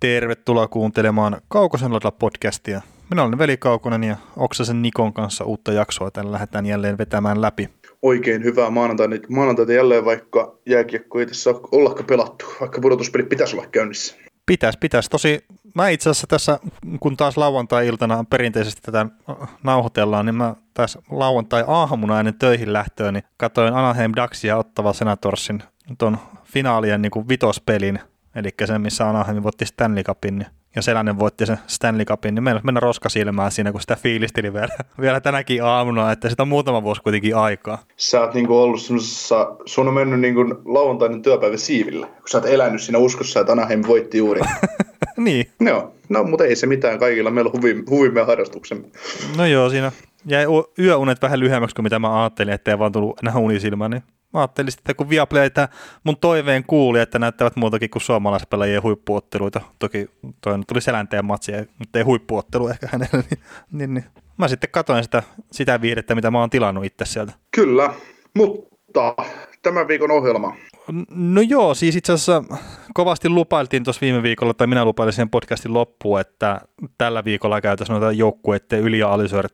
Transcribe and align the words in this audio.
Tervetuloa 0.00 0.68
kuuntelemaan 0.68 1.40
Kaukosen 1.48 1.90
podcastia. 2.18 2.80
Minä 3.10 3.22
olen 3.22 3.38
Veli 3.38 3.56
Kaukonen 3.56 4.04
ja 4.04 4.16
Oksasen 4.36 4.82
Nikon 4.82 5.12
kanssa 5.12 5.44
uutta 5.44 5.72
jaksoa 5.72 6.10
tällä 6.10 6.32
lähdetään 6.32 6.66
jälleen 6.66 6.98
vetämään 6.98 7.42
läpi. 7.42 7.70
Oikein 8.02 8.44
hyvää 8.44 8.70
maanantaita, 8.70 9.16
maanantaita 9.28 9.72
jälleen, 9.72 10.04
vaikka 10.04 10.58
jääkiekko 10.66 11.20
ei 11.20 11.26
tässä 11.26 11.50
ollakka 11.72 12.02
pelattu, 12.02 12.46
vaikka 12.60 12.80
pudotuspeli 12.80 13.22
pitäisi 13.22 13.56
olla 13.56 13.66
käynnissä. 13.66 14.16
Pitäisi, 14.46 14.78
pitäisi. 14.78 15.10
Tosi 15.10 15.44
mä 15.74 15.88
itse 15.88 16.10
asiassa 16.10 16.26
tässä, 16.26 16.58
kun 17.00 17.16
taas 17.16 17.36
lauantai-iltana 17.36 18.24
perinteisesti 18.30 18.80
tätä 18.82 19.06
nauhoitellaan, 19.62 20.26
niin 20.26 20.34
mä 20.34 20.54
tässä 20.74 21.02
lauantai-aamuna 21.10 22.18
ennen 22.18 22.38
töihin 22.38 22.72
lähtöön, 22.72 23.14
niin 23.14 23.24
katsoin 23.36 23.74
Anaheim 23.74 24.12
Ducksia 24.16 24.56
ottava 24.56 24.92
Senatorsin 24.92 25.62
tuon 25.98 26.18
finaalien 26.44 27.02
niin 27.02 27.10
kuin 27.10 27.28
vitospelin, 27.28 27.98
eli 28.36 28.50
sen, 28.64 28.80
missä 28.80 29.08
Anaheim 29.08 29.42
voitti 29.42 29.66
Stanley 29.66 30.02
Cupin, 30.02 30.38
niin 30.38 30.48
ja 30.76 30.82
Selänen 30.82 31.18
voitti 31.18 31.46
sen 31.46 31.58
Stanley 31.66 32.04
Cupin, 32.04 32.34
niin 32.34 32.42
meillä 32.42 32.60
mennä 32.64 32.80
roskasilmään 32.80 33.52
siinä, 33.52 33.72
kun 33.72 33.80
sitä 33.80 33.96
fiilisteli 33.96 34.52
vielä, 34.52 34.68
vielä 35.00 35.20
tänäkin 35.20 35.64
aamuna, 35.64 36.12
että 36.12 36.28
sitä 36.28 36.42
on 36.42 36.48
muutama 36.48 36.82
vuosi 36.82 37.02
kuitenkin 37.02 37.36
aikaa. 37.36 37.78
Sä 37.96 38.20
oot 38.20 38.34
niinku 38.34 38.58
ollut 38.58 38.82
semmoisessa, 38.82 39.56
sun 39.66 39.88
on 39.88 39.94
mennyt 39.94 40.20
niinku 40.20 40.40
lauantainen 40.64 41.22
työpäivä 41.22 41.56
siivillä, 41.56 42.06
kun 42.06 42.28
sä 42.28 42.38
oot 42.38 42.46
elänyt 42.46 42.82
siinä 42.82 42.98
uskossa, 42.98 43.40
että 43.40 43.52
Anaheim 43.52 43.82
voitti 43.86 44.18
juuri. 44.18 44.40
niin. 45.16 45.46
Joo, 45.60 45.94
no 46.08 46.24
mutta 46.24 46.44
ei 46.44 46.56
se 46.56 46.66
mitään, 46.66 46.98
kaikilla 46.98 47.30
meillä 47.30 47.48
on 47.48 47.56
huvi, 47.56 47.84
huvimme 47.90 48.20
ja 48.20 48.26
harrastuksemme. 48.26 48.88
No 49.36 49.46
joo, 49.46 49.70
siinä 49.70 49.92
jäi 50.26 50.46
yöunet 50.78 51.22
vähän 51.22 51.40
lyhyemmäksi 51.40 51.74
kuin 51.74 51.84
mitä 51.84 51.98
mä 51.98 52.22
ajattelin, 52.22 52.54
ettei 52.54 52.78
vaan 52.78 52.92
tullut 52.92 53.18
enää 53.22 53.36
unisilmään, 53.36 53.90
niin 53.90 54.02
Mä 54.36 54.40
ajattelin 54.40 54.72
sitten, 54.72 54.96
kun 54.96 55.08
Viaplay 55.08 55.50
mun 56.04 56.16
toiveen 56.16 56.64
kuuli, 56.66 57.00
että 57.00 57.18
näyttävät 57.18 57.56
muutakin 57.56 57.90
kuin 57.90 58.02
suomalaispelaajien 58.02 58.82
huippuotteluita. 58.82 59.60
Toki 59.78 60.10
toi 60.40 60.58
tuli 60.68 60.80
selänteen 60.80 61.24
matsi, 61.24 61.52
mutta 61.78 61.98
ei 61.98 62.04
huippuottelu 62.04 62.68
ehkä 62.68 62.88
hänelle. 62.92 63.24
Niin, 63.30 63.40
niin, 63.70 63.94
niin. 63.94 64.04
Mä 64.38 64.48
sitten 64.48 64.70
katsoin 64.70 65.04
sitä, 65.04 65.22
sitä 65.52 65.80
viihdettä, 65.80 66.14
mitä 66.14 66.30
mä 66.30 66.40
oon 66.40 66.50
tilannut 66.50 66.84
itse 66.84 67.04
sieltä. 67.04 67.32
Kyllä, 67.50 67.94
mutta 68.34 69.14
tämän 69.62 69.88
viikon 69.88 70.10
ohjelma. 70.10 70.56
No 71.10 71.40
joo, 71.40 71.74
siis 71.74 71.96
itse 71.96 72.12
asiassa 72.12 72.44
kovasti 72.94 73.28
lupailtiin 73.28 73.84
tuossa 73.84 74.00
viime 74.00 74.22
viikolla, 74.22 74.54
tai 74.54 74.66
minä 74.66 74.84
lupailin 74.84 75.12
sen 75.12 75.30
podcastin 75.30 75.74
loppuun, 75.74 76.20
että 76.20 76.60
tällä 76.98 77.24
viikolla 77.24 77.60
käytäisiin 77.60 77.94
noita 77.94 78.12
joukkueiden 78.12 78.80
yli- 78.80 78.98
ja 78.98 79.08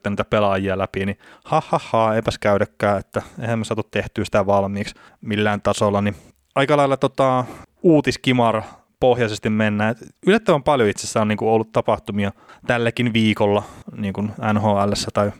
niitä 0.09 0.25
pelaajia 0.25 0.77
läpi, 0.77 1.05
niin 1.05 1.17
ha, 1.45 1.61
ha, 1.67 1.79
ha 1.83 2.15
eipäs 2.15 2.37
käydäkään, 2.37 2.99
että 2.99 3.21
eihän 3.41 3.59
me 3.59 3.65
saatu 3.65 3.83
tehtyä 3.91 4.25
sitä 4.25 4.45
valmiiksi 4.45 4.95
millään 5.21 5.61
tasolla, 5.61 6.01
niin 6.01 6.15
aika 6.55 6.77
lailla 6.77 6.97
tota, 6.97 7.45
uutiskimar 7.83 8.61
pohjaisesti 9.03 9.49
mennään. 9.49 9.95
Yllättävän 10.27 10.63
paljon 10.63 10.89
itse 10.89 11.01
asiassa 11.01 11.21
on 11.21 11.27
niin 11.27 11.37
kuin 11.37 11.49
ollut 11.49 11.71
tapahtumia 11.71 12.31
tälläkin 12.67 13.13
viikolla 13.13 13.63
niin 13.95 14.13
kuin 14.13 14.31
NHL 14.53 14.91
tai 15.13 15.31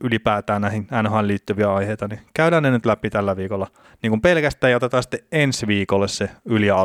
ylipäätään 0.00 0.62
näihin 0.62 0.86
NHL 1.02 1.26
liittyviä 1.26 1.74
aiheita, 1.74 2.08
niin 2.08 2.20
käydään 2.34 2.62
ne 2.62 2.70
nyt 2.70 2.86
läpi 2.86 3.10
tällä 3.10 3.36
viikolla. 3.36 3.66
Niin 4.02 4.10
kuin 4.10 4.20
pelkästään 4.20 4.70
ja 4.70 4.76
otetaan 4.76 5.02
sitten 5.02 5.20
ensi 5.32 5.66
viikolle 5.66 6.08
se 6.08 6.30
yli- 6.44 6.66
ja 6.66 6.76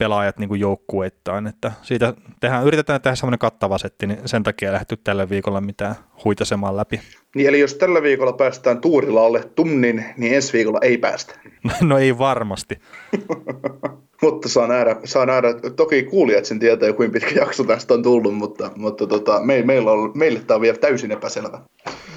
pelaajat 0.00 0.38
niin 0.38 0.48
kuin 0.48 0.60
joukkueittain, 0.60 1.46
että 1.46 1.72
siitä 1.82 2.14
tehdään, 2.40 2.66
yritetään 2.66 3.00
tehdä 3.00 3.14
semmoinen 3.14 3.38
kattava 3.38 3.78
setti, 3.78 4.06
niin 4.06 4.18
sen 4.26 4.42
takia 4.42 4.68
ei 4.68 4.72
lähdetty 4.72 4.96
tällä 4.96 5.28
viikolla 5.28 5.60
mitään 5.60 5.94
huitasemaan 6.24 6.76
läpi. 6.76 7.00
Niin 7.34 7.48
eli 7.48 7.60
jos 7.60 7.74
tällä 7.74 8.02
viikolla 8.02 8.32
päästään 8.32 8.80
tuurilla 8.80 9.26
alle 9.26 9.44
tunnin, 9.54 10.04
niin 10.16 10.34
ensi 10.34 10.52
viikolla 10.52 10.78
ei 10.82 10.98
päästä. 10.98 11.34
no 11.80 11.98
ei 11.98 12.18
varmasti. 12.18 12.78
mutta 14.22 14.48
saa 14.48 14.66
nähdä, 14.66 14.96
saa 15.04 15.26
nähdä, 15.26 15.48
toki 15.76 16.02
kuulijat 16.02 16.44
sen 16.44 16.58
tietää 16.58 16.86
jo 16.86 16.94
kuinka 16.94 17.12
pitkä 17.12 17.40
jakso 17.40 17.64
tästä 17.64 17.94
on 17.94 18.02
tullut, 18.02 18.34
mutta, 18.34 18.70
mutta 18.76 19.06
tota, 19.06 19.40
me, 19.42 19.62
meillä 19.62 19.92
on, 19.92 20.12
meille 20.14 20.40
tämä 20.40 20.56
on 20.56 20.62
vielä 20.62 20.78
täysin 20.78 21.12
epäselvä. 21.12 21.60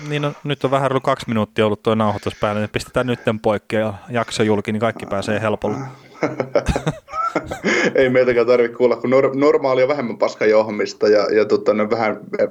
Niin 0.09 0.21
no, 0.21 0.33
nyt 0.43 0.63
on 0.63 0.71
vähän 0.71 0.91
ollut 0.91 1.03
kaksi 1.03 1.27
minuuttia 1.27 1.65
ollut 1.65 1.83
tuo 1.83 1.95
nauhoitus 1.95 2.35
päällä, 2.41 2.61
niin 2.61 2.69
pistetään 2.69 3.07
nyt 3.07 3.19
poikki 3.41 3.75
ja 3.75 3.93
jakso 4.09 4.43
julki, 4.43 4.71
niin 4.71 4.79
kaikki 4.79 5.05
pääsee 5.05 5.41
helpolla. 5.41 5.77
ei 7.95 8.09
meiltäkään 8.09 8.47
tarvitse 8.47 8.77
kuulla 8.77 8.95
kuin 8.95 9.11
nor- 9.11 9.35
normaalia 9.35 9.87
vähemmän 9.87 10.17
paskajohmista 10.17 11.07
ja, 11.07 11.35
ja 11.35 11.45
tota, 11.45 11.73
no, 11.73 11.89
vähän 11.89 12.19
eh, 12.39 12.47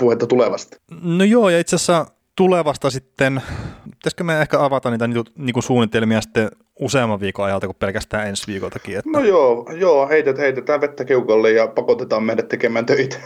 puhetta 0.00 0.26
tulevasta. 0.26 0.76
No 1.02 1.24
joo, 1.24 1.48
ja 1.48 1.58
itse 1.58 1.76
asiassa 1.76 2.06
tulevasta 2.36 2.90
sitten, 2.90 3.42
pitäisikö 3.84 4.24
me 4.24 4.40
ehkä 4.40 4.64
avata 4.64 4.90
niitä 4.90 5.06
niinku, 5.06 5.30
niinku 5.36 5.62
suunnitelmia 5.62 6.20
sitten 6.20 6.48
useamman 6.80 7.20
viikon 7.20 7.44
ajalta 7.46 7.66
kuin 7.66 7.76
pelkästään 7.78 8.28
ensi 8.28 8.46
viikoltakin. 8.46 8.98
Että... 8.98 9.10
No 9.10 9.20
joo, 9.20 9.66
joo 9.74 10.08
heitet, 10.08 10.38
heitetään 10.38 10.80
vettä 10.80 11.04
keukalle 11.04 11.50
ja 11.50 11.66
pakotetaan 11.66 12.22
meidät 12.22 12.48
tekemään 12.48 12.86
töitä. 12.86 13.16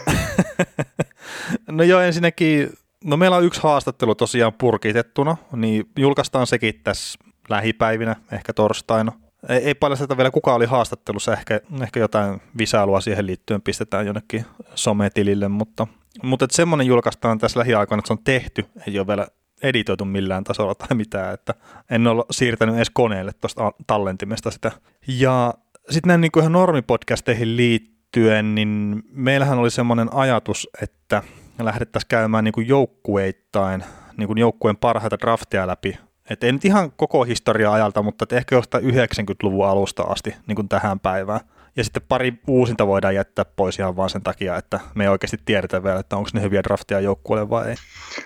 no 1.71 1.83
joo, 1.83 2.01
ensinnäkin, 2.01 2.69
no 3.03 3.17
meillä 3.17 3.37
on 3.37 3.43
yksi 3.43 3.61
haastattelu 3.63 4.15
tosiaan 4.15 4.53
purkitettuna, 4.53 5.37
niin 5.55 5.85
julkaistaan 5.97 6.47
sekin 6.47 6.79
tässä 6.83 7.19
lähipäivinä, 7.49 8.15
ehkä 8.31 8.53
torstaina. 8.53 9.11
Ei, 9.49 9.57
ei 9.57 9.75
paljasteta 9.75 10.17
vielä 10.17 10.31
kuka 10.31 10.53
oli 10.53 10.65
haastattelussa, 10.65 11.33
ehkä, 11.33 11.61
ehkä 11.83 11.99
jotain 11.99 12.41
visailua 12.57 13.01
siihen 13.01 13.25
liittyen 13.27 13.61
pistetään 13.61 14.05
jonnekin 14.05 14.45
sometilille, 14.75 15.47
mutta, 15.47 15.87
mutta 16.23 16.45
että 16.45 16.55
semmoinen 16.55 16.87
julkaistaan 16.87 17.37
tässä 17.37 17.59
lähiaikoina, 17.59 17.99
että 17.99 18.07
se 18.07 18.13
on 18.13 18.23
tehty, 18.23 18.65
ei 18.87 18.99
ole 18.99 19.07
vielä 19.07 19.27
editoitu 19.63 20.05
millään 20.05 20.43
tasolla 20.43 20.75
tai 20.75 20.97
mitään, 20.97 21.33
että 21.33 21.53
en 21.89 22.07
ole 22.07 22.25
siirtänyt 22.31 22.75
edes 22.75 22.89
koneelle 22.89 23.31
tuosta 23.33 23.71
tallentimesta 23.87 24.51
sitä. 24.51 24.71
Ja 25.07 25.53
sitten 25.89 26.07
näin 26.07 26.21
niin 26.21 26.31
kuin 26.31 26.41
ihan 26.41 26.51
normipodcasteihin 26.51 27.57
liittyen, 27.57 28.55
niin 28.55 29.03
meillähän 29.11 29.59
oli 29.59 29.71
semmoinen 29.71 30.13
ajatus, 30.13 30.69
että 30.81 31.23
lähdettäisiin 31.59 32.09
käymään 32.09 32.43
niin 32.43 32.53
kuin 32.53 32.67
joukkueittain, 32.67 33.83
niin 34.17 34.27
kuin 34.27 34.37
joukkueen 34.37 34.77
parhaita 34.77 35.19
drafteja 35.19 35.67
läpi 35.67 35.97
että 36.31 36.45
ei 36.45 36.51
nyt 36.51 36.65
ihan 36.65 36.91
koko 36.91 37.23
historia 37.23 37.73
ajalta, 37.73 38.01
mutta 38.01 38.25
ehkä 38.35 38.55
jostain 38.55 38.83
90-luvun 38.83 39.67
alusta 39.67 40.03
asti 40.03 40.35
niin 40.47 40.55
kuin 40.55 40.69
tähän 40.69 40.99
päivään. 40.99 41.39
Ja 41.75 41.83
sitten 41.83 42.03
pari 42.07 42.33
uusinta 42.47 42.87
voidaan 42.87 43.15
jättää 43.15 43.45
pois 43.45 43.79
ihan 43.79 43.95
vaan 43.95 44.09
sen 44.09 44.21
takia, 44.21 44.57
että 44.57 44.79
me 44.95 45.03
ei 45.03 45.09
oikeasti 45.09 45.37
tiedetä 45.45 45.83
vielä, 45.83 45.99
että 45.99 46.17
onko 46.17 46.29
ne 46.33 46.41
hyviä 46.41 46.63
drafteja 46.63 46.99
joukkueelle 46.99 47.49
vai 47.49 47.69
ei. 47.69 47.75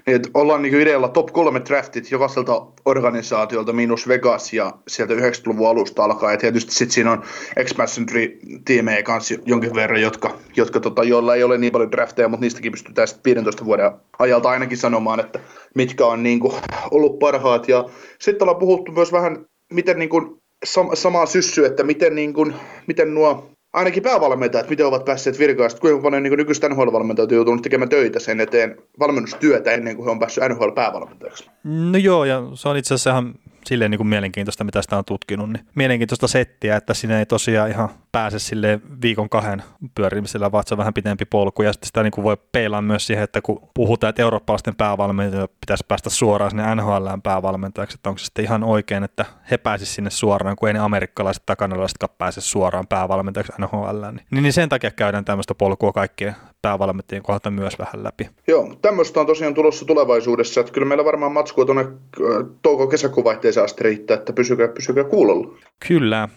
Niin, 0.07 0.22
ollaan 0.33 0.61
niin 0.61 0.81
idealla 0.81 1.07
top 1.07 1.28
kolme 1.33 1.61
draftit 1.66 2.11
jokaiselta 2.11 2.67
organisaatiolta 2.85 3.73
minus 3.73 4.07
Vegas 4.07 4.53
ja 4.53 4.72
sieltä 4.88 5.13
90-luvun 5.13 5.69
alusta 5.69 6.03
alkaa. 6.03 6.31
Ja 6.31 6.38
tietysti 6.38 6.73
sitten 6.73 6.94
siinä 6.94 7.11
on 7.11 7.23
X-Masonry-tiimejä 7.63 9.03
kanssa 9.03 9.35
jonkin 9.45 9.75
verran, 9.75 10.01
jotka, 10.01 10.38
jotka 10.56 10.79
tota, 10.79 11.03
joilla 11.03 11.35
ei 11.35 11.44
ole 11.44 11.57
niin 11.57 11.72
paljon 11.72 11.91
drafteja, 11.91 12.27
mutta 12.29 12.41
niistäkin 12.41 12.72
pystytään 12.72 13.07
sitten 13.07 13.35
15 13.35 13.66
vuoden 13.66 13.91
ajalta 14.19 14.50
ainakin 14.50 14.77
sanomaan, 14.77 15.19
että 15.19 15.39
mitkä 15.75 16.06
on 16.06 16.23
niin 16.23 16.39
kuin, 16.39 16.53
ollut 16.91 17.19
parhaat. 17.19 17.67
Ja 17.67 17.85
sitten 18.19 18.44
ollaan 18.44 18.59
puhuttu 18.59 18.91
myös 18.91 19.12
vähän, 19.12 19.45
miten 19.73 20.00
niin 20.00 20.09
kuin, 20.09 20.41
sam- 20.66 20.96
samaa 20.96 21.26
syssy, 21.26 21.66
että 21.66 21.84
miten, 21.84 22.16
niin 22.16 22.34
kuin, 22.34 22.54
miten 22.88 23.14
nuo 23.14 23.50
ainakin 23.74 24.04
päävalmentajat, 24.04 24.70
miten 24.70 24.86
ovat 24.86 25.06
päässeet 25.06 25.40
virkaan, 25.40 25.70
kuinka 25.82 26.02
paljon 26.02 26.24
niin 26.24 26.38
nykyistä 26.38 26.70
NHL-valmentajat 26.70 27.32
on 27.32 27.36
joutunut 27.36 27.62
tekemään 27.62 27.90
töitä 27.90 28.20
sen 28.20 28.40
eteen 28.40 28.78
valmennustyötä 29.00 29.72
ennen 29.72 29.96
kuin 29.96 30.06
he 30.06 30.12
on 30.12 30.20
päässyt 30.20 30.44
NHL-päävalmentajaksi. 30.50 31.50
No 31.64 31.98
joo, 31.98 32.26
ja 32.26 32.44
se 32.54 32.70
on 32.70 32.78
itse 32.78 32.94
asiassa 32.94 33.10
ihan 33.10 33.34
silleen 33.66 33.92
niin 33.92 34.00
kuin 34.00 34.08
mielenkiintoista, 34.08 34.64
mitä 34.64 34.82
sitä 34.82 34.98
on 34.98 35.06
tutkinut, 35.06 35.54
niin 35.54 35.66
mielenkiintoista 35.76 36.28
settiä, 36.28 36.76
että 36.76 36.94
sinne 36.94 37.20
ei 37.20 37.26
tosiaan 37.26 37.70
ihan 37.70 37.90
pääse 38.16 38.40
sille 38.40 38.80
viikon 39.02 39.30
kahden 39.30 39.64
pyörimisellä, 39.96 40.52
vaan 40.52 40.64
se 40.68 40.74
on 40.74 40.78
vähän 40.78 40.94
pitempi 40.94 41.26
polku, 41.26 41.62
ja 41.62 41.74
sitten 41.74 41.88
sitä 41.88 42.03
niin 42.03 42.12
kuin 42.12 42.24
voi 42.24 42.38
peilaa 42.52 42.81
myös 42.81 43.08
siihen, 43.08 43.24
että 43.24 43.42
kun 43.42 43.70
puhutaan, 43.74 44.09
että 44.09 44.22
eurooppalaisten 44.22 44.76
päävalmentajat 44.76 45.52
pitäisi 45.62 45.86
päästä 45.88 46.09
suoraan 46.09 46.52
sinne 46.52 46.75
NHLään 46.75 47.22
päävalmentajaksi, 47.22 47.96
että 47.96 48.09
onko 48.09 48.20
se 48.20 48.25
sitten 48.25 48.46
ihan 48.46 48.64
oikein, 48.64 49.04
että 49.04 49.25
he 49.52 49.58
pääsisivät 49.58 49.96
sinne 49.96 50.09
suoraan, 50.09 50.56
kun 50.56 50.70
ei 50.70 50.74
ne 50.74 50.80
amerikkalaiset 50.80 51.44
tai 51.46 51.56
kanadalaisetkaan 51.56 52.16
pääse 52.18 52.42
suoraan 52.42 52.88
päävalmentajaksi 52.88 53.54
NHLään. 53.59 54.22
Niin, 54.31 54.44
niin 54.44 54.54
sen 54.54 54.70
takia 54.70 54.92
käydään 54.92 55.25
tämmöistä 55.25 55.56
polkua 55.56 55.92
kaikkien 55.92 56.36
päävalmentajien 56.62 57.24
kohdalta 57.24 57.51
myös 57.51 57.80
vähän 57.80 58.04
läpi. 58.04 58.30
Joo, 58.48 58.75
tämmöistä 58.81 59.19
on 59.19 59.25
tosiaan 59.25 59.54
tulossa 59.54 59.86
tulevaisuudessa, 59.86 60.62
että 60.62 60.74
kyllä 60.74 60.88
meillä 60.88 61.06
varmaan 61.06 61.31
matskua 61.31 61.66
tuonne 61.66 61.81
äh, 61.81 62.45
touko-kesäkuun 62.62 63.24
vaihteeseen 63.24 63.63
asti 63.63 63.84
riittää, 63.84 64.18
että 64.18 64.34
pysykää, 64.34 64.68
pysykää 64.68 65.04
kuulolla. 65.04 65.57
Kyllä. 65.88 66.30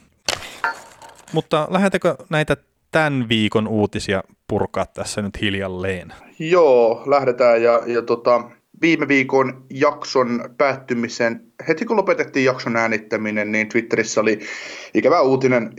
Mutta 1.33 1.69
lähdetäänkö 1.71 2.17
näitä 2.31 2.57
tämän 2.91 3.29
viikon 3.29 3.69
uutisia 3.69 4.23
purkaa 4.49 4.87
tässä 4.87 5.23
nyt 5.23 5.41
hiljalleen? 5.41 6.13
Joo, 6.39 7.03
lähdetään 7.07 7.63
ja, 7.63 7.83
ja 7.87 8.03
tota, 8.03 8.51
viime 8.81 9.09
viikon 9.09 9.65
jakson 9.71 10.55
päättymisen, 10.59 11.43
heti 11.69 11.85
kun 11.85 11.97
lopetettiin 11.97 12.45
jakson 12.45 12.77
äänittäminen, 12.77 13.53
niin 13.53 13.69
Twitterissä 13.69 14.21
oli 14.21 14.41
ikävä 14.95 15.21
uutinen, 15.21 15.75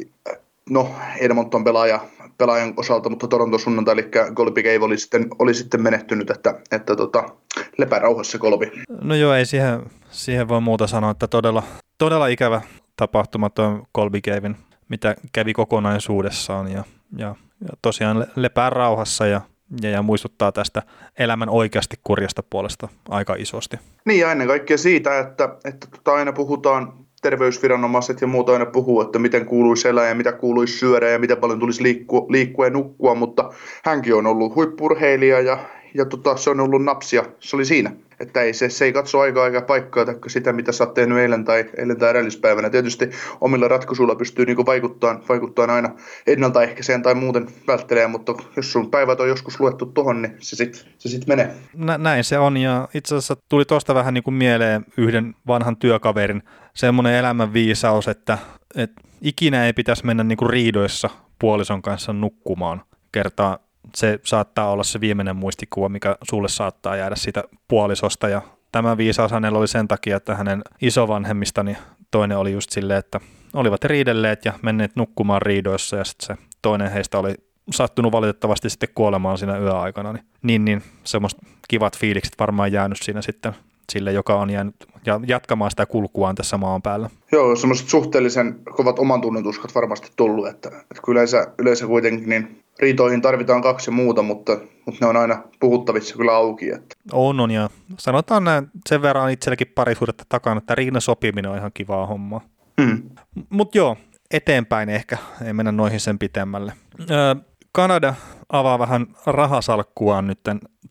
no 0.69 0.89
Edmonton 1.19 1.63
pelaaja 1.63 1.99
pelaajan 2.39 2.73
osalta, 2.77 3.09
mutta 3.09 3.27
Toronto 3.27 3.57
sunnuntai, 3.57 3.93
eli 3.93 4.09
Golbi 4.33 4.63
Cave 4.63 4.85
oli 4.85 4.97
sitten, 4.97 5.27
oli 5.39 5.53
sitten 5.53 5.81
menehtynyt, 5.81 6.29
että, 6.29 6.59
että 6.71 6.95
tota, 6.95 7.29
lepää 7.77 7.99
rauhassa 7.99 8.37
Golbi. 8.37 8.71
No 9.01 9.15
joo, 9.15 9.33
ei 9.33 9.45
siihen, 9.45 9.81
siihen 10.09 10.47
voi 10.47 10.61
muuta 10.61 10.87
sanoa, 10.87 11.11
että 11.11 11.27
todella, 11.27 11.63
todella 11.97 12.27
ikävä 12.27 12.61
tapahtuma 12.95 13.49
tuon 13.49 13.83
Cavein, 14.21 14.55
mitä 14.89 15.15
kävi 15.33 15.53
kokonaisuudessaan 15.53 16.71
ja, 16.71 16.83
ja 17.17 17.35
ja 17.61 17.69
tosiaan 17.81 18.27
lepää 18.35 18.69
rauhassa 18.69 19.27
ja, 19.27 19.41
ja, 19.81 19.89
ja 19.89 20.01
muistuttaa 20.01 20.51
tästä 20.51 20.83
elämän 21.19 21.49
oikeasti 21.49 21.95
kurjasta 22.03 22.43
puolesta 22.49 22.87
aika 23.09 23.35
isosti. 23.37 23.77
Niin 24.05 24.19
ja 24.19 24.31
ennen 24.31 24.47
kaikkea 24.47 24.77
siitä, 24.77 25.19
että, 25.19 25.55
että 25.65 25.87
tota 25.87 26.13
aina 26.13 26.33
puhutaan 26.33 26.93
terveysviranomaiset 27.21 28.21
ja 28.21 28.27
muut 28.27 28.49
aina 28.49 28.65
puhuu, 28.65 29.01
että 29.01 29.19
miten 29.19 29.45
kuuluisi 29.45 29.87
elää 29.87 30.07
ja 30.07 30.15
mitä 30.15 30.31
kuuluisi 30.31 30.77
syödä 30.77 31.09
ja 31.09 31.19
miten 31.19 31.37
paljon 31.37 31.59
tulisi 31.59 31.83
liikkua, 31.83 32.25
liikkua 32.29 32.65
ja 32.65 32.71
nukkua, 32.71 33.15
mutta 33.15 33.51
hänkin 33.83 34.15
on 34.15 34.27
ollut 34.27 34.55
huippurheilija 34.55 35.41
ja, 35.41 35.65
ja 35.93 36.05
tota, 36.05 36.37
se 36.37 36.49
on 36.49 36.59
ollut 36.59 36.83
napsia, 36.83 37.25
se 37.39 37.55
oli 37.55 37.65
siinä. 37.65 37.91
Että 38.19 38.41
ei, 38.41 38.53
se, 38.53 38.69
se 38.69 38.85
ei 38.85 38.93
katso 38.93 39.19
aikaa 39.19 39.45
eikä 39.45 39.61
paikkaa 39.61 40.05
tai 40.05 40.15
sitä, 40.27 40.53
mitä 40.53 40.71
sä 40.71 40.83
oot 40.83 40.93
tehnyt 40.93 41.17
eilen 41.17 41.45
tai, 41.45 41.65
eilen 41.77 41.97
tai 41.97 42.09
edellispäivänä. 42.09 42.69
Tietysti 42.69 43.09
omilla 43.41 43.67
ratkaisuilla 43.67 44.15
pystyy 44.15 44.45
niinku 44.45 44.65
vaikuttamaan, 44.65 45.23
vaikuttamaan 45.29 45.75
aina 45.75 45.89
ennaltaehkäiseen 46.27 47.01
tai 47.01 47.15
muuten 47.15 47.47
välttelee, 47.67 48.07
mutta 48.07 48.35
jos 48.55 48.71
sun 48.71 48.91
päivät 48.91 49.19
on 49.19 49.29
joskus 49.29 49.59
luettu 49.59 49.85
tohon, 49.85 50.21
niin 50.21 50.35
se 50.39 50.55
sitten 50.55 50.81
se 50.97 51.09
sit 51.09 51.27
menee. 51.27 51.55
Nä, 51.75 51.97
näin 51.97 52.23
se 52.23 52.39
on 52.39 52.57
ja 52.57 52.87
itse 52.93 53.15
asiassa 53.15 53.37
tuli 53.49 53.65
tuosta 53.65 53.95
vähän 53.95 54.13
niin 54.13 54.23
kuin 54.23 54.33
mieleen 54.33 54.85
yhden 54.97 55.35
vanhan 55.47 55.77
työkaverin 55.77 56.43
semmoinen 56.73 57.13
elämän 57.13 57.53
viisaus, 57.53 58.07
että, 58.07 58.37
että 58.75 59.01
ikinä 59.21 59.65
ei 59.65 59.73
pitäisi 59.73 60.05
mennä 60.05 60.23
niin 60.23 60.37
kuin 60.37 60.49
riidoissa 60.49 61.09
puolison 61.39 61.81
kanssa 61.81 62.13
nukkumaan 62.13 62.81
kertaa 63.11 63.68
se 63.95 64.19
saattaa 64.23 64.71
olla 64.71 64.83
se 64.83 65.01
viimeinen 65.01 65.35
muistikuva, 65.35 65.89
mikä 65.89 66.15
sulle 66.29 66.49
saattaa 66.49 66.95
jäädä 66.95 67.15
siitä 67.15 67.43
puolisosta. 67.67 68.29
Ja 68.29 68.41
tämä 68.71 68.97
viisaus 68.97 69.31
hänellä 69.31 69.59
oli 69.59 69.67
sen 69.67 69.87
takia, 69.87 70.17
että 70.17 70.35
hänen 70.35 70.61
isovanhemmistani 70.81 71.77
toinen 72.11 72.37
oli 72.37 72.51
just 72.51 72.69
silleen, 72.69 72.99
että 72.99 73.19
olivat 73.53 73.83
riidelleet 73.83 74.45
ja 74.45 74.53
menneet 74.61 74.95
nukkumaan 74.95 75.41
riidoissa 75.41 75.97
ja 75.97 76.03
sitten 76.03 76.37
se 76.37 76.43
toinen 76.61 76.91
heistä 76.91 77.19
oli 77.19 77.33
sattunut 77.71 78.11
valitettavasti 78.11 78.69
sitten 78.69 78.89
kuolemaan 78.95 79.37
siinä 79.37 79.57
yöaikana, 79.57 80.13
niin, 80.13 80.25
niin, 80.43 80.65
niin 80.65 80.83
semmoista 81.03 81.45
kivat 81.67 81.97
fiilikset 81.97 82.33
varmaan 82.39 82.71
jäänyt 82.71 82.97
siinä 83.01 83.21
sitten 83.21 83.53
sille, 83.91 84.11
joka 84.11 84.35
on 84.35 84.49
jäänyt 84.49 84.75
ja 85.05 85.19
jatkamaan 85.27 85.71
sitä 85.71 85.85
kulkuaan 85.85 86.35
tässä 86.35 86.57
maan 86.57 86.81
päällä. 86.81 87.09
Joo, 87.31 87.55
semmoiset 87.55 87.89
suhteellisen 87.89 88.59
kovat 88.75 88.99
oman 88.99 89.21
tunnetuskat 89.21 89.75
varmasti 89.75 90.11
tullut, 90.15 90.47
että, 90.47 90.69
että 90.69 91.01
yleensä, 91.07 91.47
yleensä 91.57 91.87
kuitenkin 91.87 92.29
niin 92.29 92.63
riitoihin 92.79 93.21
tarvitaan 93.21 93.61
kaksi 93.61 93.91
muuta, 93.91 94.21
mutta, 94.21 94.57
mutta 94.85 95.05
ne 95.05 95.07
on 95.07 95.17
aina 95.17 95.43
puhuttavissa 95.59 96.17
kyllä 96.17 96.35
auki. 96.35 96.71
Että. 96.71 96.95
On, 97.11 97.39
on, 97.39 97.51
ja 97.51 97.69
sanotaan 97.97 98.43
näin, 98.43 98.67
sen 98.89 99.01
verran 99.01 99.31
itselläkin 99.31 99.71
parisuudetta 99.75 100.23
takana, 100.29 100.57
että 100.57 100.75
riidan 100.75 101.01
sopiminen 101.01 101.51
on 101.51 101.57
ihan 101.57 101.71
kivaa 101.73 102.05
hommaa. 102.05 102.41
Hmm. 102.81 103.09
Mutta 103.49 103.77
joo, 103.77 103.97
eteenpäin 104.31 104.89
ehkä, 104.89 105.17
ei 105.45 105.53
mennä 105.53 105.71
noihin 105.71 105.99
sen 105.99 106.19
pitemmälle. 106.19 106.73
Öö, 107.11 107.35
Kanada 107.71 108.13
avaa 108.49 108.79
vähän 108.79 109.07
rahasalkkuaan 109.25 110.27
nyt 110.27 110.39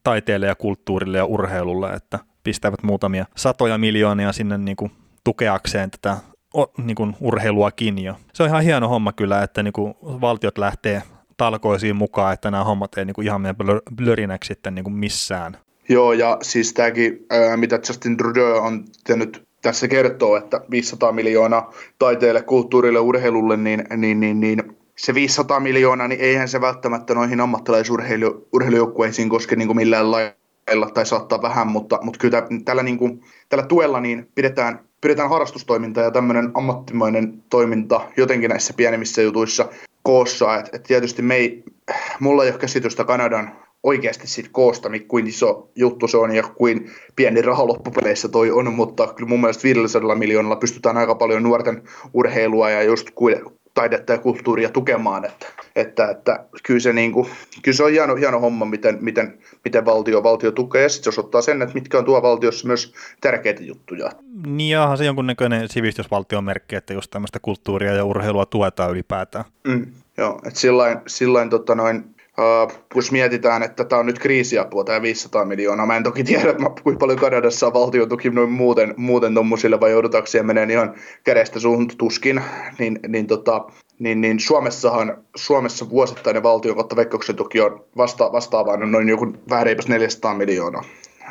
taiteelle 0.04 0.46
ja 0.46 0.54
kulttuurille 0.54 1.18
ja 1.18 1.24
urheilulle, 1.24 1.92
että 1.92 2.18
pistävät 2.44 2.82
muutamia 2.82 3.26
satoja 3.36 3.78
miljoonia 3.78 4.32
sinne 4.32 4.58
niin 4.58 4.76
kuin 4.76 4.92
tukeakseen 5.24 5.90
tätä 5.90 6.16
niin 6.84 6.94
kuin 6.94 7.16
urheiluakin 7.20 8.04
jo. 8.04 8.14
Se 8.32 8.42
on 8.42 8.48
ihan 8.48 8.62
hieno 8.62 8.88
homma 8.88 9.12
kyllä, 9.12 9.42
että 9.42 9.62
niin 9.62 9.72
kuin 9.72 9.94
valtiot 10.02 10.58
lähtee 10.58 11.02
talkoisiin 11.38 11.96
mukaan, 11.96 12.34
että 12.34 12.50
nämä 12.50 12.64
hommat 12.64 12.98
ei 12.98 13.04
niin 13.04 13.14
kuin 13.14 13.26
ihan 13.26 13.40
mene 13.40 13.54
blörinäksi 13.96 14.48
sitten 14.48 14.74
niin 14.74 14.84
kuin 14.84 14.94
missään. 14.94 15.58
Joo, 15.88 16.12
ja 16.12 16.38
siis 16.42 16.72
tämäkin, 16.72 17.26
mitä 17.56 17.80
Justin 17.88 18.16
Trudeau 18.16 18.66
on 18.66 18.84
tehnyt 19.06 19.48
tässä 19.62 19.88
kertoo, 19.88 20.36
että 20.36 20.60
500 20.70 21.12
miljoonaa 21.12 21.72
taiteelle, 21.98 22.42
kulttuurille, 22.42 22.98
urheilulle, 22.98 23.56
niin, 23.56 23.84
niin, 23.96 24.20
niin, 24.20 24.40
niin 24.40 24.76
se 24.96 25.14
500 25.14 25.60
miljoonaa, 25.60 26.08
niin 26.08 26.20
eihän 26.20 26.48
se 26.48 26.60
välttämättä 26.60 27.14
noihin 27.14 27.40
ammattilaisurheilujoukkueisiin 27.40 29.28
koske 29.28 29.56
niin 29.56 29.68
kuin 29.68 29.76
millään 29.76 30.10
lailla 30.10 30.90
tai 30.94 31.06
saattaa 31.06 31.42
vähän, 31.42 31.66
mutta, 31.66 31.98
mutta 32.02 32.18
kyllä 32.20 32.42
tällä, 32.64 32.82
niin 32.82 32.98
kuin, 32.98 33.24
tällä 33.48 33.66
tuella 33.66 34.00
niin 34.00 34.28
pidetään, 34.34 34.80
pidetään 35.00 35.30
harrastustoiminta 35.30 36.00
ja 36.00 36.10
tämmöinen 36.10 36.50
ammattimainen 36.54 37.42
toiminta 37.50 38.00
jotenkin 38.16 38.50
näissä 38.50 38.74
pienemmissä 38.76 39.22
jutuissa 39.22 39.68
koossa. 40.08 40.56
Et, 40.56 40.68
et 40.72 40.82
tietysti 40.82 41.22
me 41.22 41.34
ei, 41.34 41.64
mulla 42.20 42.44
ei 42.44 42.50
ole 42.50 42.58
käsitystä 42.58 43.04
Kanadan 43.04 43.56
oikeasti 43.82 44.26
siitä 44.26 44.48
koosta, 44.52 44.90
kuin 45.08 45.26
iso 45.26 45.70
juttu 45.74 46.08
se 46.08 46.16
on 46.16 46.34
ja 46.34 46.42
kuin 46.42 46.90
pieni 47.16 47.42
raha 47.42 47.66
loppupeleissä 47.66 48.28
toi 48.28 48.50
on, 48.50 48.74
mutta 48.74 49.14
kyllä 49.14 49.28
mun 49.28 49.40
mielestä 49.40 49.62
500 49.62 50.14
miljoonalla 50.14 50.56
pystytään 50.56 50.96
aika 50.96 51.14
paljon 51.14 51.42
nuorten 51.42 51.82
urheilua 52.14 52.70
ja 52.70 52.82
just 52.82 53.10
taidetta 53.78 54.12
ja 54.12 54.18
kulttuuria 54.18 54.68
tukemaan, 54.68 55.24
että, 55.24 55.46
että, 55.76 56.10
että 56.10 56.44
kyllä, 56.62 56.80
se 56.80 56.92
niin 56.92 57.12
kuin, 57.12 57.28
kyllä 57.62 57.76
se 57.76 57.84
on 57.84 57.90
hieno, 57.90 58.14
hieno 58.14 58.40
homma, 58.40 58.64
miten, 58.64 58.98
miten, 59.00 59.38
miten 59.64 59.84
valtio, 59.84 60.22
valtio 60.22 60.52
tukee, 60.52 60.82
ja 60.82 60.88
sitten 60.88 61.12
se 61.12 61.20
osoittaa 61.20 61.42
sen, 61.42 61.62
että 61.62 61.74
mitkä 61.74 61.98
on 61.98 62.04
tuo 62.04 62.22
valtiossa 62.22 62.66
myös 62.66 62.94
tärkeitä 63.20 63.62
juttuja. 63.62 64.10
Niin, 64.46 64.70
ja 64.70 64.96
se 64.96 65.04
jonkunnäköinen 65.04 65.68
sivistysvaltion 65.68 66.44
merkki, 66.44 66.76
että 66.76 66.94
just 66.94 67.10
tämmöistä 67.10 67.38
kulttuuria 67.42 67.94
ja 67.94 68.04
urheilua 68.04 68.46
tuetaan 68.46 68.90
ylipäätään. 68.90 69.44
Mm, 69.66 69.86
joo, 70.16 70.40
että 70.46 70.60
sillain, 70.60 70.98
sillain 71.06 71.50
tota 71.50 71.74
noin, 71.74 72.14
Jos 72.94 73.12
mietitään, 73.12 73.62
että 73.62 73.84
tämä 73.84 74.00
on 74.00 74.06
nyt 74.06 74.18
kriisiapua, 74.18 74.84
tämä 74.84 75.02
500 75.02 75.44
miljoonaa. 75.44 75.86
Mä 75.86 75.96
en 75.96 76.02
toki 76.02 76.24
tiedä, 76.24 76.54
kuinka 76.82 76.98
paljon 76.98 77.18
Kanadassa 77.18 77.66
on 77.66 77.72
valtion 77.72 78.08
tuki 78.08 78.30
noin 78.30 78.50
muuten, 78.50 78.94
muuten 78.96 79.34
tuommoisille, 79.34 79.80
vai 79.80 79.90
joudutaanko 79.90 80.26
siihen 80.26 80.46
menee 80.46 80.66
ihan 80.70 80.94
kädestä 81.24 81.60
suuhun 81.60 81.88
tuskin. 81.98 82.42
Niin, 82.78 83.00
niin, 83.08 83.26
tota, 83.26 83.64
niin, 83.98 84.20
niin 84.20 84.40
Suomessahan, 84.40 85.24
Suomessa 85.36 85.90
vuosittainen 85.90 86.42
valtion 86.42 86.76
kautta 86.76 86.96
veikkauksen 86.96 87.36
tuki 87.36 87.60
on 87.60 87.84
vasta, 87.96 88.32
vastaavaan 88.32 88.92
noin 88.92 89.08
joku 89.08 89.32
vähän 89.50 89.66
reipas 89.66 89.88
400 89.88 90.34
miljoonaa. 90.34 90.84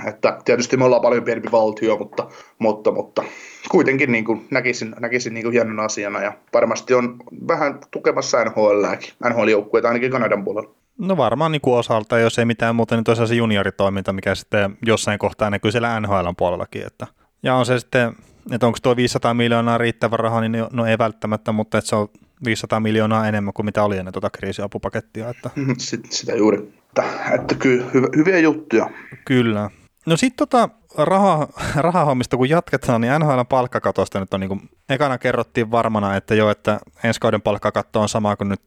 Että 0.05 0.39
tietysti 0.45 0.77
me 0.77 0.85
ollaan 0.85 1.01
paljon 1.01 1.23
pienempi 1.23 1.51
valtio, 1.51 1.97
mutta, 1.97 2.27
mutta, 2.59 2.91
mutta 2.91 3.23
kuitenkin 3.71 4.11
niin 4.11 4.25
kuin 4.25 4.47
näkisin, 4.51 4.95
näkisin 4.99 5.33
niin 5.33 5.43
kuin 5.43 5.53
hienon 5.53 5.79
asiana 5.79 6.21
ja 6.21 6.33
varmasti 6.53 6.93
on 6.93 7.17
vähän 7.47 7.79
tukemassa 7.91 8.43
NHLääkin, 8.43 9.13
NHL-joukkueita 9.29 9.87
ainakin 9.87 10.11
Kanadan 10.11 10.43
puolella. 10.43 10.76
No 10.97 11.17
varmaan 11.17 11.51
niin 11.51 11.61
kuin 11.61 11.77
osalta, 11.77 12.19
jos 12.19 12.39
ei 12.39 12.45
mitään 12.45 12.75
muuta, 12.75 12.95
niin 12.95 13.03
tosiaan 13.03 13.27
se 13.27 13.35
junioritoiminta, 13.35 14.13
mikä 14.13 14.35
sitten 14.35 14.77
jossain 14.85 15.19
kohtaa 15.19 15.49
näkyy 15.49 15.71
siellä 15.71 15.99
NHL 15.99 16.29
puolellakin. 16.37 16.87
Että. 16.87 17.07
Ja 17.43 17.55
on 17.55 17.65
se 17.65 17.79
sitten, 17.79 18.15
että 18.51 18.67
onko 18.67 18.79
tuo 18.81 18.95
500 18.95 19.33
miljoonaa 19.33 19.77
riittävä 19.77 20.17
raha, 20.17 20.41
niin 20.41 20.65
no 20.71 20.85
ei 20.85 20.97
välttämättä, 20.97 21.51
mutta 21.51 21.77
että 21.77 21.89
se 21.89 21.95
on 21.95 22.07
500 22.45 22.79
miljoonaa 22.79 23.27
enemmän 23.27 23.53
kuin 23.53 23.65
mitä 23.65 23.83
oli 23.83 23.97
ennen 23.97 24.13
tuota 24.13 24.29
kriisiapupakettia. 24.29 25.29
Että. 25.29 25.49
Sitä 26.09 26.35
juuri. 26.35 26.57
Että, 26.57 27.03
että 27.33 27.55
kyllä 27.55 27.85
hyviä 28.15 28.39
juttuja. 28.39 28.89
Kyllä. 29.25 29.69
No 30.07 30.17
sitten 30.17 30.47
tota 30.47 30.69
raha, 30.97 31.47
rahahommista 31.75 32.37
kun 32.37 32.49
jatketaan, 32.49 33.01
niin 33.01 33.13
NHL 33.19 33.41
palkkakatosta 33.49 34.19
nyt 34.19 34.33
on 34.33 34.39
niin 34.39 34.47
kuin, 34.47 34.69
ekana 34.89 35.17
kerrottiin 35.17 35.71
varmana, 35.71 36.15
että 36.15 36.35
joo, 36.35 36.49
että 36.49 36.79
ensi 37.03 37.19
kauden 37.19 37.41
palkkakatto 37.41 38.01
on 38.01 38.09
sama 38.09 38.35
kuin 38.35 38.49
nyt 38.49 38.61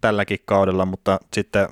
tälläkin 0.00 0.38
kaudella, 0.44 0.86
mutta 0.86 1.20
sitten 1.34 1.68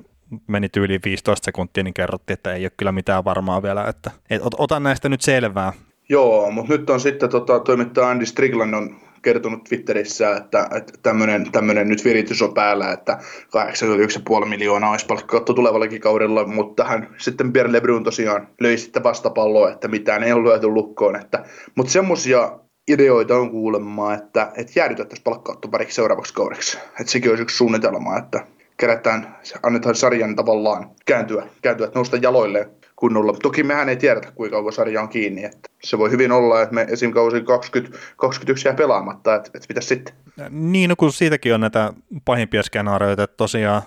meni 0.46 0.68
tyyliin 0.68 1.00
15 1.04 1.44
sekuntia, 1.44 1.82
niin 1.82 1.94
kerrottiin, 1.94 2.34
että 2.34 2.52
ei 2.52 2.64
ole 2.64 2.72
kyllä 2.76 2.92
mitään 2.92 3.24
varmaa 3.24 3.62
vielä, 3.62 3.84
että 3.84 4.10
et, 4.30 4.42
otan 4.58 4.82
näistä 4.82 5.08
nyt 5.08 5.22
selvää. 5.22 5.72
Joo, 6.08 6.50
mutta 6.50 6.72
nyt 6.72 6.90
on 6.90 7.00
sitten 7.00 7.30
tota, 7.30 7.60
toimittaja 7.60 8.08
Andy 8.08 8.26
Strickland 8.26 8.74
on 8.74 8.96
kertonut 9.24 9.64
Twitterissä, 9.64 10.36
että, 10.36 10.68
että 10.76 10.92
tämmöinen, 11.52 11.88
nyt 11.88 12.04
viritys 12.04 12.42
on 12.42 12.54
päällä, 12.54 12.92
että 12.92 13.18
81,5 14.42 14.46
miljoonaa 14.46 14.90
olisi 14.90 15.06
palkkattu 15.06 15.54
tulevallakin 15.54 16.00
kaudella, 16.00 16.46
mutta 16.46 16.84
hän 16.84 17.14
sitten 17.18 17.52
Pierre 17.52 17.72
Lebrun 17.72 18.04
tosiaan 18.04 18.48
löi 18.60 18.78
sitten 18.78 19.02
vastapalloa, 19.02 19.70
että 19.70 19.88
mitään 19.88 20.22
ei 20.22 20.32
ole 20.32 20.48
lyöty 20.48 20.66
lukkoon. 20.66 21.16
Että, 21.16 21.44
mutta 21.74 21.92
semmoisia 21.92 22.58
ideoita 22.88 23.36
on 23.36 23.50
kuulemma, 23.50 24.14
että, 24.14 24.52
että 24.56 24.72
jäädytettäisiin 24.76 25.24
palkkaattu 25.24 25.68
pariksi 25.68 25.94
seuraavaksi 25.94 26.34
kaudeksi. 26.34 26.78
Että 27.00 27.12
sekin 27.12 27.30
olisi 27.30 27.42
yksi 27.42 27.56
suunnitelma, 27.56 28.18
että 28.18 28.46
kerätään, 28.76 29.36
annetaan 29.62 29.94
sarjan 29.94 30.36
tavallaan 30.36 30.90
kääntyä, 31.06 31.46
kääntyä 31.62 31.90
nousta 31.94 32.16
jaloilleen 32.16 32.70
kunnolla. 32.96 33.32
Toki 33.42 33.62
mehän 33.62 33.88
ei 33.88 33.96
tiedetä, 33.96 34.30
kuinka 34.30 34.56
kauan 34.56 34.72
sarja 34.72 35.02
on 35.02 35.08
kiinni. 35.08 35.44
Että 35.44 35.70
se 35.84 35.98
voi 35.98 36.10
hyvin 36.10 36.32
olla, 36.32 36.62
että 36.62 36.74
me 36.74 36.86
esim. 36.90 37.12
kausi 37.12 37.40
20, 37.40 37.98
21 38.16 38.68
jää 38.68 38.74
pelaamatta, 38.74 39.34
että, 39.34 39.50
että 39.54 39.66
mitä 39.68 39.80
sitten? 39.80 40.14
Niin, 40.50 40.90
no 40.90 40.96
kun 40.96 41.12
siitäkin 41.12 41.54
on 41.54 41.60
näitä 41.60 41.92
pahimpia 42.24 42.62
skenaarioita, 42.62 43.22
että 43.22 43.36
tosiaan 43.36 43.82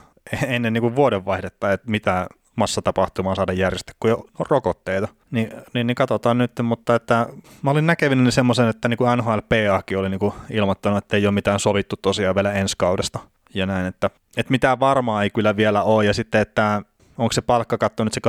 ennen 0.48 0.74
niin 0.74 0.82
kuin 0.82 0.96
vuodenvaihdetta, 0.96 1.72
että 1.72 1.92
mitä 1.92 2.28
massatapahtumaa 2.56 3.36
saada 3.36 3.54
järjestää, 3.54 3.96
kun 4.00 4.12
on 4.12 4.46
rokotteita. 4.50 5.08
Niin, 5.32 5.52
niin, 5.74 5.88
niin 5.88 5.96
katsotaan 5.96 6.38
nyt, 6.38 6.52
mutta 6.64 6.96
että 6.96 7.28
mä 7.62 7.72
olin 7.72 7.88
näkevinä 7.88 8.32
semmoisen, 8.32 8.68
että 8.68 8.88
niin 8.88 8.98
kuin 8.98 9.18
NHLPAkin 9.18 9.98
oli 9.98 10.10
niin 10.10 10.20
kuin 10.20 10.34
ilmoittanut, 10.50 10.98
että 10.98 11.18
ei 11.18 11.26
ole 11.26 11.34
mitään 11.34 11.60
sovittu 11.60 11.96
tosiaan 12.02 12.36
vielä 12.36 12.54
ensi 12.54 12.76
kaudesta. 12.78 13.20
Ja 13.54 13.66
näin, 13.66 13.86
että, 13.86 14.10
että 14.38 14.52
mitään 14.52 14.80
varmaa 14.80 15.24
ei 15.24 15.30
kyllä 15.30 15.56
vielä 15.56 15.84
ole. 15.84 16.06
Ja 16.06 16.14
sitten, 16.14 16.42
että 16.42 16.82
onko 17.18 17.32
se 17.32 17.42
palkkakatto 17.42 18.04
nyt 18.04 18.14
se 18.14 18.22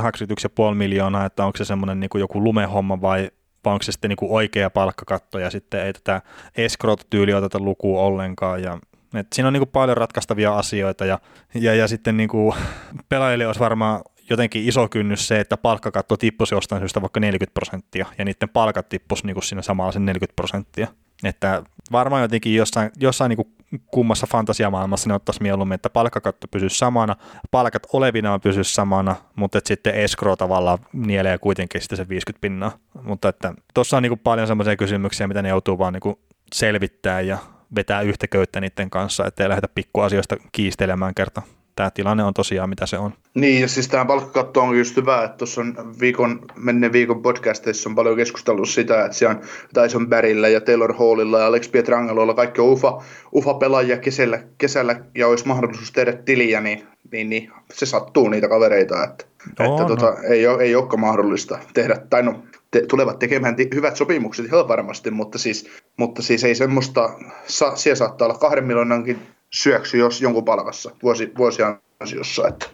81,5 0.70 0.74
miljoonaa, 0.74 1.26
että 1.26 1.44
onko 1.44 1.56
se 1.56 1.64
semmoinen 1.64 2.00
niin 2.00 2.10
joku 2.18 2.44
lumehomma 2.44 3.00
vai, 3.00 3.30
vai 3.64 3.72
onko 3.72 3.82
se 3.82 3.92
sitten 3.92 4.08
niin 4.08 4.16
kuin 4.16 4.32
oikea 4.32 4.70
palkkakatto 4.70 5.38
ja 5.38 5.50
sitten 5.50 5.82
ei 5.86 5.92
tätä 5.92 6.22
escrow-tyyliä 6.56 7.36
oteta 7.36 7.58
lukuun 7.60 8.00
ollenkaan 8.00 8.62
ja 8.62 8.78
Et 9.14 9.26
siinä 9.32 9.46
on 9.46 9.52
niin 9.52 9.60
kuin 9.60 9.70
paljon 9.70 9.96
ratkaistavia 9.96 10.58
asioita 10.58 11.04
ja, 11.04 11.18
ja, 11.54 11.74
ja 11.74 11.88
sitten 11.88 12.16
niin 12.16 12.28
kuin 12.28 12.56
pelaajille 13.08 13.46
olisi 13.46 13.60
varmaan 13.60 14.00
jotenkin 14.30 14.68
iso 14.68 14.88
kynnys 14.88 15.28
se, 15.28 15.40
että 15.40 15.56
palkkakatto 15.56 16.16
tippuisi 16.16 16.54
jostain 16.54 16.80
syystä 16.80 17.00
vaikka 17.02 17.20
40 17.20 17.54
prosenttia 17.54 18.06
ja 18.18 18.24
niiden 18.24 18.48
palkat 18.48 18.88
tippuisi 18.88 19.26
niin 19.26 19.34
kuin 19.34 19.44
siinä 19.44 19.62
samalla 19.62 19.92
sen 19.92 20.04
40 20.04 20.36
prosenttia. 20.36 20.88
Että 21.24 21.62
varmaan 21.92 22.22
jotenkin 22.22 22.54
jossain, 22.54 22.90
jossain 22.96 23.28
niin 23.28 23.54
kummassa 23.86 24.26
fantasiamaailmassa 24.30 25.08
ne 25.08 25.14
ottaisi 25.14 25.42
mieluummin, 25.42 25.74
että 25.74 25.90
palkkakatto 25.90 26.46
pysyisi 26.50 26.78
samana, 26.78 27.16
palkat 27.50 27.86
olevinaan 27.92 28.40
pysyisi 28.40 28.74
samana, 28.74 29.16
mutta 29.36 29.58
että 29.58 29.68
sitten 29.68 29.94
escrow 29.94 30.34
tavallaan 30.38 30.78
nielee 30.92 31.38
kuitenkin 31.38 31.80
sitten 31.80 31.96
se 31.96 32.08
50 32.08 32.40
pinnaa. 32.40 32.72
Mutta 33.02 33.28
että 33.28 33.54
tuossa 33.74 33.96
on 33.96 34.02
niin 34.02 34.18
paljon 34.18 34.46
semmoisia 34.46 34.76
kysymyksiä, 34.76 35.28
mitä 35.28 35.42
ne 35.42 35.48
joutuu 35.48 35.78
vaan 35.78 35.92
niin 35.92 36.16
selvittää 36.54 37.20
ja 37.20 37.38
vetää 37.74 38.00
yhtä 38.00 38.26
köyttä 38.26 38.60
niiden 38.60 38.90
kanssa, 38.90 39.26
ettei 39.26 39.48
lähdetä 39.48 39.68
pikkuasioista 39.74 40.36
kiistelemään 40.52 41.14
kerta 41.14 41.42
tämä 41.78 41.90
tilanne 41.90 42.24
on 42.24 42.34
tosiaan 42.34 42.68
mitä 42.68 42.86
se 42.86 42.98
on. 42.98 43.12
Niin, 43.34 43.60
ja 43.60 43.68
siis 43.68 43.88
tämä 43.88 44.04
palkkakatto 44.04 44.62
on 44.62 44.78
just 44.78 44.96
hyvä, 44.96 45.24
että 45.24 45.36
tuossa 45.36 45.60
on 45.60 45.94
viikon, 46.00 46.40
menneen 46.56 46.92
viikon 46.92 47.22
podcasteissa 47.22 47.88
on 47.88 47.94
paljon 47.94 48.16
keskustellut 48.16 48.68
sitä, 48.68 49.04
että 49.04 49.16
siellä 49.16 49.36
on 49.36 49.42
Tyson 49.74 50.08
Barryllä 50.08 50.48
ja 50.48 50.60
Taylor 50.60 50.94
Hallilla 50.98 51.38
ja 51.38 51.46
Alex 51.46 51.70
Pietrangelolla 51.70 52.34
kaikki 52.34 52.60
on 52.60 52.68
ufa, 52.68 53.02
ufa 53.34 53.54
pelaajia 53.54 53.98
kesällä, 53.98 54.42
kesällä 54.58 55.00
ja 55.14 55.28
olisi 55.28 55.46
mahdollisuus 55.46 55.92
tehdä 55.92 56.12
tiliä, 56.12 56.60
niin, 56.60 56.86
niin, 57.12 57.30
niin 57.30 57.50
se 57.72 57.86
sattuu 57.86 58.28
niitä 58.28 58.48
kavereita, 58.48 59.04
että, 59.04 59.24
no, 59.58 59.64
että 59.64 59.82
no. 59.82 59.88
Tota, 59.88 60.16
ei, 60.22 60.46
ole, 60.46 60.62
ei 60.62 60.74
olekaan 60.74 61.00
mahdollista 61.00 61.58
tehdä, 61.74 61.96
tai 62.10 62.22
no 62.22 62.42
te, 62.70 62.82
tulevat 62.88 63.18
tekemään 63.18 63.56
t- 63.56 63.74
hyvät 63.74 63.96
sopimukset 63.96 64.46
ihan 64.46 64.68
varmasti, 64.68 65.10
mutta 65.10 65.38
siis, 65.38 65.68
mutta 65.96 66.22
siis 66.22 66.44
ei 66.44 66.54
semmoista, 66.54 67.10
sa, 67.46 67.76
siellä 67.76 67.96
saattaa 67.96 68.28
olla 68.28 68.38
kahden 68.38 68.64
miljoonankin 68.64 69.18
syöksy 69.52 69.98
jos 69.98 70.20
jonkun 70.20 70.44
palkassa 70.44 70.90
vuosi, 71.02 71.32
vuosia 71.38 71.76
ansiossa. 72.00 72.48
Että, 72.48 72.66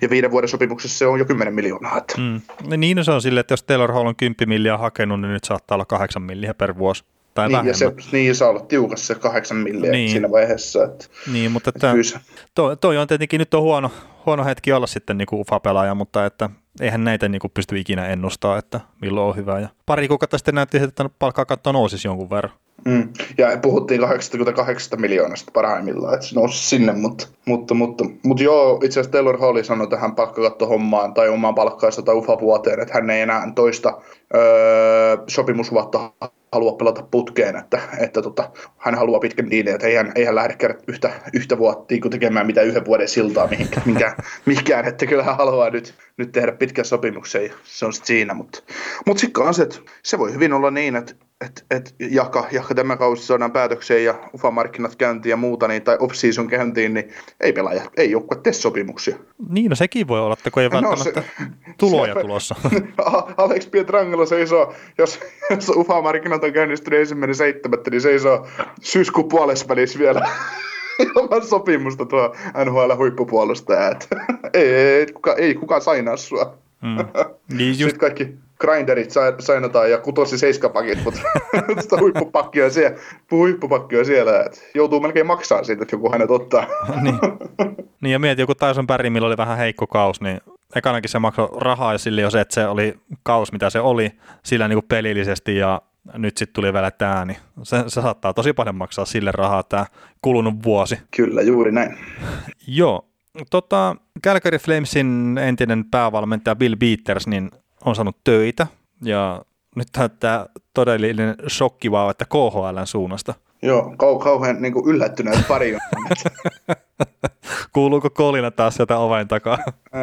ja 0.00 0.10
viiden 0.10 0.30
vuoden 0.30 0.48
sopimuksessa 0.48 0.98
se 0.98 1.06
on 1.06 1.18
jo 1.18 1.24
10 1.24 1.54
miljoonaa. 1.54 1.98
Että. 1.98 2.14
Mm. 2.18 2.40
No 2.70 2.76
niin 2.76 3.04
se 3.04 3.10
on 3.10 3.22
sille, 3.22 3.40
että 3.40 3.52
jos 3.52 3.62
Taylor 3.62 3.92
Hall 3.92 4.06
on 4.06 4.16
10 4.16 4.48
milliä 4.48 4.78
hakenut, 4.78 5.20
niin 5.20 5.32
nyt 5.32 5.44
saattaa 5.44 5.74
olla 5.74 5.84
8 5.84 6.22
milliä 6.22 6.54
per 6.54 6.78
vuosi. 6.78 7.04
Tai 7.34 7.48
niin, 7.48 7.66
ja 7.66 7.74
se, 7.74 7.92
niin, 8.12 8.34
saa 8.34 8.48
olla 8.48 8.60
tiukassa 8.60 9.14
se 9.14 9.20
8 9.20 9.56
milliä 9.56 9.92
niin. 9.92 10.10
siinä 10.10 10.30
vaiheessa. 10.30 10.84
Että, 10.84 11.06
niin, 11.32 11.52
mutta 11.52 11.70
että, 11.74 11.90
että 11.90 12.20
toi, 12.54 12.76
toi, 12.76 12.98
on 12.98 13.08
tietenkin 13.08 13.38
nyt 13.38 13.54
on 13.54 13.62
huono, 13.62 13.90
huono 14.26 14.44
hetki 14.44 14.72
olla 14.72 14.86
sitten 14.86 15.18
niin 15.18 15.26
kuin 15.26 15.40
UFA-pelaaja, 15.40 15.94
mutta 15.94 16.26
että 16.26 16.50
eihän 16.80 17.04
näitä 17.04 17.28
niin 17.28 17.40
kuin 17.40 17.50
pysty 17.54 17.78
ikinä 17.78 18.06
ennustaa, 18.06 18.58
että 18.58 18.80
milloin 19.02 19.28
on 19.28 19.36
hyvä. 19.36 19.60
Ja 19.60 19.68
pari 19.86 20.08
kuukautta 20.08 20.38
sitten 20.38 20.54
näytti, 20.54 20.78
että 20.78 21.10
palkkakatto 21.18 21.72
nousisi 21.72 22.08
jonkun 22.08 22.30
verran. 22.30 22.52
Mm. 22.88 23.08
Ja 23.38 23.48
puhuttiin 23.62 24.00
88 24.00 25.00
miljoonasta 25.00 25.50
parhaimmillaan, 25.54 26.14
että 26.14 26.26
se 26.26 26.34
nousi 26.34 26.68
sinne, 26.68 26.92
mutta, 26.92 27.26
mutta, 27.44 27.74
mutta, 27.74 28.04
mutta 28.22 28.42
joo, 28.42 28.80
itse 28.84 29.00
asiassa 29.00 29.10
Taylor 29.10 29.38
Holly 29.38 29.64
sanoi 29.64 29.88
tähän 29.88 30.14
palkkakattohommaan 30.14 31.14
tai 31.14 31.28
omaan 31.28 31.54
palkkaansa 31.54 32.02
tai 32.02 32.14
UFA-vuoteen, 32.14 32.80
että 32.80 32.94
hän 32.94 33.10
ei 33.10 33.20
enää 33.20 33.52
toista 33.54 34.00
öö, 34.34 35.16
sopimusvuotta 35.26 36.12
halua 36.52 36.72
pelata 36.72 37.02
putkeen, 37.10 37.56
että, 37.56 37.80
että 37.98 38.22
tota, 38.22 38.50
hän 38.78 38.94
haluaa 38.94 39.20
pitkän 39.20 39.50
diilin, 39.50 39.74
että 39.74 39.86
ei 39.86 39.94
hän, 39.94 40.12
ei 40.14 40.24
hän 40.24 40.34
lähde 40.34 40.54
kerran 40.54 40.80
yhtä, 40.88 41.10
yhtä 41.32 41.58
vuotta 41.58 41.94
niin 41.94 42.10
tekemään 42.10 42.46
mitä 42.46 42.62
yhden 42.62 42.84
vuoden 42.84 43.08
siltaa 43.08 43.46
mihinkään, 43.46 43.82
mihinkään, 43.86 44.16
mihinkään 44.46 44.84
että 44.84 45.06
kyllä 45.06 45.22
hän 45.22 45.36
haluaa 45.36 45.70
nyt, 45.70 45.94
nyt 46.16 46.32
tehdä 46.32 46.52
pitkän 46.52 46.84
sopimuksen 46.84 47.44
ja 47.44 47.52
se 47.64 47.86
on 47.86 47.92
sitten 47.92 48.06
siinä, 48.06 48.34
mutta, 48.34 48.62
mutta 49.06 49.20
sitten 49.20 49.84
se 50.02 50.18
voi 50.18 50.32
hyvin 50.32 50.52
olla 50.52 50.70
niin, 50.70 50.96
että 50.96 51.14
että 51.40 51.62
et, 51.70 51.94
jaka, 51.98 52.46
jaka 52.52 52.74
tämä 52.74 52.96
kausi 52.96 53.26
saadaan 53.26 53.52
päätökseen 53.52 54.04
ja 54.04 54.14
UFA-markkinat 54.34 54.96
käyntiin 54.96 55.30
ja 55.30 55.36
muuta, 55.36 55.68
niin, 55.68 55.82
tai 55.82 55.96
off-season 56.00 56.48
käyntiin, 56.48 56.94
niin 56.94 57.08
ei 57.40 57.52
pelaaja, 57.52 57.82
ei 57.96 58.10
joukkue 58.10 58.38
tee 58.42 58.52
sopimuksia. 58.52 59.16
Niin, 59.48 59.70
no 59.70 59.76
sekin 59.76 60.08
voi 60.08 60.20
olla, 60.20 60.32
että 60.32 60.50
kun 60.50 60.62
ei 60.62 60.68
no, 60.68 60.80
välttämättä 60.80 61.22
se, 61.38 61.46
tuloja 61.78 62.14
se, 62.14 62.20
tulossa. 62.20 62.54
Alex 63.36 63.70
Pietrangelo 63.70 64.26
seisoo, 64.26 64.74
jos, 64.98 65.20
jos 65.50 65.68
UFA-markkinat 65.68 66.44
on 66.44 66.52
käynnistynyt 66.52 67.00
ensimmäinen 67.00 67.34
seitsemättä, 67.34 67.90
niin 67.90 68.00
seisoo 68.00 68.46
syyskuun 68.80 69.28
puolessa 69.28 69.68
välissä 69.68 69.98
vielä 69.98 70.20
ilman 71.04 71.46
sopimusta 71.46 72.06
tuo 72.06 72.34
NHL-huippupuolustaja. 72.64 73.98
ei, 74.54 74.74
ei, 74.74 75.06
kuka, 75.06 75.34
ei 75.34 75.54
kukaan 75.54 75.82
sainaa 75.82 76.16
sua. 76.16 76.58
Mm. 76.82 76.96
Niin 77.56 77.70
just... 77.70 77.78
Sitten 77.78 78.00
kaikki 78.00 78.34
grinderit 78.60 79.10
sainataan 79.38 79.90
ja 79.90 79.98
kutosi 79.98 80.38
seiskapakit, 80.38 81.04
mutta 81.04 81.20
sitä 81.80 81.96
huippupakkia 82.00 82.64
on 82.64 82.70
siellä, 82.70 82.96
huippupakki 83.30 83.98
on 83.98 84.04
siellä, 84.04 84.40
että 84.40 84.60
joutuu 84.74 85.00
melkein 85.00 85.26
maksaa 85.26 85.64
siitä, 85.64 85.82
että 85.82 85.96
joku 85.96 86.12
hänet 86.12 86.30
ottaa. 86.30 86.66
niin. 87.02 87.18
niin 88.00 88.12
ja 88.12 88.18
mieti, 88.18 88.42
joku 88.42 88.54
Tyson 88.54 88.86
Barry, 88.86 89.10
millä 89.10 89.26
oli 89.26 89.36
vähän 89.36 89.58
heikko 89.58 89.86
kaus, 89.86 90.20
niin 90.20 90.40
ekanakin 90.74 91.10
se 91.10 91.18
maksoi 91.18 91.48
rahaa 91.56 91.92
ja 91.92 91.98
sille 91.98 92.20
jo 92.20 92.30
se, 92.30 92.40
että 92.40 92.54
se 92.54 92.66
oli 92.66 92.94
kaus, 93.22 93.52
mitä 93.52 93.70
se 93.70 93.80
oli, 93.80 94.12
sillä 94.42 94.68
niin 94.68 94.76
kuin 94.76 94.88
pelillisesti 94.88 95.56
ja 95.56 95.82
nyt 96.14 96.36
sitten 96.36 96.54
tuli 96.54 96.72
vielä 96.72 96.90
tämä, 96.90 97.24
niin 97.24 97.38
se, 97.62 97.84
se 97.86 98.02
saattaa 98.02 98.34
tosi 98.34 98.52
paljon 98.52 98.74
maksaa 98.74 99.04
sille 99.04 99.32
rahaa 99.32 99.62
tämä 99.62 99.86
kulunut 100.22 100.54
vuosi. 100.64 100.98
Kyllä, 101.16 101.42
juuri 101.42 101.72
näin. 101.72 101.98
Joo, 102.66 103.08
tota, 103.50 103.96
Calgary 104.24 104.58
Flamesin 104.58 105.38
entinen 105.38 105.84
päävalmentaja 105.84 106.56
Bill 106.56 106.76
Beaters, 106.76 107.26
niin 107.26 107.50
on 107.84 107.94
saanut 107.94 108.16
töitä. 108.24 108.66
Ja 109.02 109.42
nyt 109.76 109.88
tämä 110.20 110.46
todellinen 110.78 111.34
shokki 111.48 111.90
vaan, 111.90 112.10
että 112.10 112.24
KHLn 112.24 112.86
suunnasta. 112.86 113.34
Joo, 113.62 113.82
kau- 113.82 114.22
kauhean 114.22 114.62
niin 114.62 114.74
yllättyneet 114.86 115.48
pari 115.48 115.76
Kuuluuko 117.72 118.10
kolina 118.10 118.50
taas 118.50 118.74
sieltä 118.74 118.98
oven 118.98 119.28
takaa? 119.28 119.58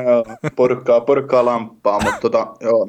Joo, 0.05 0.25
porkkaa, 0.55 1.01
porkkaa 1.01 1.45
lamppaa, 1.45 1.99
mutta 2.03 2.19
tota, 2.19 2.47
joo, 2.59 2.87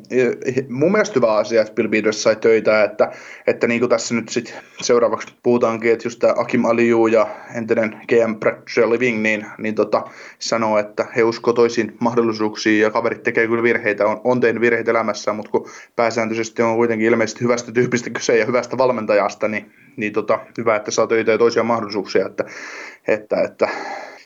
mun 0.68 0.92
mielestä 0.92 1.14
hyvä 1.14 1.34
asia, 1.34 1.60
että 1.60 1.74
Bill 1.74 1.88
Peters 1.88 2.22
sai 2.22 2.36
töitä, 2.36 2.84
että, 2.84 3.12
että 3.46 3.66
niin 3.66 3.80
kuin 3.80 3.90
tässä 3.90 4.14
nyt 4.14 4.28
sit 4.28 4.54
seuraavaksi 4.80 5.34
puhutaankin, 5.42 5.92
että 5.92 6.06
just 6.06 6.18
tämä 6.18 6.34
Akim 6.36 6.64
Aliu 6.64 7.06
ja 7.06 7.26
entinen 7.54 8.00
GM 8.08 8.34
Brad 8.34 8.62
Living, 8.88 9.22
niin, 9.22 9.46
niin 9.58 9.74
tota, 9.74 10.04
sanoo, 10.38 10.78
että 10.78 11.06
he 11.16 11.22
uskoo 11.22 11.52
toisiin 11.52 11.96
mahdollisuuksiin 12.00 12.82
ja 12.82 12.90
kaverit 12.90 13.22
tekee 13.22 13.46
kyllä 13.46 13.62
virheitä, 13.62 14.06
on, 14.06 14.20
on 14.24 14.40
tehnyt 14.40 14.60
virheitä 14.60 14.90
elämässä, 14.90 15.32
mutta 15.32 15.50
kun 15.50 15.68
pääsääntöisesti 15.96 16.62
on 16.62 16.76
kuitenkin 16.76 17.06
ilmeisesti 17.06 17.44
hyvästä 17.44 17.72
tyypistä 17.76 18.10
kyse 18.10 18.38
ja 18.38 18.46
hyvästä 18.46 18.78
valmentajasta, 18.78 19.48
niin, 19.48 19.72
niin 19.96 20.12
tota, 20.12 20.38
hyvä, 20.58 20.76
että 20.76 20.90
saa 20.90 21.06
töitä 21.06 21.32
ja 21.32 21.38
toisia 21.38 21.62
mahdollisuuksia, 21.62 22.26
että, 22.26 22.44
että, 23.08 23.42
että 23.42 23.68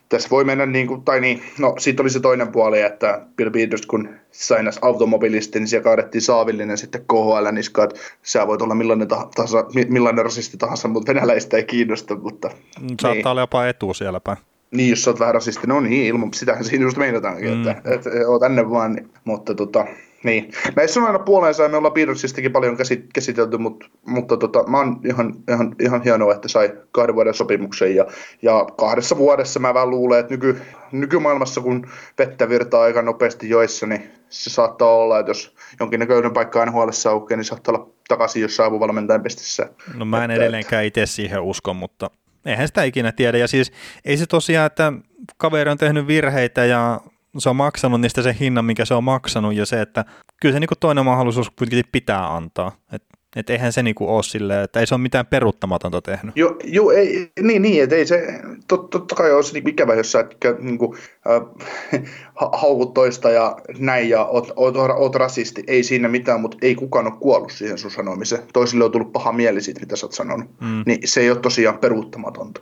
tässä 0.09 0.31
voi 0.31 0.45
mennä 0.45 0.67
niin 0.67 0.87
kuin, 0.87 1.03
tai 1.03 1.21
niin, 1.21 1.43
no 1.59 1.75
sitten 1.79 2.05
oli 2.05 2.11
se 2.11 2.21
toinen 2.21 2.53
puoli, 2.53 2.81
että 2.81 3.21
Bill 3.37 3.51
Peters 3.51 3.87
kun 3.87 4.09
sainas 4.31 4.79
automobilisti, 4.83 5.59
niin 5.59 5.69
siellä 5.69 5.85
kaadettiin 5.85 6.23
saavillinen 6.23 6.79
sitten 6.79 7.01
KHL 7.01 7.53
niskaan, 7.53 7.89
että 7.89 8.01
sä 8.23 8.47
voit 8.47 8.63
olla 8.63 8.75
millainen, 8.75 9.09
tahansa, 9.09 9.65
millainen 9.89 10.25
rasisti 10.25 10.57
tahansa, 10.57 10.89
mutta 10.89 11.15
venäläistä 11.15 11.57
ei 11.57 11.65
kiinnosta, 11.65 12.17
mutta... 12.17 12.49
Mm, 12.81 12.87
saattaa 12.89 13.15
niin. 13.15 13.27
olla 13.27 13.41
jopa 13.41 13.67
etu 13.67 13.95
siellä 13.95 14.21
päin. 14.21 14.39
Niin, 14.71 14.91
jos 14.91 15.05
sä 15.05 15.11
oot 15.11 15.21
vähän 15.21 15.35
rasisti, 15.35 15.67
no 15.67 15.81
niin, 15.81 16.07
ilman, 16.07 16.35
sitähän 16.35 16.65
siinä 16.65 16.85
just 16.85 16.97
meinataankin, 16.97 17.51
mm. 17.51 17.57
että, 17.57 17.71
että, 17.71 17.95
että 17.95 18.11
tänne 18.41 18.71
vaan, 18.71 18.93
niin, 18.93 19.11
mutta 19.25 19.55
tota, 19.55 19.87
niin. 20.25 20.53
Näissä 20.77 21.01
on 21.01 21.07
aina 21.07 21.19
puoleensa 21.19 21.63
ja 21.63 21.69
me 21.69 21.77
ollaan 21.77 21.95
Beatlesistakin 21.95 22.53
paljon 22.53 22.77
käsitelty, 23.15 23.59
mutta, 23.59 23.87
mutta 24.07 24.37
tota, 24.37 24.65
mä 24.67 24.79
oon 24.79 25.01
ihan, 25.05 25.35
ihan, 25.49 25.75
ihan 25.81 26.03
hienoa, 26.03 26.35
että 26.35 26.49
sai 26.49 26.73
kahden 26.93 27.15
vuoden 27.15 27.35
sopimuksen 27.35 27.97
ja, 27.97 28.07
ja 28.43 28.67
kahdessa 28.77 29.17
vuodessa 29.17 29.61
mä 29.61 29.75
vähän 29.75 29.91
luulen, 29.91 30.21
että 30.21 30.35
nyky, 30.35 30.61
nykymaailmassa 30.93 31.61
kun 31.61 31.87
vettä 32.19 32.49
virtaa 32.49 32.83
aika 32.83 33.03
nopeasti 33.03 33.49
joissa, 33.49 33.87
niin 33.87 34.11
se 34.29 34.51
saattaa 34.51 34.89
olla, 34.89 35.19
että 35.19 35.31
jos 35.31 35.55
jonkinnäköinen 35.81 36.33
paikka 36.33 36.71
huolessa 36.71 37.11
aukeaa, 37.11 37.37
niin 37.37 37.45
saattaa 37.45 37.75
olla 37.75 37.89
takaisin 38.09 38.43
jossain 38.43 38.67
apuvalmentajan 38.67 39.23
pestissä. 39.23 39.69
No 39.95 40.05
mä 40.05 40.25
en 40.25 40.31
että, 40.31 40.43
edelleenkään 40.43 40.85
itse 40.85 41.07
siihen 41.07 41.41
usko, 41.41 41.75
mutta 41.75 42.11
eihän 42.47 42.67
sitä 42.67 42.83
ikinä 42.83 43.13
tiedä. 43.13 43.39
Ja 43.39 43.49
siis 43.49 43.73
ei 44.05 44.17
se 44.17 44.27
tosiaan, 44.27 44.67
että 44.67 44.93
kaveri 45.37 45.71
on 45.71 45.79
tehnyt 45.79 46.07
virheitä 46.07 46.65
ja 46.65 47.01
se 47.39 47.49
on 47.49 47.57
maksanut 47.57 48.01
niistä 48.01 48.23
sen 48.23 48.35
hinnan, 48.35 48.65
mikä 48.65 48.85
se 48.85 48.95
on 48.95 49.05
maksanut, 49.05 49.55
ja 49.55 49.67
se, 49.67 49.81
että 49.81 50.05
kyllä 50.41 50.53
se 50.53 50.61
niin 50.61 50.69
kuin 50.69 50.79
toinen 50.79 51.05
mahdollisuus 51.05 51.51
kuitenkin 51.51 51.85
pitää 51.93 52.35
antaa. 52.37 52.73
Et, 52.93 53.03
et 53.37 53.51
eihän 53.51 53.73
se 53.73 53.83
niinku 53.83 54.15
ole 54.15 54.23
silleen, 54.23 54.65
että 54.65 54.81
ei 54.81 54.87
se 54.87 54.95
ole 54.95 55.03
mitään 55.03 55.27
peruuttamatonta 55.27 56.03
tehnyt. 56.03 56.37
Joo, 56.37 56.57
jo, 56.65 56.91
ei, 56.91 57.31
niin, 57.41 57.63
niin, 57.63 57.83
että 57.83 57.97
ei 57.97 58.07
se, 58.07 58.41
tot, 58.69 58.91
totta 58.91 59.15
kai 59.15 59.33
olisi 59.33 59.53
niin 59.53 59.69
ikävä, 59.69 59.95
jos 59.95 60.13
sä 60.13 60.21
et 60.21 60.37
niin 60.61 60.79
kuin, 60.79 60.99
äh, 61.31 62.13
haukut 62.53 62.95
toista 62.95 63.31
ja 63.31 63.57
näin 63.79 64.09
ja 64.09 64.25
oot, 64.25 64.53
oot, 64.57 64.77
oot, 64.77 65.15
rasisti, 65.15 65.65
ei 65.67 65.83
siinä 65.83 66.09
mitään, 66.09 66.41
mutta 66.41 66.59
ei 66.63 66.75
kukaan 66.75 67.07
ole 67.07 67.21
kuollut 67.21 67.53
siihen 67.53 67.79
sun 67.79 67.91
sanomiseen. 67.91 68.43
Toisille 68.53 68.85
on 68.85 68.93
tullut 68.93 69.13
paha 69.13 69.33
mieli 69.33 69.61
siitä, 69.61 69.81
mitä 69.81 69.97
sä 69.97 70.07
oot 70.07 70.13
sanonut. 70.13 70.51
Mm. 70.61 70.83
Niin 70.87 71.01
se 71.05 71.21
ei 71.21 71.31
ole 71.31 71.41
tosiaan 71.41 71.79
peruuttamatonta. 71.79 72.61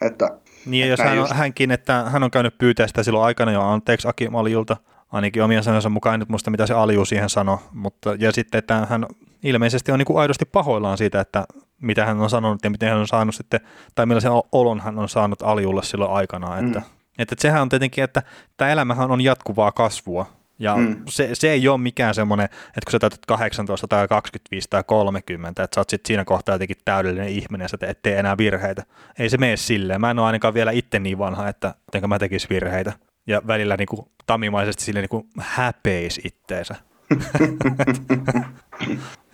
Että, 0.00 0.38
niin, 0.66 0.80
ja 0.80 0.86
jos 0.86 1.00
hän, 1.00 1.18
on, 1.18 1.28
hänkin, 1.32 1.70
että 1.70 2.04
hän 2.10 2.22
on 2.22 2.30
käynyt 2.30 2.58
pyytää 2.58 2.86
sitä 2.86 3.02
silloin 3.02 3.24
aikana 3.24 3.52
jo 3.52 3.62
anteeksi 3.62 4.08
Aki 4.08 4.28
Maljulta 4.28 4.76
ainakin 5.12 5.42
omien 5.42 5.62
sanojensa 5.62 5.88
mukaan, 5.88 6.14
en 6.14 6.20
nyt 6.20 6.28
muista 6.28 6.50
mitä 6.50 6.66
se 6.66 6.74
Alju 6.74 7.04
siihen 7.04 7.28
sanoi, 7.28 7.58
mutta 7.72 8.14
ja 8.18 8.32
sitten, 8.32 8.58
että 8.58 8.86
hän 8.90 9.06
ilmeisesti 9.42 9.92
on 9.92 9.98
niin 9.98 10.06
kuin 10.06 10.20
aidosti 10.20 10.44
pahoillaan 10.44 10.98
siitä, 10.98 11.20
että 11.20 11.44
mitä 11.80 12.06
hän 12.06 12.20
on 12.20 12.30
sanonut 12.30 12.64
ja 12.64 12.70
miten 12.70 12.88
hän 12.88 12.98
on 12.98 13.08
saanut 13.08 13.34
sitten, 13.34 13.60
tai 13.94 14.06
millaisen 14.06 14.32
olon 14.52 14.80
hän 14.80 14.98
on 14.98 15.08
saanut 15.08 15.42
Aljulle 15.42 15.82
silloin 15.82 16.12
aikanaan, 16.12 16.66
että, 16.66 16.78
mm. 16.78 16.84
että, 17.18 17.34
että 17.34 17.42
sehän 17.42 17.62
on 17.62 17.68
tietenkin, 17.68 18.04
että 18.04 18.22
tämä 18.56 18.70
elämähän 18.70 19.10
on 19.10 19.20
jatkuvaa 19.20 19.72
kasvua, 19.72 20.26
ja 20.60 20.76
mm. 20.76 20.96
se, 21.08 21.30
se 21.32 21.50
ei 21.50 21.68
ole 21.68 21.78
mikään 21.78 22.14
semmoinen, 22.14 22.44
että 22.44 22.80
kun 22.84 22.92
sä 22.92 22.98
täytät 22.98 23.26
18 23.26 23.88
tai 23.88 24.08
25 24.08 24.68
tai 24.70 24.84
30, 24.86 25.62
että 25.62 25.74
sä 25.74 25.80
oot 25.80 25.90
sit 25.90 26.06
siinä 26.06 26.24
kohtaa 26.24 26.54
jotenkin 26.54 26.76
täydellinen 26.84 27.28
ihminen 27.28 27.64
ja 27.64 27.68
sä 27.68 27.78
et 27.82 28.02
tee 28.02 28.18
enää 28.18 28.38
virheitä. 28.38 28.82
Ei 29.18 29.30
se 29.30 29.38
mene 29.38 29.56
silleen. 29.56 30.00
Mä 30.00 30.10
en 30.10 30.18
ole 30.18 30.26
ainakaan 30.26 30.54
vielä 30.54 30.70
itse 30.70 30.98
niin 30.98 31.18
vanha, 31.18 31.48
että 31.48 31.74
miten 31.94 32.08
mä 32.08 32.18
tekis 32.18 32.50
virheitä. 32.50 32.92
Ja 33.26 33.42
välillä 33.46 33.76
niin 33.76 33.86
kuin, 33.86 34.06
tamimaisesti 34.26 34.84
sille 34.84 35.00
niin 35.00 35.08
kuin 35.08 35.24
häpeis 35.38 36.20
itteensä. 36.24 36.74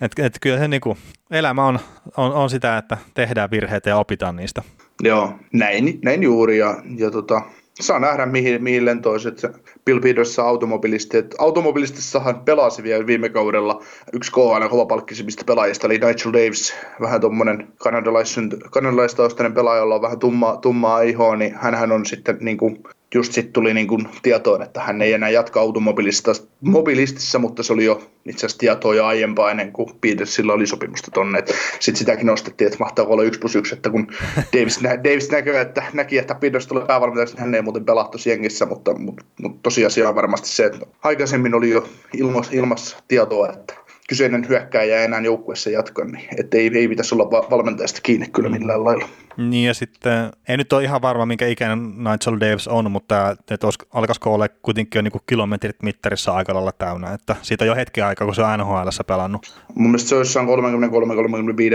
et, 0.01 0.19
et 0.19 0.37
kyllä 0.41 0.57
se 0.57 0.67
niin 0.67 0.81
kuin, 0.81 0.97
elämä 1.31 1.65
on, 1.65 1.79
on, 2.17 2.33
on, 2.33 2.49
sitä, 2.49 2.77
että 2.77 2.97
tehdään 3.13 3.51
virheitä 3.51 3.89
ja 3.89 3.97
opitaan 3.97 4.35
niistä. 4.35 4.61
Joo, 5.03 5.39
näin, 5.53 5.99
näin 6.03 6.23
juuri. 6.23 6.57
Ja, 6.57 6.75
ja 6.97 7.11
tota, 7.11 7.41
saa 7.81 7.99
nähdä, 7.99 8.25
mihin, 8.25 8.63
mihin 8.63 8.85
lentoiset 8.85 9.41
Bill 9.85 9.99
Petersa 9.99 10.43
automobilisti. 10.43 11.17
automobilistissahan 11.37 12.39
pelasi 12.39 12.83
vielä 12.83 13.07
viime 13.07 13.29
kaudella 13.29 13.83
yksi 14.13 14.31
KHL 14.31 14.67
kovapalkkisimmista 14.69 15.43
pelaajista, 15.45 15.87
eli 15.87 15.93
Nigel 15.97 16.33
Davis, 16.33 16.75
vähän 17.01 17.21
tuommoinen 17.21 17.67
kanadalaistaustainen 18.71 19.53
pelaaja, 19.53 19.79
jolla 19.79 19.95
on 19.95 20.01
vähän 20.01 20.19
tummaa, 20.19 20.57
tummaa 20.57 21.01
ihoa, 21.01 21.35
niin 21.35 21.55
hän 21.55 21.91
on 21.91 22.05
sitten 22.05 22.37
niin 22.41 22.57
kuin 22.57 22.83
just 23.15 23.33
sitten 23.33 23.53
tuli 23.53 23.73
niin 23.73 23.87
kuin 23.87 24.09
tietoon, 24.21 24.61
että 24.61 24.81
hän 24.81 25.01
ei 25.01 25.13
enää 25.13 25.29
jatka 25.29 25.59
automobilistissa, 25.59 27.39
mutta 27.39 27.63
se 27.63 27.73
oli 27.73 27.85
jo 27.85 28.09
itse 28.25 28.45
asiassa 28.45 28.57
tietoa 28.57 28.95
jo 28.95 29.05
aiempaa 29.05 29.51
ennen 29.51 29.71
kuin 29.71 29.89
Petersillä 30.01 30.53
oli 30.53 30.67
sopimusta 30.67 31.11
tonne. 31.11 31.43
Sitten 31.79 31.95
sitäkin 31.95 32.25
nostettiin, 32.25 32.65
että 32.67 32.79
mahtaa 32.79 33.05
olla 33.05 33.23
yksi 33.23 33.39
plus 33.39 33.55
yksi, 33.55 33.75
että 33.75 33.89
kun 33.89 34.07
Davis, 34.53 34.81
nä, 34.81 35.03
Davis 35.03 35.31
näkö, 35.31 35.61
että, 35.61 35.83
näki, 35.93 36.17
että 36.17 36.35
Peters 36.35 36.67
tulee 36.67 36.85
päävalmentajaksi, 36.85 37.35
niin 37.35 37.41
hän 37.41 37.55
ei 37.55 37.61
muuten 37.61 37.85
pelattu 37.85 38.17
jengissä, 38.25 38.65
mutta, 38.65 38.93
mutta, 38.93 39.25
mutta 39.41 39.59
tosiasia 39.63 40.09
on 40.09 40.15
varmasti 40.15 40.49
se, 40.49 40.65
että 40.65 40.85
aikaisemmin 41.03 41.53
oli 41.53 41.69
jo 41.69 41.89
ilmassa, 42.13 42.51
ilmassa 42.55 42.97
tietoa, 43.07 43.49
että 43.49 43.73
kyseinen 44.07 44.47
hyökkääjä 44.49 44.99
ei 44.99 45.05
enää 45.05 45.19
joukkueessa 45.19 45.69
jatka, 45.69 46.05
niin 46.05 46.27
ettei, 46.37 46.71
ei 46.73 46.87
pitäisi 46.87 47.15
olla 47.15 47.31
valmentajasta 47.49 48.01
kiinni 48.03 48.27
kyllä 48.27 48.49
millään 48.49 48.83
lailla. 48.83 49.07
Niin 49.37 49.67
ja 49.67 49.73
sitten, 49.73 50.31
ei 50.47 50.57
nyt 50.57 50.73
ole 50.73 50.83
ihan 50.83 51.01
varma 51.01 51.25
minkä 51.25 51.47
ikäinen 51.47 51.79
Nigel 51.97 52.39
Davis 52.39 52.67
on, 52.67 52.91
mutta 52.91 53.35
että 53.51 53.67
olisi, 53.67 53.79
alkaisiko 53.93 54.33
olla 54.33 54.47
kuitenkin 54.61 54.99
jo 54.99 55.01
niin 55.01 55.21
kilometrit 55.25 55.83
mittarissa 55.83 56.31
aika 56.31 56.53
lailla 56.53 56.71
täynnä, 56.71 57.13
että 57.13 57.35
siitä 57.41 57.63
on 57.63 57.67
jo 57.67 57.75
hetki 57.75 58.01
aikaa, 58.01 58.25
kun 58.25 58.35
se 58.35 58.41
on 58.41 58.59
nhl 58.59 58.89
pelannut. 59.07 59.61
Mun 59.75 59.91
mielestä 59.91 60.09
se 60.09 60.15
on 60.15 60.21
jossain 60.21 60.47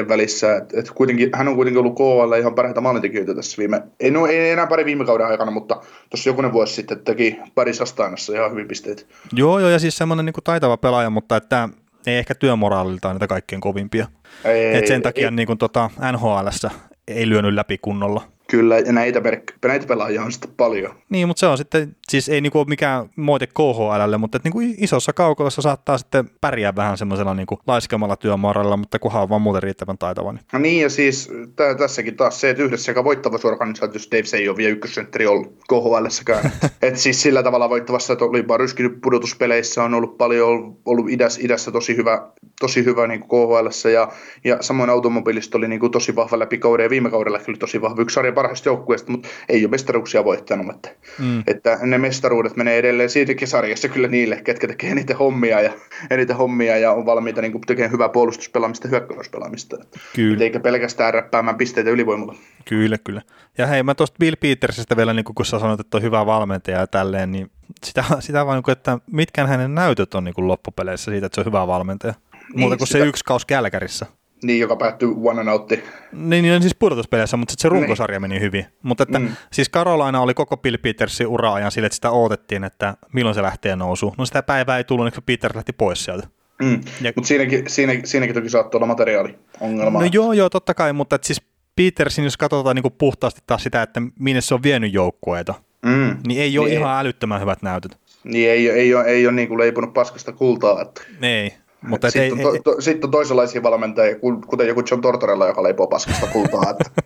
33-35 0.04 0.08
välissä, 0.08 0.56
että, 0.56 0.80
että 0.80 0.92
kuitenkin, 0.94 1.30
hän 1.34 1.48
on 1.48 1.56
kuitenkin 1.56 1.80
ollut 1.80 1.94
KHL 1.94 2.32
ihan 2.40 2.54
parhaita 2.54 2.80
maalintekijöitä 2.80 3.34
tässä 3.34 3.58
viime, 3.58 3.82
ei, 4.00 4.10
no, 4.10 4.26
ei 4.26 4.50
enää 4.50 4.66
pari 4.66 4.84
viime 4.84 5.04
kauden 5.04 5.26
aikana, 5.26 5.50
mutta 5.50 5.80
tuossa 6.10 6.30
jokunen 6.30 6.52
vuosi 6.52 6.74
sitten 6.74 6.98
teki 6.98 7.38
pari 7.54 7.74
Sastainassa 7.74 8.32
ihan 8.32 8.50
hyvin 8.50 8.68
pisteet. 8.68 9.06
Joo, 9.32 9.58
joo, 9.58 9.70
ja 9.70 9.78
siis 9.78 9.96
semmoinen 9.96 10.26
niin 10.26 10.34
taitava 10.44 10.76
pelaaja, 10.76 11.10
mutta 11.10 11.36
että 11.36 11.68
ei 12.06 12.16
ehkä 12.16 12.34
työmoraaliltaan 12.34 13.14
niitä 13.14 13.26
kaikkein 13.26 13.60
kovimpia. 13.60 14.06
Ei, 14.44 14.76
Et 14.76 14.86
sen 14.86 14.96
ei, 14.96 15.02
takia 15.02 15.28
ei. 15.28 15.30
Niin 15.30 15.46
kuin 15.46 15.58
tota 15.58 15.90
NHLssä 16.12 16.70
ei 17.08 17.28
lyönyt 17.28 17.54
läpi 17.54 17.78
kunnolla. 17.78 18.22
Kyllä, 18.50 18.78
ja 18.78 18.92
näitä, 18.92 19.18
merk- 19.18 19.68
näitä 19.68 19.86
pelaajia 19.86 20.22
on 20.22 20.32
sitten 20.32 20.50
paljon. 20.56 20.94
Niin, 21.08 21.28
mutta 21.28 21.40
se 21.40 21.46
on 21.46 21.58
sitten, 21.58 21.96
siis 22.12 22.28
ei 22.28 22.40
niinku 22.40 22.58
ole 22.58 22.66
mikään 22.68 23.10
moite 23.16 23.46
KHLlle, 23.46 24.18
mutta 24.18 24.40
niinku 24.44 24.60
isossa 24.62 25.12
kaukolossa 25.12 25.62
saattaa 25.62 25.98
sitten 25.98 26.30
pärjää 26.40 26.76
vähän 26.76 26.98
semmoisella 26.98 27.34
niinku 27.34 27.58
laiskemalla 27.66 28.16
työmaaralla, 28.16 28.76
mutta 28.76 28.98
kunhan 28.98 29.22
on 29.22 29.28
vaan 29.28 29.42
muuten 29.42 29.62
riittävän 29.62 29.98
taitava. 29.98 30.32
Niin. 30.32 30.44
No 30.52 30.58
niin, 30.58 30.82
ja 30.82 30.90
siis 30.90 31.30
t- 31.56 31.78
tässäkin 31.78 32.16
taas 32.16 32.40
se, 32.40 32.50
että 32.50 32.62
yhdessä 32.62 32.84
sekä 32.84 33.04
voittavasorganisaatiossa 33.04 34.10
Davis 34.10 34.34
ei 34.34 34.48
ole 34.48 34.56
vielä 34.56 34.72
ykkössentteri 34.72 35.26
ollut 35.26 35.56
KHLssäkään. 35.68 36.52
että 36.82 37.00
siis 37.00 37.22
sillä 37.22 37.42
tavalla 37.42 37.70
voittavassa, 37.70 38.12
että 38.12 38.24
oli 38.24 38.44
ryskinyt 38.56 39.00
pudotuspeleissä, 39.00 39.84
on 39.84 39.94
ollut 39.94 40.18
paljon 40.18 40.76
ollut 40.84 41.10
idässä, 41.10 41.40
idässä 41.44 41.70
tosi 41.70 41.96
hyvä, 41.96 42.28
tosi 42.60 42.84
hyvä 42.84 43.06
niin 43.06 43.20
KHLssä, 43.20 43.90
ja, 43.90 44.12
ja 44.44 44.56
samoin 44.60 44.90
automobilista 44.90 45.58
oli 45.58 45.68
niin 45.68 45.80
kuin 45.80 45.92
tosi 45.92 46.16
vahva 46.16 46.38
läpi 46.38 46.58
kauden, 46.58 46.84
ja 46.84 46.90
viime 46.90 47.10
kaudella 47.10 47.38
kyllä 47.38 47.58
tosi 47.58 47.80
vahva 47.80 48.02
yksi 48.02 48.14
sarjan 48.14 48.34
parhaista 48.34 48.68
joukkueista, 48.68 49.12
mutta 49.12 49.28
ei 49.48 49.64
ole 49.64 49.70
mestaruuksia 49.70 50.24
voittanut. 50.24 50.74
Että, 50.74 50.90
mm. 51.18 51.42
että 51.46 51.78
ne 51.82 51.98
mestaruudet 52.02 52.56
menee 52.56 52.78
edelleen 52.78 53.10
siitäkin 53.10 53.48
sarjassa 53.48 53.88
kyllä 53.88 54.08
niille, 54.08 54.40
ketkä 54.44 54.68
tekee 54.68 54.90
eniten 54.90 55.16
hommia 55.16 55.60
ja, 55.60 55.72
eniten 56.10 56.36
hommia 56.36 56.78
ja 56.78 56.92
on 56.92 57.06
valmiita 57.06 57.42
niin 57.42 57.60
tekemään 57.66 57.92
hyvää 57.92 58.08
puolustuspelaamista 58.08 58.86
ja 58.86 58.90
hyökkäyspelaamista. 58.90 59.76
Kyllä. 60.14 60.44
eikä 60.44 60.60
pelkästään 60.60 61.14
räppäämään 61.14 61.56
pisteitä 61.56 61.90
ylivoimalla. 61.90 62.34
Kyllä, 62.64 62.98
kyllä. 62.98 63.22
Ja 63.58 63.66
hei, 63.66 63.82
mä 63.82 63.94
tuosta 63.94 64.16
Bill 64.20 64.36
Petersistä 64.40 64.96
vielä, 64.96 65.12
niin 65.12 65.24
kun 65.24 65.46
sä 65.46 65.58
sanoit, 65.58 65.80
että 65.80 65.96
on 65.96 66.02
hyvä 66.02 66.26
valmentaja 66.26 66.78
ja 66.78 66.86
tälleen, 66.86 67.32
niin 67.32 67.50
sitä, 67.84 68.04
sitä 68.20 68.46
vaan, 68.46 68.62
niin 68.66 68.72
että 68.72 68.98
mitkään 69.12 69.48
hänen 69.48 69.74
näytöt 69.74 70.14
on 70.14 70.24
niin 70.24 70.48
loppupeleissä 70.48 71.10
siitä, 71.10 71.26
että 71.26 71.34
se 71.34 71.40
on 71.40 71.46
hyvä 71.46 71.66
valmentaja. 71.66 72.14
Muuta 72.32 72.56
niin, 72.56 72.78
kuin 72.78 72.88
sitä... 72.88 72.98
se 72.98 73.06
yksi 73.06 73.24
kaus 73.24 73.46
Kälkärissä. 73.46 74.06
Niin, 74.42 74.60
joka 74.60 74.76
päättyi 74.76 75.08
one 75.22 75.40
and 75.40 75.48
out. 75.48 75.70
Niin, 76.12 76.42
niin 76.42 76.62
siis 76.62 76.74
pudotuspeleissä, 76.74 77.36
mutta 77.36 77.54
se 77.58 77.68
runkosarja 77.68 78.20
niin. 78.20 78.30
meni 78.30 78.40
hyvin. 78.40 78.66
Mutta 78.82 79.02
että, 79.02 79.18
mm. 79.18 79.28
siis 79.52 79.70
Carolina 79.70 80.20
oli 80.20 80.34
koko 80.34 80.56
Bill 80.56 80.76
Petersin 80.82 81.26
ura-ajan 81.26 81.70
sille, 81.70 81.86
että 81.86 81.94
sitä 81.94 82.10
odotettiin, 82.10 82.64
että 82.64 82.94
milloin 83.12 83.34
se 83.34 83.42
lähtee 83.42 83.76
nousuun. 83.76 84.14
No 84.18 84.26
sitä 84.26 84.42
päivää 84.42 84.76
ei 84.76 84.84
tullut, 84.84 85.04
niin 85.04 85.22
Peter 85.26 85.52
lähti 85.54 85.72
pois 85.72 86.04
sieltä. 86.04 86.26
Mm. 86.62 86.80
Ja... 87.00 87.12
Mutta 87.16 87.28
siinäkin, 87.28 87.70
siinä, 87.70 87.92
siinäkin 88.04 88.34
toki 88.34 88.48
saattoi 88.48 88.78
olla 88.78 88.86
materiaaliongelma. 88.86 90.00
No 90.00 90.08
joo, 90.12 90.32
joo, 90.32 90.50
totta 90.50 90.74
kai, 90.74 90.92
mutta 90.92 91.16
että 91.16 91.26
siis 91.26 91.42
Petersin, 91.76 92.24
jos 92.24 92.36
katsotaan 92.36 92.76
niin 92.76 92.82
kuin 92.82 92.94
puhtaasti 92.98 93.40
taas 93.46 93.62
sitä, 93.62 93.82
että 93.82 94.02
minne 94.18 94.40
se 94.40 94.54
on 94.54 94.62
vienyt 94.62 94.92
joukkueita, 94.92 95.54
mm. 95.86 96.16
niin 96.26 96.40
ei 96.40 96.58
ole 96.58 96.68
niin 96.68 96.78
ihan 96.78 96.94
ei. 96.94 97.00
älyttömän 97.00 97.40
hyvät 97.40 97.62
näytöt. 97.62 97.98
Niin 98.24 98.50
ei, 98.50 98.70
ei, 98.70 98.78
ei 98.78 98.94
ole, 98.94 99.04
ei 99.04 99.26
ole 99.26 99.34
niin 99.34 99.48
kuin 99.48 99.58
leipunut 99.58 99.94
paskasta 99.94 100.32
kultaa. 100.32 100.82
Että... 100.82 101.02
Ei, 101.22 101.54
mutta 101.82 102.10
sitten, 102.10 102.38
ei, 102.38 102.46
on 102.46 102.54
to, 102.62 102.74
to, 102.74 102.80
sitten 102.80 103.08
on 103.08 103.10
toisenlaisia 103.10 103.62
valmentajia, 103.62 104.16
kuten 104.46 104.68
joku 104.68 104.82
John 104.90 105.02
Tortorella, 105.02 105.46
joka 105.46 105.62
leipoo 105.62 105.86
paskasta 105.86 106.26
kultaa. 106.26 106.62
Että. 106.70 107.02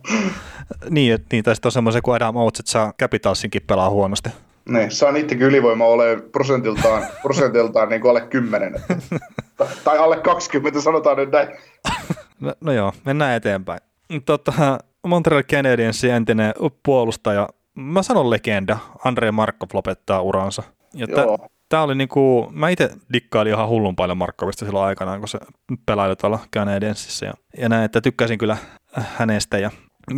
niin, 0.90 1.18
niin, 1.32 1.44
tai 1.44 1.54
sitten 1.54 1.68
on 1.68 1.72
semmoisia 1.72 2.02
kuin 2.02 2.16
Adam 2.16 2.36
Oates, 2.36 2.60
että 2.60 2.72
saa 2.72 2.92
Capitalsinkin 3.00 3.62
pelaa 3.66 3.90
huonosti. 3.90 4.28
Niin, 4.68 4.90
saa 4.90 5.12
niidenkin 5.12 5.46
ylivoima 5.46 5.84
ole 5.84 6.22
prosentiltaan, 6.32 7.06
prosentiltaan 7.22 7.88
niin 7.88 8.00
kuin 8.00 8.10
alle 8.10 8.20
10. 8.20 8.74
Että, 8.74 9.66
tai 9.84 9.98
alle 9.98 10.16
20, 10.16 10.80
sanotaan 10.80 11.16
nyt 11.16 11.30
näin. 11.30 11.48
No, 12.40 12.54
no 12.60 12.72
joo, 12.72 12.92
mennään 13.04 13.36
eteenpäin. 13.36 13.80
Tota, 14.24 14.78
Montreal 15.06 15.42
Canadiensin 15.42 16.10
entinen 16.10 16.54
puolustaja, 16.82 17.48
mä 17.74 18.02
sanon 18.02 18.30
legenda, 18.30 18.78
Andre 19.04 19.32
Markov 19.32 19.68
lopettaa 19.72 20.22
uransa. 20.22 20.62
Ja 20.94 21.06
Joo. 21.10 21.48
Tämä 21.68 21.82
oli 21.82 21.94
niinku, 21.94 22.48
mä 22.52 22.68
itse 22.68 22.90
dikkailin 23.12 23.52
ihan 23.52 23.68
hullun 23.68 23.96
paljon 23.96 24.16
Markkovista 24.16 24.64
silloin 24.64 24.86
aikanaan, 24.86 25.18
kun 25.18 25.28
se 25.28 25.38
pelaili 25.86 26.16
tuolla 26.16 26.38
Canadiensissa 26.54 27.26
ja, 27.26 27.32
ja 27.58 27.68
näin, 27.68 27.84
että 27.84 28.00
tykkäsin 28.00 28.38
kyllä 28.38 28.56
hänestä 28.92 29.58
ja 29.58 29.70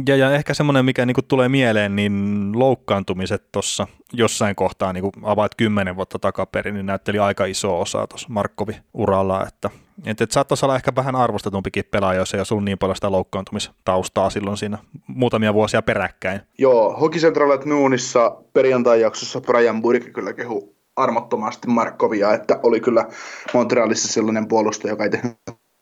ja, 0.06 0.16
ja 0.16 0.32
ehkä 0.32 0.54
semmoinen, 0.54 0.84
mikä 0.84 1.06
niinku 1.06 1.22
tulee 1.22 1.48
mieleen, 1.48 1.96
niin 1.96 2.50
loukkaantumiset 2.54 3.52
tuossa 3.52 3.86
jossain 4.12 4.56
kohtaa 4.56 4.92
niinku 4.92 5.12
avaat 5.22 5.54
kymmenen 5.54 5.96
vuotta 5.96 6.18
takaperin, 6.18 6.74
niin 6.74 6.86
näytteli 6.86 7.18
aika 7.18 7.44
iso 7.44 7.80
osa 7.80 8.06
tuossa 8.06 8.28
Markkovi 8.30 8.76
uralla, 8.94 9.46
että 9.46 9.70
et, 10.06 10.20
et 10.20 10.30
saattaisi 10.30 10.64
olla 10.66 10.76
ehkä 10.76 10.94
vähän 10.96 11.16
arvostetumpikin 11.16 11.84
pelaaja, 11.90 12.18
jos 12.18 12.34
ei 12.34 12.40
ole 12.50 12.62
niin 12.62 12.78
paljon 12.78 12.96
sitä 12.96 13.12
loukkaantumistaustaa 13.12 14.30
silloin 14.30 14.56
siinä 14.56 14.78
muutamia 15.06 15.54
vuosia 15.54 15.82
peräkkäin. 15.82 16.40
Joo, 16.58 16.96
Hockey 17.00 17.20
Central 17.20 17.58
Noonissa 17.64 18.36
perjantai-jaksossa 18.52 19.40
Brian 19.40 19.82
Burke 19.82 20.10
kyllä 20.10 20.32
kehu 20.32 20.77
armottomasti 20.98 21.68
Markkovia, 21.68 22.34
että 22.34 22.60
oli 22.62 22.80
kyllä 22.80 23.06
Montrealissa 23.54 24.12
sellainen 24.12 24.48
puolustaja, 24.48 24.92
joka 24.92 25.04
ei 25.04 25.10
tehnyt 25.10 25.36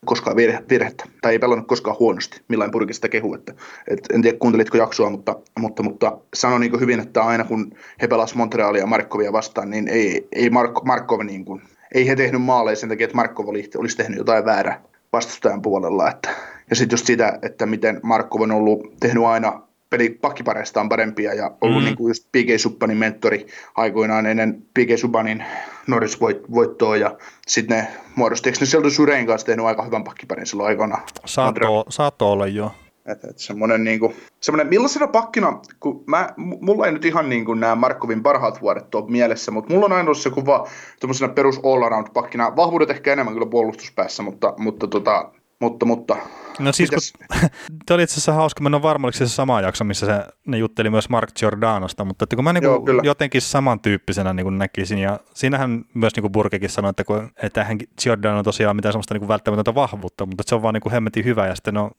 koskaan 0.07 0.37
virhettä, 0.69 1.05
tai 1.23 1.33
ei 1.33 1.39
pelannut 1.39 1.69
koskaan 1.69 1.97
huonosti, 2.01 2.41
millain 2.49 2.71
purkista 2.71 3.09
kehu, 3.09 3.35
että, 3.35 3.55
että 3.89 4.15
en 4.15 4.23
tiedä 4.23 4.39
kuuntelitko 4.39 4.77
jaksoa, 4.77 5.11
mutta, 5.11 5.37
mutta, 5.59 5.83
mutta 5.83 6.19
sanoi 6.35 6.61
niin 6.61 6.81
hyvin, 6.81 7.01
että 7.01 7.23
aina 7.23 7.45
kun 7.45 7.73
he 8.03 8.09
pelasivat 8.09 8.39
Montrealia 8.39 8.87
Markkovia 8.87 9.33
vastaan, 9.33 9.71
niin 9.71 9.89
ei, 9.89 10.29
ei 10.33 10.51
Mark, 10.51 10.85
Markov 10.85 11.21
niin 11.25 11.45
kuin, 11.45 11.63
ei 11.95 12.09
he 12.09 12.17
tehnyt 12.17 12.43
maaleja 12.43 12.77
sen 12.77 12.89
takia, 12.89 13.05
että 13.05 13.17
Markov 13.17 13.49
oli, 13.49 13.71
olisi 13.79 13.97
tehnyt 13.97 14.19
jotain 14.19 14.45
väärää 14.45 14.83
vastustajan 15.13 15.63
puolella. 15.63 16.11
Että, 16.11 16.31
ja 16.71 16.77
sitten 16.77 16.95
just 16.95 17.07
sitä, 17.07 17.39
että 17.43 17.67
miten 17.67 18.01
Markov 18.03 18.41
on 18.41 18.51
ollut 18.51 18.97
tehnyt 19.01 19.25
aina 19.25 19.66
peli 19.91 20.11
pakkipareistaan 20.11 20.89
parempia 20.89 21.35
ja 21.35 21.51
ollut 21.61 21.83
mm. 21.83 21.85
niin 21.85 21.97
kuin 21.97 22.11
just 22.11 22.25
P.K. 22.33 22.61
Subbanin 22.61 22.97
mentori 22.97 23.47
aikoinaan 23.75 24.27
ennen 24.27 24.63
P.K. 24.75 24.99
Subbanin 24.99 25.45
Norris-voittoa 25.87 26.97
ja 26.97 27.17
sitten 27.47 27.79
ne 27.79 27.89
muodosti, 28.17 28.49
eikö 28.49 28.59
ne 28.61 28.67
sieltä 28.67 28.91
Surein 28.91 29.27
kanssa 29.27 29.47
tehnyt 29.47 29.67
aika 29.67 29.83
hyvän 29.83 30.05
pakkiparin 30.05 30.47
silloin 30.47 30.69
aikana? 30.69 30.99
Saatto, 31.25 31.85
saatto 31.89 32.33
olla 32.33 32.47
joo. 32.47 32.71
Et, 33.07 33.25
et 33.25 33.39
semmoinen, 33.39 33.85
niin 33.85 34.01
kuin, 34.01 34.17
semmoinen, 34.41 34.67
millaisena 34.67 35.07
pakkina, 35.07 35.61
kun 35.81 36.05
mä, 36.07 36.29
mulla 36.37 36.87
ei 36.87 36.93
nyt 36.93 37.05
ihan 37.05 37.29
niin 37.29 37.45
kuin 37.45 37.61
nämä 37.61 37.75
Markovin 37.75 38.23
parhaat 38.23 38.61
vuodet 38.63 38.95
ole 38.95 39.11
mielessä, 39.11 39.51
mutta 39.51 39.73
mulla 39.73 39.87
on 39.87 39.93
aina 39.93 40.05
ollut 40.05 40.19
se 40.19 40.31
kuva 40.31 40.69
tuommoisena 41.01 41.33
perus 41.33 41.59
all-around 41.59 42.07
pakkina. 42.13 42.57
Vahvuudet 42.57 42.91
ehkä 42.91 43.13
enemmän 43.13 43.35
kyllä 43.35 43.47
puolustuspäässä, 43.47 44.23
mutta, 44.23 44.55
mutta 44.59 44.87
tota, 44.87 45.31
mutta, 45.61 45.87
mutta. 45.87 46.17
No 46.59 46.73
siis 46.73 46.91
kun, 46.91 47.29
te 47.87 47.95
oli 47.95 48.03
itse 48.03 48.13
asiassa 48.13 48.33
hauska, 48.33 48.63
mä 48.63 48.69
en 48.69 48.75
ole 48.75 48.83
varma, 48.83 49.07
oliko 49.07 49.19
se 49.19 49.29
sama 49.29 49.61
jakso, 49.61 49.85
missä 49.85 50.07
se, 50.07 50.13
ne 50.47 50.59
jutteli 50.59 50.91
myös 50.91 51.09
Mark 51.09 51.31
Giordanosta, 51.39 52.05
mutta 52.05 52.25
että 52.25 52.37
kun 52.37 52.45
mä 52.45 52.53
niinku 52.53 52.69
Joo, 52.69 53.01
jotenkin 53.03 53.43
samantyyppisenä 53.43 54.33
niinku 54.33 54.51
näkisin, 54.51 54.99
ja 54.99 55.21
siinähän 55.35 55.85
myös 55.95 56.17
niinku 56.17 56.31
Burkekin 56.31 56.71
sanoi, 56.71 56.91
että, 56.91 57.05
kun, 57.05 57.31
että 57.43 57.65
hän 57.65 57.79
Giordano 58.03 58.43
tosiaan 58.43 58.77
mitään 58.77 58.93
semmoista 58.93 59.15
niinku 59.15 59.29
välttämätöntä 59.29 59.75
vahvuutta, 59.75 60.27
mutta 60.27 60.43
se 60.47 60.55
on 60.55 60.63
vaan 60.63 60.75
niinku 60.75 60.91
hemmetin 60.91 61.25
hyvä, 61.25 61.47
ja 61.47 61.55
sitten 61.55 61.75
no, 61.75 61.91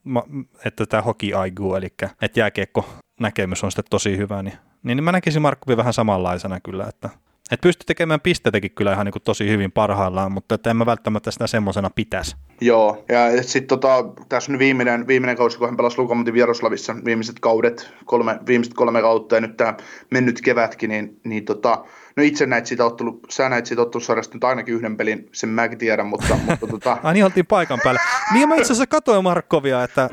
että 0.65 0.85
tämä 0.85 1.01
hockey 1.01 1.33
aigu, 1.33 1.75
eli 1.75 1.87
että 2.21 2.39
jääkiekko 2.39 2.89
näkemys 3.19 3.63
on 3.63 3.71
sitten 3.71 3.85
tosi 3.89 4.17
hyvä, 4.17 4.43
niin, 4.43 4.57
niin 4.83 5.03
mä 5.03 5.11
näkisin 5.11 5.41
Markkovi 5.41 5.77
vähän 5.77 5.93
samanlaisena 5.93 6.59
kyllä, 6.59 6.85
että 6.89 7.09
et 7.51 7.61
pysty 7.61 7.83
tekemään 7.85 8.21
pisteitäkin 8.21 8.71
kyllä 8.71 8.93
ihan 8.93 9.05
niin 9.05 9.21
tosi 9.23 9.49
hyvin 9.49 9.71
parhaillaan, 9.71 10.31
mutta 10.31 10.55
että 10.55 10.69
en 10.69 10.77
mä 10.77 10.85
välttämättä 10.85 11.31
sitä 11.31 11.47
semmoisena 11.47 11.89
pitäisi. 11.89 12.35
Joo, 12.61 13.05
ja 13.09 13.43
sitten 13.43 13.67
tota, 13.67 14.05
tässä 14.29 14.51
on 14.51 14.59
viimeinen, 14.59 15.07
viimeinen 15.07 15.37
kausi, 15.37 15.57
kun 15.57 15.67
hän 15.67 15.77
pelasi 15.77 15.97
Lukomotin 15.99 16.33
Vieroslavissa, 16.33 16.95
viimeiset 17.05 17.39
kaudet, 17.39 17.93
kolme, 18.05 18.39
viimeiset 18.47 18.73
kolme 18.73 19.01
kautta 19.01 19.35
ja 19.35 19.41
nyt 19.41 19.57
tämä 19.57 19.77
mennyt 20.11 20.41
kevätkin, 20.41 20.89
niin, 20.89 21.19
niin 21.23 21.45
tota, 21.45 21.85
no 22.17 22.23
itse 22.23 22.45
näit 22.45 22.65
siitä 22.65 22.85
ottelu, 22.85 23.19
sä 23.29 23.49
näit 23.49 23.65
siitä 23.65 23.81
ottelusarjasta 23.81 24.35
nyt 24.35 24.43
ainakin 24.43 24.75
yhden 24.75 24.97
pelin, 24.97 25.29
sen 25.31 25.49
mäkin 25.49 25.77
tiedän, 25.77 26.07
mutta... 26.07 26.39
mutta 26.49 26.67
tota... 26.67 26.97
Ai 27.03 27.13
niin 27.13 27.25
oltiin 27.25 27.45
paikan 27.45 27.79
päällä. 27.83 28.01
Niin 28.33 28.49
mä 28.49 28.55
itse 28.55 28.65
asiassa 28.65 28.87
katsoin 28.87 29.23
Markkovia, 29.23 29.83
että, 29.83 30.09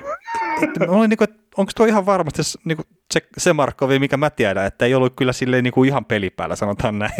että 0.62 0.86
mä 0.86 0.92
olin 0.92 1.10
niin 1.10 1.18
kuin, 1.18 1.30
että 1.30 1.44
onko 1.56 1.72
tuo 1.76 1.86
ihan 1.86 2.06
varmasti 2.06 2.42
niin 2.64 2.76
kuin 2.76 2.86
se, 3.12 3.20
se 3.38 3.52
Markovi, 3.52 3.98
mikä 3.98 4.16
mä 4.16 4.30
tiedän, 4.30 4.66
että 4.66 4.84
ei 4.84 4.94
ollut 4.94 5.12
kyllä 5.16 5.32
silleen 5.32 5.64
niin 5.64 5.72
kuin 5.72 5.88
ihan 5.88 6.04
pelipäällä, 6.04 6.56
sanotaan 6.56 6.98
näin. 6.98 7.12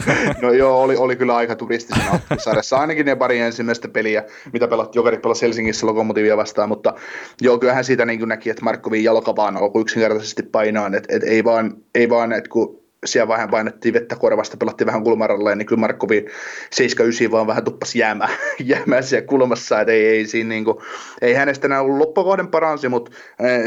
no 0.42 0.52
joo, 0.52 0.82
oli, 0.82 0.96
oli 0.96 1.16
kyllä 1.16 1.36
aika 1.36 1.56
turistisena 1.56 2.20
sarjassa, 2.38 2.76
ainakin 2.76 3.06
ne 3.06 3.16
pari 3.16 3.38
ensimmäistä 3.38 3.88
peliä, 3.88 4.24
mitä 4.52 4.68
pelat, 4.68 4.94
Jokerit 4.94 5.22
pelasi 5.22 5.42
Helsingissä 5.42 5.86
Lokomotivia 5.86 6.36
vastaan, 6.36 6.68
mutta 6.68 6.94
joo, 7.40 7.58
kyllähän 7.58 7.84
siitä 7.84 8.04
niin 8.04 8.18
kuin 8.18 8.28
näki, 8.28 8.50
että 8.50 8.64
Markovin 8.64 9.04
jalka 9.04 9.36
vaan 9.36 9.56
alkoi 9.56 9.82
yksinkertaisesti 9.82 10.42
painaa, 10.42 10.86
että, 10.86 11.16
että 11.16 11.28
ei 11.28 11.44
vaan, 11.44 11.76
ei 11.94 12.10
vaan 12.10 12.32
että 12.32 12.50
kun 12.50 12.79
siellä 13.06 13.28
vähän 13.28 13.50
painettiin 13.50 13.94
vettä 13.94 14.16
korvasta, 14.16 14.56
pelattiin 14.56 14.86
vähän 14.86 15.04
kulmaralleen, 15.04 15.58
niin 15.58 15.66
kyllä 15.66 15.80
Markkovi 15.80 16.26
79 16.70 17.30
vaan 17.30 17.46
vähän 17.46 17.64
tuppasi 17.64 17.98
jäämään, 17.98 18.30
jäämään 18.58 19.04
siellä 19.04 19.26
kulmassa, 19.26 19.80
että 19.80 19.92
ei, 19.92 20.06
ei, 20.06 20.26
siinä 20.26 20.48
niin 20.48 20.64
kuin, 20.64 20.76
ei 21.22 21.34
hänestä 21.34 21.66
enää 21.66 21.80
ollut 21.80 21.98
loppukohden 21.98 22.48
paransi, 22.48 22.88
mutta 22.88 23.10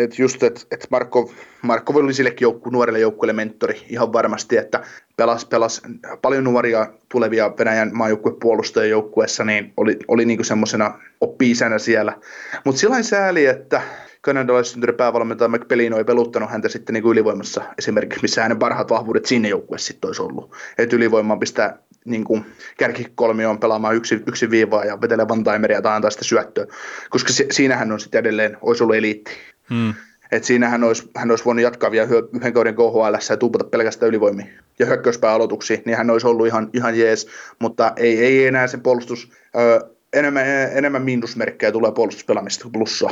et 0.03 0.19
just, 0.19 0.43
että 0.43 0.61
et 0.71 0.87
Markko, 0.89 1.33
Markko 1.61 1.93
oli 1.95 2.13
sillekin 2.13 2.45
joukku, 2.45 2.69
nuorelle 2.69 2.99
joukkueelle 2.99 3.33
mentori 3.33 3.85
ihan 3.89 4.13
varmasti, 4.13 4.57
että 4.57 4.83
pelas, 5.17 5.45
pelas 5.45 5.81
paljon 6.21 6.43
nuoria 6.43 6.87
tulevia 7.09 7.53
Venäjän 7.59 7.91
maajoukkuepuolustajien 7.93 8.91
joukkueessa, 8.91 9.43
niin 9.43 9.73
oli, 9.77 9.99
oli 10.07 10.25
niin 10.25 10.45
semmoisena 10.45 10.99
oppi 11.21 11.53
siellä. 11.77 12.17
Mutta 12.65 12.79
sillä 12.79 13.03
sääli, 13.03 13.45
että 13.45 13.81
kanadalaissyntyinen 14.23 14.95
päävalmentaja 14.95 15.47
McPellino 15.47 15.97
ei 15.97 16.03
peluttanut 16.03 16.51
häntä 16.51 16.69
sitten 16.69 16.93
niin 16.93 17.03
kuin 17.03 17.11
ylivoimassa 17.11 17.61
esimerkiksi, 17.77 18.21
missä 18.21 18.43
hänen 18.43 18.59
parhaat 18.59 18.89
vahvuudet 18.89 19.25
sinne 19.25 19.49
joukkueessa 19.49 19.87
sitten 19.87 20.07
olisi 20.07 20.21
ollut. 20.21 20.51
Että 20.77 20.95
ylivoimaan 20.95 21.39
pistää 21.39 21.77
niin 22.05 22.23
kuin 22.23 22.45
kärkikolmioon 22.77 23.59
pelaamaan 23.59 23.95
yksi, 23.95 24.23
yksi 24.27 24.49
viivaa 24.49 24.85
ja 24.85 25.01
vetelee 25.01 25.27
vantaimeria 25.27 25.81
tai 25.81 25.95
antaa 25.95 26.11
sitä 26.11 26.23
syöttöä, 26.23 26.65
koska 27.09 27.33
se, 27.33 27.45
siinähän 27.51 27.91
on 27.91 27.99
sitten 27.99 28.19
edelleen, 28.19 28.57
olisi 28.61 28.83
ollut 28.83 28.95
eliitti. 28.95 29.31
Hmm. 29.69 29.93
Et 30.31 30.43
siinä 30.43 30.69
hän 30.69 30.83
olisi, 30.83 31.09
hän 31.15 31.29
olisi 31.29 31.45
voinut 31.45 31.63
jatkaa 31.63 31.91
vielä 31.91 32.07
yhden 32.33 32.53
kauden 32.53 32.75
KHL 32.75 33.15
ja 33.29 33.37
tuupata 33.37 33.65
pelkästään 33.65 34.09
ylivoimiin 34.09 34.49
ja 34.79 34.85
hyökkäyspääaloituksiin, 34.85 35.81
niin 35.85 35.97
hän 35.97 36.09
olisi 36.09 36.27
ollut 36.27 36.47
ihan, 36.47 36.69
ihan 36.73 36.99
jees, 36.99 37.27
mutta 37.59 37.93
ei, 37.95 38.19
ei 38.19 38.47
enää 38.47 38.67
sen 38.67 38.81
puolustus, 38.81 39.31
ö, 39.55 39.93
enemmän, 40.13 40.45
enemmän 40.73 41.01
miinusmerkkejä 41.01 41.71
tulee 41.71 41.91
puolustuspelaamista 41.91 42.69
plussaa. 42.73 43.11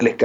Eli 0.00 0.16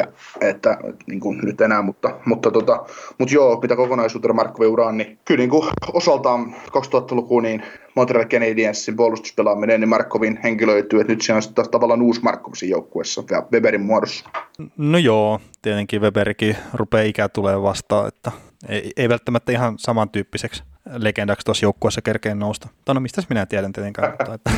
että 0.41 0.77
niin 1.07 1.19
kuin 1.19 1.39
nyt 1.43 1.61
enää, 1.61 1.81
mutta, 1.81 2.19
mutta, 2.25 2.51
tota, 2.51 2.85
mutta 3.17 3.33
joo, 3.33 3.59
mitä 3.61 3.75
kokonaisuutena 3.75 4.33
Markkovi 4.33 4.67
uraan, 4.67 4.97
niin 4.97 5.19
kyllä 5.25 5.37
niin 5.37 5.49
kuin 5.49 5.69
osaltaan 5.93 6.55
2000-lukuun 6.67 7.43
niin 7.43 7.63
Montreal 7.95 8.25
Canadiensin 8.25 8.95
puolustuspelaaminen, 8.95 9.79
niin 9.79 9.89
Markovin 9.89 10.39
henkilöityy, 10.43 11.01
että 11.01 11.13
nyt 11.13 11.21
se 11.21 11.33
on 11.33 11.41
sitten 11.41 11.69
tavallaan 11.71 12.01
uusi 12.01 12.21
Markovin 12.21 12.69
joukkueessa 12.69 13.23
ja 13.31 13.43
Weberin 13.51 13.81
muodossa. 13.81 14.29
No 14.77 14.97
joo, 14.97 15.41
tietenkin 15.61 16.01
Weberikin 16.01 16.57
rupeaa 16.73 17.03
ikä 17.03 17.29
tulee 17.29 17.61
vastaan, 17.61 18.07
että 18.07 18.31
ei, 18.69 18.91
ei 18.97 19.09
välttämättä 19.09 19.51
ihan 19.51 19.79
samantyyppiseksi 19.79 20.63
legendaksi 20.93 21.45
tuossa 21.45 21.65
joukkueessa 21.65 22.01
kerkeen 22.01 22.39
nousta. 22.39 22.69
Tai 22.85 22.95
no 22.95 23.01
mistä 23.01 23.21
minä 23.29 23.45
tiedän 23.45 23.73
tietenkään. 23.73 24.11
Mutta, 24.11 24.33
että. 24.33 24.51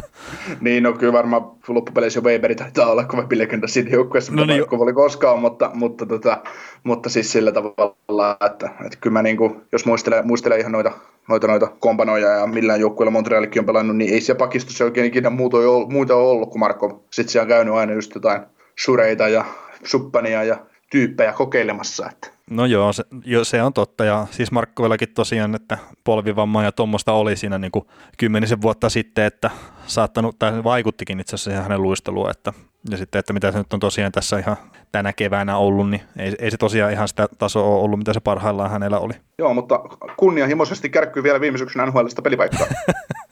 niin, 0.60 0.82
no 0.82 0.92
kyllä 0.92 1.12
varmaan 1.12 1.42
loppupeleissä 1.68 2.18
jo 2.18 2.22
Weberi 2.22 2.54
taitaa 2.54 2.90
olla 2.90 3.04
kovempi 3.04 3.38
legenda 3.38 3.66
siinä 3.66 3.90
joukkueessa, 3.90 4.32
no, 4.32 4.44
niin, 4.44 4.64
oli 4.70 4.92
koskaan, 4.92 5.38
mutta, 5.38 5.70
mutta, 5.74 6.06
tota, 6.06 6.42
mutta 6.84 7.08
siis 7.08 7.32
sillä 7.32 7.52
tavalla, 7.52 8.36
että, 8.46 8.70
että 8.84 8.98
kyllä 9.00 9.14
mä 9.14 9.22
niin 9.22 9.36
kuin, 9.36 9.62
jos 9.72 9.86
muistelee, 9.86 10.22
muistelee 10.22 10.58
ihan 10.58 10.72
noita, 10.72 10.92
noita, 11.28 11.46
noita 11.46 11.66
kompanoja 11.66 12.28
ja 12.28 12.46
millään 12.46 12.80
joukkueella 12.80 13.10
Montrealikin 13.10 13.60
on 13.60 13.66
pelannut, 13.66 13.96
niin 13.96 14.14
ei 14.14 14.20
siellä 14.20 14.38
pakistossa 14.38 14.84
oikein 14.84 15.06
ikinä 15.06 15.30
muuta 15.30 15.56
ole, 15.56 15.88
muuta 15.88 16.16
ole 16.16 16.30
ollut 16.30 16.50
kuin 16.50 16.60
Marko. 16.60 17.04
Sitten 17.10 17.32
siellä 17.32 17.44
on 17.44 17.48
käynyt 17.48 17.74
aina 17.74 17.92
just 17.92 18.14
jotain 18.14 18.42
sureita 18.78 19.28
ja 19.28 19.44
suppania 19.84 20.44
ja 20.44 20.56
tyyppejä 20.92 21.32
kokeilemassa. 21.32 22.06
Että. 22.10 22.28
No 22.50 22.66
joo 22.66 22.92
se, 22.92 23.04
jo, 23.24 23.44
se 23.44 23.62
on 23.62 23.72
totta. 23.72 24.04
Ja 24.04 24.26
siis 24.30 24.52
Markkovillakin 24.52 25.08
tosiaan, 25.14 25.54
että 25.54 25.78
polvivamma 26.04 26.64
ja 26.64 26.72
tuommoista 26.72 27.12
oli 27.12 27.36
siinä 27.36 27.58
niin 27.58 27.72
kuin 27.72 27.84
kymmenisen 28.18 28.62
vuotta 28.62 28.88
sitten, 28.88 29.24
että 29.24 29.50
saattanut, 29.86 30.38
tai 30.38 30.64
vaikuttikin 30.64 31.20
itse 31.20 31.34
asiassa 31.34 31.62
hänen 31.62 31.82
luisteluun, 31.82 32.30
että 32.30 32.52
ja 32.90 32.96
sitten, 32.96 33.18
että 33.18 33.32
mitä 33.32 33.52
se 33.52 33.58
nyt 33.58 33.72
on 33.72 33.80
tosiaan 33.80 34.12
tässä 34.12 34.38
ihan 34.38 34.56
tänä 34.92 35.12
keväänä 35.12 35.56
ollut, 35.56 35.90
niin 35.90 36.02
ei, 36.18 36.34
ei 36.38 36.50
se 36.50 36.56
tosiaan 36.56 36.92
ihan 36.92 37.08
sitä 37.08 37.28
tasoa 37.38 37.64
ole 37.64 37.82
ollut, 37.82 37.98
mitä 37.98 38.12
se 38.12 38.20
parhaillaan 38.20 38.70
hänellä 38.70 38.98
oli. 38.98 39.12
Joo, 39.38 39.54
mutta 39.54 39.80
kunnianhimoisesti 40.16 40.90
kärkkyy 40.90 41.22
vielä 41.22 41.40
viime 41.40 41.58
syksynä 41.58 41.86
NHLista 41.86 42.22
pelipaikkaa. 42.22 42.66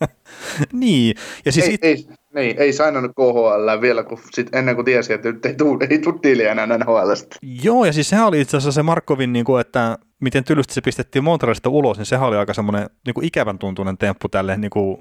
niin. 0.73 1.17
Ja 1.45 1.53
siis 1.53 1.67
ei, 1.67 1.75
it... 1.75 1.85
ei, 1.85 2.07
ei, 2.35 2.55
ei 2.59 2.73
sainannut 2.73 3.13
KHL 3.17 3.81
vielä, 3.81 4.03
kun 4.03 4.19
sit 4.31 4.55
ennen 4.55 4.75
kuin 4.75 4.85
tiesi, 4.85 5.13
että 5.13 5.33
nyt 5.33 5.47
ei 5.47 5.55
tule 5.55 5.87
ei 5.91 5.99
tuu 5.99 6.21
enää 6.51 6.67
NHLista. 6.67 7.37
Joo, 7.63 7.85
ja 7.85 7.93
siis 7.93 8.09
sehän 8.09 8.27
oli 8.27 8.41
itse 8.41 8.57
asiassa 8.57 8.73
se 8.73 8.83
Markovin, 8.83 9.33
niin 9.33 9.45
kuin, 9.45 9.61
että 9.61 9.99
miten 10.21 10.45
tylysti 10.45 10.75
se 10.75 10.81
pistettiin 10.81 11.25
Montrealista 11.25 11.71
ulos, 11.71 11.99
niin 11.99 12.07
sehän 12.07 12.29
oli 12.29 12.37
aika 12.37 12.55
semmoinen 12.55 12.91
niin 13.07 13.15
kuin 13.15 13.27
ikävän 13.27 13.59
tuntuinen 13.59 13.99
temppu 13.99 14.29
tälle 14.29 14.57
niin 14.57 14.71
kuin, 14.71 14.99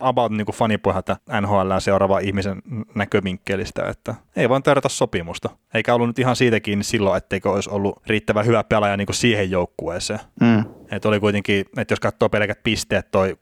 about 0.00 0.32
niin 0.32 0.46
kuin 0.46 0.56
fanipohjalta 0.56 1.16
NHL 1.40 1.78
seuraava 1.78 2.18
ihmisen 2.18 2.62
näkövinkkelistä, 2.94 3.88
että 3.88 4.14
ei 4.36 4.48
vaan 4.48 4.62
tarjota 4.62 4.88
sopimusta. 4.88 5.50
Eikä 5.74 5.94
ollut 5.94 6.08
nyt 6.08 6.18
ihan 6.18 6.36
siitäkin 6.36 6.84
silloin, 6.84 7.16
etteikö 7.16 7.50
olisi 7.50 7.70
ollut 7.70 8.02
riittävän 8.06 8.46
hyvä 8.46 8.64
pelaaja 8.64 8.96
niin 8.96 9.06
kuin 9.06 9.16
siihen 9.16 9.50
joukkueeseen. 9.50 10.20
Mm. 10.40 10.64
Et 10.90 11.04
oli 11.04 11.20
kuitenkin, 11.20 11.64
että 11.76 11.92
jos 11.92 12.00
katsoo 12.00 12.28
pelkät 12.28 12.62
pisteet 12.62 13.10
toi 13.10 13.32
16-17 13.32 13.36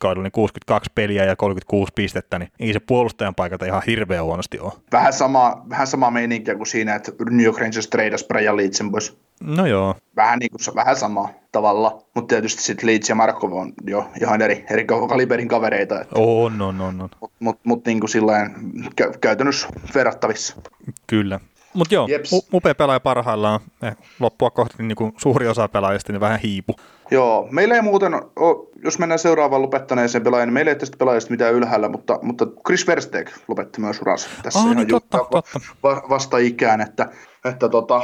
kaudella, 0.00 0.22
niin 0.22 0.32
62 0.32 0.90
peliä 0.94 1.24
ja 1.24 1.36
36 1.36 1.92
pistettä, 1.94 2.38
niin 2.38 2.52
ei 2.60 2.72
se 2.72 2.80
puolustajan 2.80 3.34
paikalta 3.34 3.66
ihan 3.66 3.82
hirveän 3.86 4.24
huonosti 4.24 4.58
ole. 4.58 4.72
Vähän 4.92 5.12
sama, 5.12 5.64
vähän 5.70 5.86
sama 5.86 6.10
meininkiä 6.10 6.54
kuin 6.54 6.66
siinä, 6.66 6.94
että 6.94 7.12
New 7.30 7.46
York 7.46 7.58
Rangers 7.58 7.86
treidas 7.86 8.24
Brian 8.24 8.56
Leedsen 8.56 8.90
pois. 8.90 9.20
No 9.44 9.66
joo. 9.66 9.94
Vähän, 10.16 10.38
niin 10.38 10.50
kuin, 10.50 10.74
vähän 10.74 10.96
sama 10.96 11.28
tavalla, 11.52 12.02
mutta 12.14 12.28
tietysti 12.34 12.62
sitten 12.62 12.86
Leeds 12.86 13.08
ja 13.08 13.14
Markov 13.14 13.52
on 13.52 13.72
jo 13.86 14.08
ihan 14.20 14.42
eri, 14.42 14.64
eri 14.70 14.84
kaliberin 14.84 15.48
kavereita. 15.48 16.00
Että, 16.00 16.14
on, 16.18 16.62
on, 16.62 16.80
on, 16.80 17.00
on. 17.00 17.10
Mutta 17.20 17.36
mut, 17.40 17.60
mut, 17.64 17.86
niin 17.86 18.00
kuin 18.00 18.10
sillain, 18.10 18.50
kä- 19.00 19.18
käytännössä 19.20 19.68
verrattavissa. 19.94 20.56
Kyllä. 21.06 21.40
Mutta 21.74 21.94
joo, 21.94 22.06
Jeps. 22.06 22.30
upea 22.54 22.74
pelaaja 22.74 23.00
parhaillaan. 23.00 23.60
Eh, 23.82 23.96
loppua 24.20 24.50
kohti 24.50 24.82
niin 24.82 24.96
kuin 24.96 25.12
suuri 25.16 25.48
osa 25.48 25.68
pelaajista 25.68 26.12
niin 26.12 26.20
vähän 26.20 26.40
hiipu. 26.40 26.76
Joo, 27.10 27.48
meillä 27.50 27.74
ei 27.74 27.82
muuten, 27.82 28.14
ole, 28.14 28.68
jos 28.84 28.98
mennään 28.98 29.18
seuraavaan 29.18 29.62
lopettaneeseen 29.62 30.24
pelaajan, 30.24 30.48
niin 30.48 30.54
meillä 30.54 30.70
ei 30.70 30.78
tästä 30.78 30.96
pelaajasta 30.96 31.30
mitään 31.30 31.54
ylhäällä, 31.54 31.88
mutta, 31.88 32.18
mutta 32.22 32.46
Chris 32.66 32.86
Versteeg 32.86 33.28
lopetti 33.48 33.80
myös 33.80 34.00
uransa 34.00 34.28
tässä 34.42 34.58
ah, 34.58 34.64
ihan 34.64 34.76
niin, 34.76 34.88
totta, 34.88 35.18
totta. 35.18 35.60
vasta 35.82 36.38
ikään, 36.38 36.80
että, 36.80 37.08
että 37.44 37.68
tota, 37.68 38.02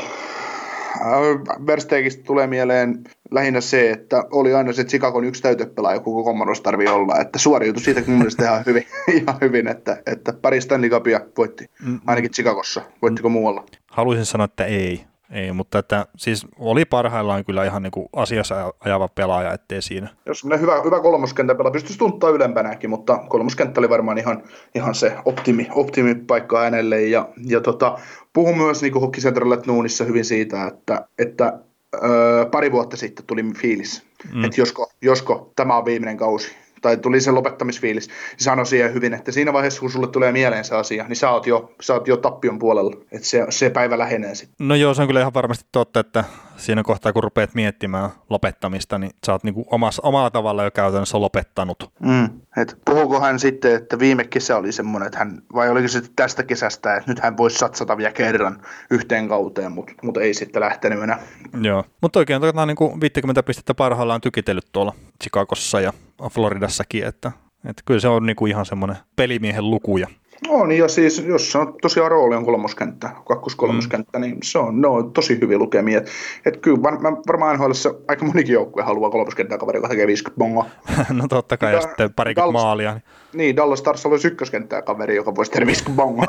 Versteegistä 1.66 2.22
tulee 2.22 2.46
mieleen 2.46 3.04
lähinnä 3.30 3.60
se, 3.60 3.90
että 3.90 4.24
oli 4.30 4.54
aina 4.54 4.72
se 4.72 4.84
Chicagon 4.84 5.24
yksi 5.24 5.42
täytepelaaja, 5.42 6.00
koko 6.00 6.24
Commodores 6.24 6.60
tarvii 6.60 6.88
olla, 6.88 7.20
että 7.20 7.38
suoriutui 7.38 7.82
siitä 7.82 8.02
mun 8.06 8.18
mielestä 8.18 8.44
ihan 8.44 8.62
hyvin, 8.66 8.86
ihan 9.22 9.36
hyvin 9.40 9.68
että, 9.68 10.02
että 10.06 10.32
pari 10.32 10.60
Stanley 10.60 10.90
Cupia 10.90 11.20
voitti, 11.36 11.70
mm. 11.86 12.00
ainakin 12.06 12.30
Chicagossa. 12.30 12.82
Voittiko 13.02 13.28
muualla? 13.28 13.64
Haluaisin 13.90 14.26
sanoa, 14.26 14.44
että 14.44 14.64
ei. 14.64 15.04
Ei, 15.30 15.52
mutta 15.52 15.78
että 15.78 16.06
siis 16.16 16.46
oli 16.58 16.84
parhaillaan 16.84 17.44
kyllä 17.44 17.64
ihan 17.64 17.82
niin 17.82 17.90
kuin 17.90 18.08
asiassa 18.12 18.72
ajava 18.80 19.08
pelaaja, 19.08 19.52
ettei 19.52 19.82
siinä. 19.82 20.08
Jos 20.26 20.44
hyvä, 20.60 20.82
hyvä 20.84 21.00
kolmoskenttä 21.00 21.54
pelaa, 21.54 21.72
pystyisi 21.72 21.98
tuntaa 21.98 22.30
ylempänäkin, 22.30 22.90
mutta 22.90 23.18
kolmoskenttä 23.28 23.80
oli 23.80 23.88
varmaan 23.88 24.18
ihan, 24.18 24.42
ihan 24.74 24.94
se 24.94 25.16
optimi, 25.24 25.68
optimipaikka 25.74 26.60
hänelle. 26.60 27.02
Ja, 27.02 27.28
ja 27.46 27.60
tota, 27.60 27.98
puhun 28.32 28.58
myös 28.58 28.82
niin 28.82 28.94
Hockey 28.94 29.22
Central 29.22 29.56
Nuunissa 29.66 30.04
hyvin 30.04 30.24
siitä, 30.24 30.66
että, 30.66 31.08
että 31.18 31.58
öö, 31.94 32.46
pari 32.46 32.72
vuotta 32.72 32.96
sitten 32.96 33.26
tuli 33.26 33.42
fiilis, 33.56 34.06
mm. 34.34 34.44
että 34.44 34.60
josko, 34.60 34.90
josko 35.02 35.52
tämä 35.56 35.76
on 35.76 35.84
viimeinen 35.84 36.16
kausi 36.16 36.65
tai 36.82 36.96
tuli 36.96 37.20
se 37.20 37.30
lopettamisfiilis, 37.30 38.08
niin 38.08 38.16
sanoi 38.38 38.66
siihen 38.66 38.94
hyvin, 38.94 39.14
että 39.14 39.32
siinä 39.32 39.52
vaiheessa, 39.52 39.80
kun 39.80 39.90
sulle 39.90 40.06
tulee 40.06 40.32
mieleen 40.32 40.64
se 40.64 40.74
asia, 40.74 41.08
niin 41.08 41.16
sä 41.16 41.30
oot 41.30 41.46
jo, 41.46 41.74
sä 41.80 41.94
oot 41.94 42.08
jo 42.08 42.16
tappion 42.16 42.58
puolella, 42.58 42.96
että 43.12 43.28
se, 43.28 43.46
se 43.50 43.70
päivä 43.70 43.98
lähenee 43.98 44.34
sitten. 44.34 44.68
No 44.68 44.74
joo, 44.74 44.94
se 44.94 45.02
on 45.02 45.08
kyllä 45.08 45.20
ihan 45.20 45.34
varmasti 45.34 45.64
totta, 45.72 46.00
että 46.00 46.24
siinä 46.56 46.82
kohtaa, 46.82 47.12
kun 47.12 47.22
rupeat 47.22 47.54
miettimään 47.54 48.10
lopettamista, 48.30 48.98
niin 48.98 49.10
sä 49.26 49.32
oot 49.32 49.44
niinku 49.44 49.64
omassa, 49.70 50.02
omalla 50.04 50.30
tavalla 50.30 50.64
jo 50.64 50.70
käytännössä 50.70 51.20
lopettanut. 51.20 51.92
Mm, 52.00 52.28
et 52.56 52.78
puhuuko 52.84 53.20
hän 53.20 53.38
sitten, 53.38 53.74
että 53.74 53.98
viime 53.98 54.24
kesä 54.24 54.56
oli 54.56 54.72
semmoinen, 54.72 55.06
että 55.06 55.18
hän, 55.18 55.42
vai 55.54 55.70
oliko 55.70 55.88
se 55.88 56.02
tästä 56.16 56.42
kesästä, 56.42 56.96
että 56.96 57.10
nyt 57.10 57.20
hän 57.20 57.36
voisi 57.36 57.58
satsata 57.58 57.96
vielä 57.96 58.12
kerran 58.12 58.62
yhteen 58.90 59.28
kauteen, 59.28 59.72
mutta 59.72 59.92
mut 60.02 60.16
ei 60.16 60.34
sitten 60.34 60.62
lähtenyt 60.62 61.02
enää. 61.02 61.18
Joo, 61.60 61.84
mutta 62.00 62.18
oikein 62.18 62.42
on 62.44 62.68
niinku 62.68 63.00
50 63.00 63.42
pistettä 63.42 63.74
parhaillaan 63.74 64.20
tykitellyt 64.20 64.66
tuolla 64.72 64.94
Chicagossa 65.22 65.80
ja 65.80 65.92
Floridassakin, 66.30 67.04
että, 67.04 67.32
että 67.64 67.82
kyllä 67.84 68.00
se 68.00 68.08
on 68.08 68.26
niinku 68.26 68.46
ihan 68.46 68.66
semmoinen 68.66 68.96
pelimiehen 69.16 69.70
lukuja. 69.70 70.08
On, 70.48 70.72
ja 70.72 70.88
siis 70.88 71.24
jos 71.26 71.56
on 71.56 71.74
tosiaan 71.82 72.10
rooli 72.10 72.36
on 72.36 72.44
kolmoskenttä, 72.44 73.10
kakkos-kolmoskenttä, 73.24 74.18
mm. 74.18 74.22
niin 74.22 74.36
se 74.42 74.58
on, 74.58 74.80
ne 74.80 74.88
on 74.88 75.12
tosi 75.12 75.40
hyviä 75.40 75.58
lukemia. 75.58 75.98
Et, 75.98 76.10
et 76.46 76.56
kyllä 76.56 76.82
var, 76.82 76.98
mä 77.00 77.12
varmaan 77.12 77.56
nhl 77.56 77.70
aika 78.08 78.24
monikin 78.24 78.52
joukkue 78.52 78.82
haluaa 78.82 79.10
kolmoskenttää 79.10 79.58
kaveri, 79.58 79.78
joka 79.78 79.88
tekee 79.88 80.06
50 80.06 80.38
bongoa. 80.38 80.66
no 81.10 81.28
totta 81.28 81.56
kai, 81.56 81.72
ja, 81.72 81.76
ja 81.76 81.82
sitten 81.82 82.14
parikymmentä 82.14 82.52
maalia. 82.52 82.92
Niin, 82.92 83.02
niin 83.32 83.56
Dallas 83.56 83.78
Stars 83.78 84.06
olisi 84.06 84.28
ykköskenttää 84.28 84.82
kaveri, 84.82 85.16
joka 85.16 85.34
voisi 85.34 85.50
tehdä 85.50 85.66
50 85.66 86.02
bongoa. 86.02 86.26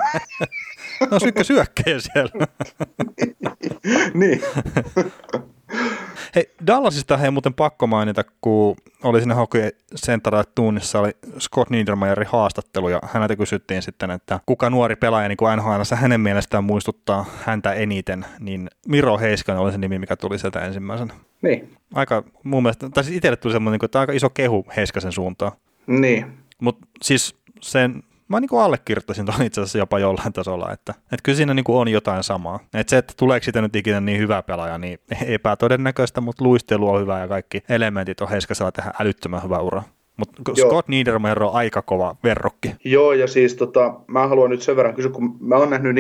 no 1.12 1.18
ykkösyökkäjä 1.26 2.00
siellä. 2.00 2.48
niin. 4.14 4.42
Hei, 6.36 6.50
Dallasista 6.68 7.18
hei 7.18 7.32
muuten 7.32 7.54
pakko 7.54 7.88
mainita, 7.88 8.24
kun 8.42 8.76
oli 9.04 9.20
siinä 9.20 9.36
Hockey 9.36 9.70
Central 10.06 10.44
tunnissa 10.56 11.00
oli 11.00 11.12
Scott 11.40 11.70
Niedermayerin 11.70 12.28
haastattelu 12.28 12.90
ja 12.90 13.00
häneltä 13.04 13.36
kysyttiin 13.36 13.82
sitten, 13.82 14.12
että 14.12 14.40
kuka 14.46 14.70
nuori 14.70 14.96
pelaaja 14.96 15.28
niin 15.28 15.38
NHL 15.58 15.96
hänen 15.96 16.22
mielestään 16.22 16.64
muistuttaa 16.64 17.26
häntä 17.46 17.74
eniten, 17.74 18.26
niin 18.40 18.70
Miro 18.88 19.18
Heiskanen 19.18 19.62
oli 19.62 19.72
se 19.72 19.78
nimi, 19.78 20.00
mikä 20.00 20.16
tuli 20.16 20.40
sieltä 20.40 20.66
ensimmäisenä. 20.66 21.14
Niin. 21.42 21.78
Aika 21.94 22.24
mun 22.44 22.64
mielestä, 22.64 22.90
tai 22.90 23.04
siis 23.04 23.18
itselle 23.18 23.38
tuli 23.38 23.54
semmoinen, 23.54 23.80
että 23.84 24.00
aika 24.00 24.14
iso 24.14 24.30
kehu 24.30 24.66
Heiskasen 24.76 25.12
suuntaan. 25.12 25.52
Niin. 25.88 26.38
Mutta 26.62 26.88
siis 27.02 27.36
sen 27.62 28.04
mä 28.28 28.40
niin 28.40 28.50
kuin 28.50 28.62
allekirjoittaisin 28.62 29.26
tuon 29.26 29.42
itse 29.42 29.62
asiassa 29.62 29.78
jopa 29.78 30.00
jollain 30.00 30.34
tasolla, 30.34 30.72
että, 30.72 30.94
että 30.98 31.24
kyllä 31.24 31.36
siinä 31.36 31.54
niin 31.54 31.64
kuin 31.64 31.78
on 31.78 31.88
jotain 31.88 32.24
samaa. 32.24 32.60
Että 32.74 32.92
se, 32.92 32.98
että 32.98 33.14
tuleeko 33.18 33.44
siitä 33.44 33.62
nyt 33.62 33.76
ikinä 33.76 34.02
niin 34.02 34.20
hyvä 34.20 34.42
pelaaja, 34.42 34.78
niin 34.78 35.00
epätodennäköistä, 35.28 36.22
mutta 36.22 36.44
luistelu 36.44 36.90
on 36.90 37.02
hyvä 37.02 37.20
ja 37.20 37.28
kaikki 37.28 37.64
elementit 37.70 38.22
on 38.22 38.30
Heiskasella 38.30 38.72
tehdä 38.72 38.92
älyttömän 39.00 39.44
hyvä 39.44 39.60
ura. 39.60 39.84
Mutta 40.18 40.54
Scott 40.56 40.88
Niedermayer 40.88 41.44
on 41.44 41.54
aika 41.54 41.82
kova 41.82 42.16
verrokki. 42.24 42.76
Joo, 42.84 43.14
ja 43.14 43.28
siis 43.28 43.56
tota, 43.56 43.94
mä 44.08 44.28
haluan 44.28 44.50
nyt 44.50 44.62
sen 44.62 44.76
verran 44.76 44.96
kysyä, 44.96 45.12
kun 45.12 45.38
mä 45.40 45.56
oon 45.56 45.70
nähnyt 45.70 45.96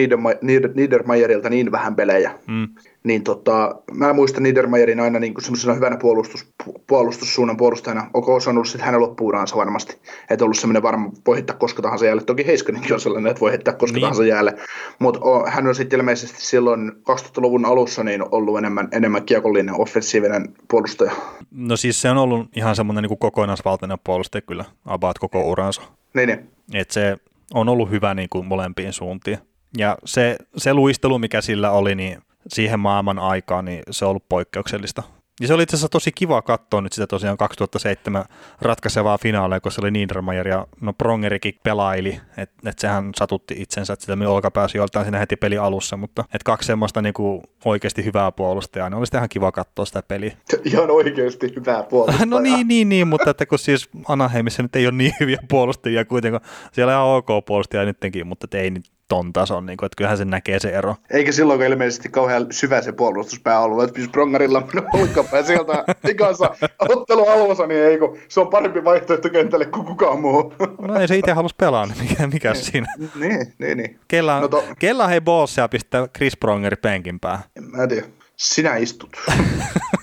Niedermayerilta 0.73 1.49
niin 1.49 1.71
vähän 1.71 1.95
pelejä, 1.95 2.31
mm 2.47 2.67
niin 3.07 3.23
tota, 3.23 3.75
mä 3.91 4.13
muistan 4.13 4.43
Niedermayerin 4.43 4.99
aina 4.99 5.19
niin 5.19 5.33
semmoisena 5.39 5.73
hyvänä 5.73 5.97
puolustus, 5.97 6.47
puolustussuunnan 6.87 7.57
puolustajana. 7.57 8.09
Onko 8.13 8.39
se 8.39 8.49
on 8.49 8.55
ollut 8.55 8.67
sitten 8.67 8.85
hänen 8.85 9.01
loppuuraansa 9.01 9.55
varmasti, 9.55 9.97
että 10.29 10.45
ollut 10.45 10.57
semmoinen 10.57 10.83
varma, 10.83 11.11
voi 11.27 11.35
heittää 11.35 11.55
koska 11.55 11.81
tahansa 11.81 12.05
jäälle. 12.05 12.23
Toki 12.23 12.45
Heiskanenkin 12.45 12.93
on 12.93 12.99
sellainen, 12.99 13.29
että 13.29 13.41
voi 13.41 13.51
heittää 13.51 13.73
koska 13.73 13.95
niin. 13.95 14.01
tahansa 14.01 14.25
jäälle. 14.25 14.53
Mutta 14.99 15.19
hän 15.47 15.67
on 15.67 15.75
sitten 15.75 15.99
ilmeisesti 15.99 16.45
silloin 16.45 16.91
2000-luvun 16.91 17.65
alussa 17.65 18.03
niin 18.03 18.23
ollut 18.31 18.57
enemmän, 18.57 18.87
enemmän 18.91 19.25
kiekollinen 19.25 19.81
offensiivinen 19.81 20.53
puolustaja. 20.67 21.11
No 21.51 21.77
siis 21.77 22.01
se 22.01 22.09
on 22.09 22.17
ollut 22.17 22.49
ihan 22.55 22.75
semmoinen 22.75 23.03
niin 23.03 23.19
kokonaisvaltainen 23.19 23.97
puolustaja 24.03 24.41
kyllä, 24.41 24.65
about 24.85 25.19
koko 25.19 25.41
uransa. 25.41 25.81
Niin, 26.13 26.27
niin. 26.27 26.49
Et 26.73 26.91
se 26.91 27.17
on 27.53 27.69
ollut 27.69 27.89
hyvä 27.89 28.13
niin 28.13 28.29
kuin 28.29 28.45
molempiin 28.45 28.93
suuntiin. 28.93 29.37
Ja 29.77 29.97
se, 30.05 30.37
se 30.57 30.73
luistelu, 30.73 31.19
mikä 31.19 31.41
sillä 31.41 31.71
oli, 31.71 31.95
niin 31.95 32.17
siihen 32.47 32.79
maailman 32.79 33.19
aikaan, 33.19 33.65
niin 33.65 33.83
se 33.91 34.05
on 34.05 34.09
ollut 34.09 34.29
poikkeuksellista. 34.29 35.03
Ja 35.41 35.47
se 35.47 35.53
oli 35.53 35.63
itse 35.63 35.75
asiassa 35.75 35.89
tosi 35.89 36.11
kiva 36.11 36.41
katsoa 36.41 36.81
nyt 36.81 36.93
sitä 36.93 37.07
tosiaan 37.07 37.37
2007 37.37 38.25
ratkaisevaa 38.61 39.17
finaaleja, 39.17 39.59
kun 39.59 39.71
se 39.71 39.81
oli 39.81 39.91
Niedermayer 39.91 40.47
ja 40.47 40.67
no 40.81 40.93
Prongerikin 40.93 41.53
pelaili, 41.63 42.19
että 42.37 42.69
et 42.69 42.79
sehän 42.79 43.11
satutti 43.15 43.55
itsensä, 43.57 43.93
että 43.93 44.03
sitä 44.03 44.15
me 44.15 44.27
olkapääsi 44.27 44.77
joltain 44.77 45.05
siinä 45.05 45.19
heti 45.19 45.35
peli 45.35 45.57
alussa, 45.57 45.97
mutta 45.97 46.25
et 46.33 46.43
kaksi 46.43 46.67
semmoista 46.67 47.01
niinku 47.01 47.43
oikeasti 47.65 48.05
hyvää 48.05 48.31
puolustajaa, 48.31 48.89
niin 48.89 48.97
olisi 48.97 49.17
ihan 49.17 49.29
kiva 49.29 49.51
katsoa 49.51 49.85
sitä 49.85 50.01
peliä. 50.01 50.37
Ihan 50.71 50.91
oikeasti 50.91 51.53
hyvää 51.55 51.83
puolustajaa. 51.83 52.25
no 52.35 52.39
niin, 52.39 52.67
niin, 52.67 52.89
niin, 52.89 53.07
mutta 53.07 53.29
että 53.29 53.45
kun 53.45 53.59
siis 53.59 53.89
Anaheimissa 54.07 54.63
nyt 54.63 54.75
ei 54.75 54.87
ole 54.87 54.95
niin 54.95 55.13
hyviä 55.19 55.39
puolustajia 55.49 56.05
kuitenkaan, 56.05 56.43
siellä 56.71 57.03
on 57.03 57.17
ok 57.17 57.45
puolustajia 57.45 57.85
nyttenkin, 57.85 58.27
mutta 58.27 58.57
ei 58.57 58.69
nyt 58.69 58.85
ton 59.07 59.33
tason, 59.33 59.65
niin 59.65 59.77
kuin, 59.77 59.85
että 59.85 59.95
kyllähän 59.97 60.17
se 60.17 60.25
näkee 60.25 60.59
se 60.59 60.69
ero. 60.69 60.95
Eikä 61.11 61.31
silloin 61.31 61.61
ilmeisesti 61.61 62.09
kauhean 62.09 62.47
syvä 62.51 62.81
se 62.81 62.91
puolustuspää 62.91 63.59
ollut, 63.59 63.83
että 63.83 63.99
jos 64.01 64.09
Brongarilla 64.09 64.67
on 64.73 65.01
olkapää 65.01 65.43
sieltä 65.43 65.83
ikansa 66.09 66.55
ottelu 66.89 67.27
alussa, 67.27 67.67
niin 67.67 67.83
ei, 67.83 67.97
kun 67.97 68.17
se 68.27 68.39
on 68.39 68.47
parempi 68.47 68.83
vaihtoehto 68.83 69.29
kentälle 69.29 69.65
kuin 69.65 69.85
kukaan 69.85 70.19
muu. 70.21 70.53
No 70.81 70.99
ei 70.99 71.07
se 71.07 71.17
itse 71.17 71.31
halus 71.31 71.53
pelaa, 71.53 71.85
niin 71.85 71.97
mikä, 72.09 72.27
mikä 72.27 72.53
siinä? 72.53 72.87
niin, 73.15 73.53
niin, 73.59 73.77
niin. 73.77 73.99
Kella, 74.07 74.39
no 74.39 74.47
to... 74.47 74.63
kella 74.79 75.07
hei 75.07 75.21
bossia 75.21 75.67
pistää 75.67 76.07
Chris 76.07 76.37
Prongeri 76.37 76.75
penkin 76.75 77.19
päähän? 77.19 77.43
En 77.55 77.63
mä 77.63 77.87
tiedä. 77.87 78.07
Sinä 78.35 78.75
istut. 78.75 79.09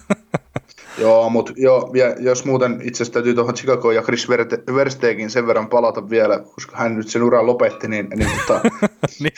Joo, 0.98 1.30
mutta 1.30 1.52
jo, 1.56 1.90
ja 1.94 2.14
jos 2.18 2.44
muuten 2.44 2.80
itse 2.82 2.96
asiassa 3.02 3.12
täytyy 3.12 3.34
tuohon 3.34 3.54
Chicago 3.54 3.92
ja 3.92 4.02
Chris 4.02 4.28
Versteegin 4.74 5.30
sen 5.30 5.46
verran 5.46 5.68
palata 5.68 6.10
vielä, 6.10 6.38
koska 6.38 6.76
hän 6.76 6.96
nyt 6.96 7.08
sen 7.08 7.22
uran 7.22 7.46
lopetti, 7.46 7.88
niin, 7.88 8.08
niin 8.16 8.30
tota... 8.46 8.60
niin, 9.20 9.32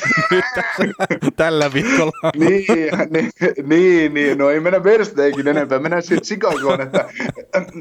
nyt 1.23 1.37
tällä 1.37 1.73
viikolla. 1.73 2.31
niin, 2.37 2.65
niin, 3.11 3.31
niin, 3.67 4.15
niin, 4.15 4.39
no 4.39 4.51
ei 4.51 4.61
mennä 4.61 4.85
Versteegin 4.85 5.49
enempää, 5.49 5.79
mennään 5.79 6.03
sitten 6.03 6.23
Chicagoon, 6.23 6.81
että, 6.81 7.09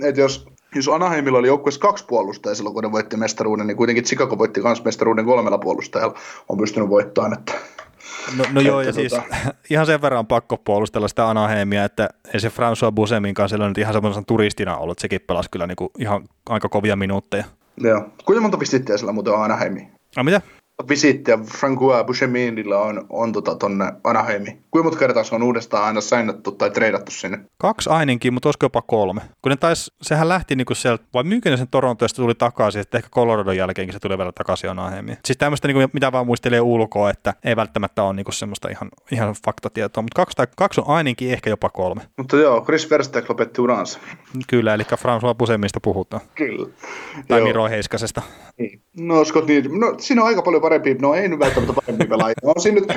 että 0.04 0.22
jos, 0.22 0.46
jos 0.76 0.88
Anaheimilla 0.88 1.38
oli 1.38 1.48
joukkueessa 1.48 1.82
kaksi 1.82 2.06
puolustajaa 2.06 2.56
silloin, 2.56 2.74
kun 2.74 2.84
ne 2.84 2.92
voitti 2.92 3.18
mestaruuden, 3.18 3.68
niin 3.68 3.78
kuitenkin 3.78 4.04
Chicago 4.04 4.38
voitti 4.38 4.62
myös 4.62 4.84
mestaruuden 4.84 5.26
kolmella 5.26 5.58
puolustajalla, 5.58 6.20
on 6.50 6.58
pystynyt 6.58 6.90
voittamaan, 6.90 7.34
että 7.34 7.54
No, 8.38 8.44
no 8.52 8.62
joo, 8.62 8.82
ja 8.82 8.94
siis 8.94 9.14
tota... 9.14 9.36
ihan 9.70 9.86
sen 9.86 10.02
verran 10.02 10.28
pakko 10.28 10.58
puolustella 10.58 11.08
sitä 11.08 11.30
Anaheimia, 11.30 11.84
että 11.84 12.10
ei 12.34 12.40
se 12.40 12.48
François 12.48 12.92
Busemin 12.92 13.34
kanssa 13.34 13.58
nyt 13.58 13.78
ihan 13.78 13.94
semmoisen 13.94 14.26
turistina 14.26 14.78
ollut, 14.78 14.94
että 14.94 15.02
sekin 15.02 15.22
pelasi 15.22 15.50
kyllä 15.52 15.68
niin 15.68 15.76
kuin 15.76 15.90
ihan 16.00 16.24
aika 16.50 16.70
kovia 16.70 16.96
minuutteja. 16.96 17.44
Joo. 17.78 18.10
Kuinka 18.26 18.42
monta 18.42 18.58
pistettiä 18.58 18.98
sillä 18.98 19.12
muuten 19.12 19.34
on 19.34 19.44
Anaheimiin? 19.44 19.92
A, 20.16 20.24
mitä? 20.24 20.42
Visittiä 20.90 21.38
Francois 21.38 22.06
Boucheminilla 22.06 22.78
on, 22.78 23.06
on 23.10 23.34
tota 23.34 23.56
tonne 23.56 23.94
Anaheimiin. 24.04 24.64
Kuinka 24.72 24.84
monta 24.84 25.00
kertaa 25.00 25.24
se 25.24 25.36
on 25.36 25.44
uudestaan 25.44 25.84
aina 25.84 26.02
sainattu 26.02 26.52
tai 26.52 26.72
treidattu 26.72 27.12
sinne? 27.12 27.40
Kaksi 27.58 27.90
ainakin, 27.90 28.34
mutta 28.34 28.48
olisiko 28.48 28.66
jopa 28.66 28.82
kolme. 28.82 29.22
Kun 29.42 29.50
ne 29.50 29.56
tais, 29.56 29.92
sehän 30.02 30.30
lähti 30.30 30.56
niinku 30.56 30.76
sieltä, 30.76 31.04
vai 31.14 31.24
myykö 31.24 31.58
sen 31.58 31.68
Torontoista 31.68 32.22
tuli 32.22 32.36
takaisin, 32.36 32.82
että 32.82 32.98
ehkä 32.98 33.10
Coloradon 33.10 33.58
jälkeenkin 33.58 33.94
se 33.94 34.00
tuli 34.00 34.18
vielä 34.18 34.32
takaisin 34.32 34.70
Anaheimiin. 34.70 35.18
Siis 35.26 35.38
tämmöistä, 35.38 35.68
niinku, 35.68 35.90
mitä 35.94 36.12
vaan 36.12 36.26
muistelee 36.26 36.62
ulkoa, 36.62 37.10
että 37.10 37.34
ei 37.44 37.56
välttämättä 37.56 38.04
ole 38.04 38.14
niinku 38.14 38.32
semmoista 38.32 38.70
ihan, 38.70 38.90
ihan 39.12 39.36
faktatietoa, 39.46 40.02
mutta 40.02 40.16
kaksi, 40.16 40.38
tai, 40.38 40.48
kaksi 40.58 40.82
on 40.82 40.88
ainakin 40.96 41.32
ehkä 41.32 41.50
jopa 41.50 41.70
kolme. 41.70 42.02
Mutta 42.18 42.38
joo, 42.38 42.62
Chris 42.62 42.90
Versteeg 42.90 43.30
lopetti 43.30 43.62
uransa. 43.62 44.00
Kyllä, 44.48 44.74
eli 44.74 44.84
François 44.84 45.36
Busemista 45.38 45.80
puhutaan. 45.80 46.22
Kyllä. 46.36 46.68
Tai 47.28 47.40
joo. 47.40 47.48
Miro 47.48 47.70
Heiskasesta. 47.70 48.22
Niin. 48.58 48.82
No, 49.00 49.26
Scott, 49.26 49.48
niin, 49.48 49.80
no, 49.80 49.96
siinä 49.98 50.22
on 50.22 50.28
aika 50.28 50.42
paljon 50.42 50.62
parempi, 50.62 50.94
no 50.94 51.14
ei 51.14 51.28
nyt 51.28 51.40
välttämättä 51.40 51.74
parempi 51.74 52.06
pelaajia. 52.06 52.36
On 52.44 52.62
siinä 52.62 52.80
nyt 52.80 52.90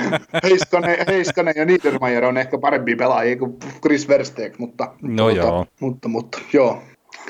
Heiskanen, 0.43 0.97
Heiskanen 1.09 1.55
ja 1.57 1.65
Niedermayer 1.65 2.25
on 2.25 2.37
ehkä 2.37 2.59
parempi 2.59 2.97
pelaajia 2.97 3.37
kuin 3.37 3.57
Chris 3.83 4.09
Versteeg, 4.09 4.59
mutta, 4.59 4.95
no 5.03 5.25
tuota, 5.25 5.41
joo. 5.41 5.67
mutta, 5.81 6.09
mutta, 6.09 6.39
joo, 6.53 6.83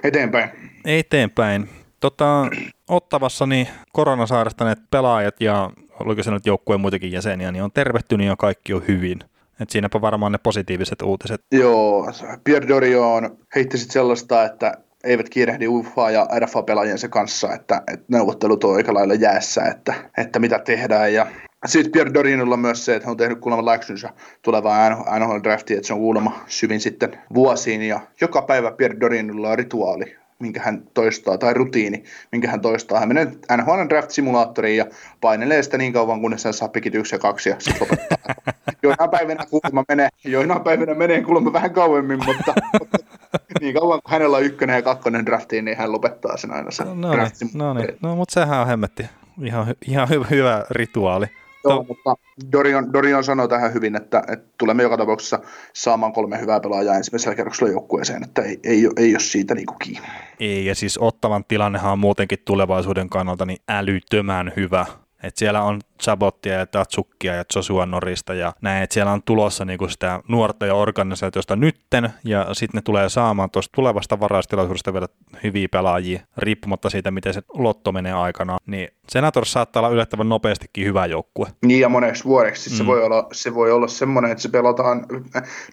eteenpäin. 0.03 0.51
Eteenpäin. 0.85 1.69
Tota, 2.01 2.47
Ottavassa 2.88 3.47
niin 3.47 3.69
koronasairastaneet 3.93 4.79
pelaajat 4.91 5.41
ja 5.41 5.71
oliko 6.01 6.23
se 6.23 6.31
nyt 6.31 6.47
joukkueen 6.47 6.81
muitakin 6.81 7.12
jäseniä, 7.12 7.53
niin 7.53 7.62
on 7.62 7.73
tervehtynyt 7.73 8.27
ja 8.27 8.37
kaikki 8.37 8.75
on 8.75 8.83
hyvin. 8.88 9.19
Et 9.61 9.71
siinäpä 9.71 10.01
varmaan 10.01 10.33
ne 10.33 10.38
positiiviset 10.38 11.03
uutiset. 11.03 11.41
Joo, 11.53 12.12
Pierre 12.45 12.69
Dorion 12.69 13.38
heitti 13.55 13.79
sitten 13.79 13.93
sellaista, 13.93 14.45
että 14.45 14.73
eivät 15.04 15.28
kiirehdi 15.28 15.68
UFA 15.68 16.11
ja 16.11 16.26
RFA-pelaajiensa 16.38 17.08
kanssa, 17.08 17.54
että, 17.54 17.82
että 17.92 18.06
neuvottelut 18.08 18.64
on 18.64 18.76
aika 18.76 18.94
lailla 18.94 19.14
jäässä, 19.14 19.62
että, 19.62 19.94
että 20.18 20.38
mitä 20.38 20.58
tehdään. 20.58 21.14
Ja 21.14 21.26
sitten 21.66 21.92
Pierre 21.92 22.14
Dorinolla 22.14 22.54
on 22.54 22.61
myös 22.61 22.84
se, 22.84 22.94
että 22.94 23.06
hän 23.06 23.11
on 23.11 23.16
tehnyt 23.16 23.40
kuulemma 23.40 23.64
läksynsä 23.66 24.11
tulevaan 24.42 24.92
NHL-draftiin, 24.92 25.76
että 25.76 25.87
se 25.87 25.92
on 25.92 25.98
kuulemma 25.98 26.44
syvin 26.46 26.80
sitten 26.80 27.18
vuosiin, 27.34 27.82
ja 27.82 28.00
joka 28.20 28.42
päivä 28.42 28.70
Pierre 28.70 29.00
Dorinolla 29.00 29.50
on 29.50 29.58
rituaali, 29.58 30.16
minkä 30.38 30.61
hän 30.62 30.82
toistaa, 30.94 31.38
tai 31.38 31.54
rutiini, 31.54 32.04
minkä 32.32 32.50
hän 32.50 32.61
toistaa. 32.61 32.98
Hän 32.98 33.08
menee 33.08 33.32
NHL 33.56 33.88
Draft-simulaattoriin 33.88 34.76
ja 34.76 34.87
painelee 35.20 35.62
sitä 35.62 35.78
niin 35.78 35.92
kauan, 35.92 36.20
kunnes 36.20 36.44
hän 36.44 36.54
saa 36.54 36.68
pikit 36.68 36.94
yksi 36.94 37.14
ja 37.14 37.18
kaksi 37.18 37.48
ja 37.48 37.56
sitten 37.58 37.80
lopettaa. 37.80 38.34
joinain 38.82 39.11
päivinä 39.11 39.46
kuulemma 39.50 39.84
menee, 39.88 40.08
joinain 40.24 40.62
päivinä 40.62 40.94
menee 40.94 41.22
kuulemma 41.22 41.52
vähän 41.52 41.72
kauemmin, 41.72 42.20
mutta, 42.26 42.54
mutta 42.80 42.98
niin 43.61 43.75
kauan 43.75 44.01
kuin 44.05 44.12
hänellä 44.12 44.37
on 44.37 44.43
ykkönen 44.43 44.77
ja 44.77 44.83
kakkonen 44.83 45.27
draftiin, 45.27 45.64
niin 45.64 45.77
hän 45.77 45.93
lopettaa 45.93 46.37
sen 46.37 46.51
aina 46.51 46.71
sen 46.71 46.87
no, 46.87 46.95
no, 46.95 47.17
niin, 47.17 47.51
no, 47.55 47.75
niin. 47.75 47.97
no 48.03 48.17
mutta 48.17 48.35
sehän 48.35 48.61
on 48.61 48.67
hemmetti. 48.67 49.07
Ihan, 49.43 49.75
ihan 49.88 50.09
hyvä, 50.09 50.27
hyvä 50.31 50.64
rituaali. 50.71 51.27
Joo, 51.64 51.85
mutta 51.88 52.17
Dorion, 52.53 52.93
Dorion 52.93 53.25
sanoi 53.25 53.49
tähän 53.49 53.75
hyvin, 53.75 53.97
että, 53.97 54.23
että 54.33 54.49
tulemme 54.59 54.83
joka 54.83 54.97
tapauksessa 54.97 55.38
saamaan 55.73 56.12
kolme 56.12 56.41
hyvää 56.41 56.61
pelaajaa 56.61 56.95
ensimmäisellä 56.95 57.35
kerroksella 57.35 57.73
joukkueeseen, 57.73 58.25
että 58.25 58.43
ei, 58.43 58.61
ei, 58.64 58.88
ei, 58.97 59.14
ole 59.14 59.21
siitä 59.21 59.55
niin 59.55 59.67
kuin 59.67 59.79
kiinni. 59.79 60.09
Ei, 60.41 60.67
ja 60.67 60.75
siis 60.75 60.99
ottavan 60.99 61.45
tilannehan 61.45 61.93
on 61.93 61.99
muutenkin 61.99 62.38
tulevaisuuden 62.45 63.09
kannalta 63.09 63.47
niin 63.47 63.59
älyttömän 63.69 64.53
hyvä. 64.57 64.87
Et 65.23 65.37
siellä 65.37 65.62
on 65.62 65.81
Chabottia 66.02 66.54
ja 66.54 66.66
Tatsukkia 66.66 67.34
ja 67.34 67.44
Joshua 67.54 67.87
Norista 67.87 68.34
ja 68.34 68.52
näin, 68.61 68.82
että 68.82 68.94
siellä 68.94 69.12
on 69.12 69.22
tulossa 69.22 69.64
niinku 69.64 69.88
sitä 69.88 70.20
nuorta 70.28 70.66
ja 70.66 70.74
organisaatiosta 70.74 71.56
nytten 71.56 72.11
ja 72.24 72.46
sitten 72.52 72.78
ne 72.78 72.82
tulee 72.82 73.08
saamaan 73.08 73.50
tuosta 73.50 73.72
tulevasta 73.74 74.20
varaistilaisuudesta 74.20 74.92
vielä 74.92 75.08
hyviä 75.42 75.68
pelaajia, 75.70 76.20
riippumatta 76.37 76.90
siitä, 76.90 77.11
miten 77.11 77.34
se 77.34 77.42
lotto 77.54 77.92
menee 77.92 78.12
aikana, 78.12 78.58
niin 78.66 78.88
Senators 79.08 79.52
saattaa 79.52 79.80
olla 79.80 79.94
yllättävän 79.94 80.28
nopeastikin 80.28 80.87
hyvä 80.87 81.06
joukkue. 81.06 81.46
Niin 81.64 81.80
ja 81.80 81.88
moneksi 81.88 82.24
vuodeksi. 82.24 82.70
Mm. 82.70 82.76
Se, 82.76 82.87
voi 82.87 83.04
olla, 83.04 83.28
se 83.32 83.54
voi 83.54 83.72
olla 83.72 83.88
semmoinen, 83.88 84.30
että 84.30 84.42
se 84.42 84.48
pelataan, 84.48 85.06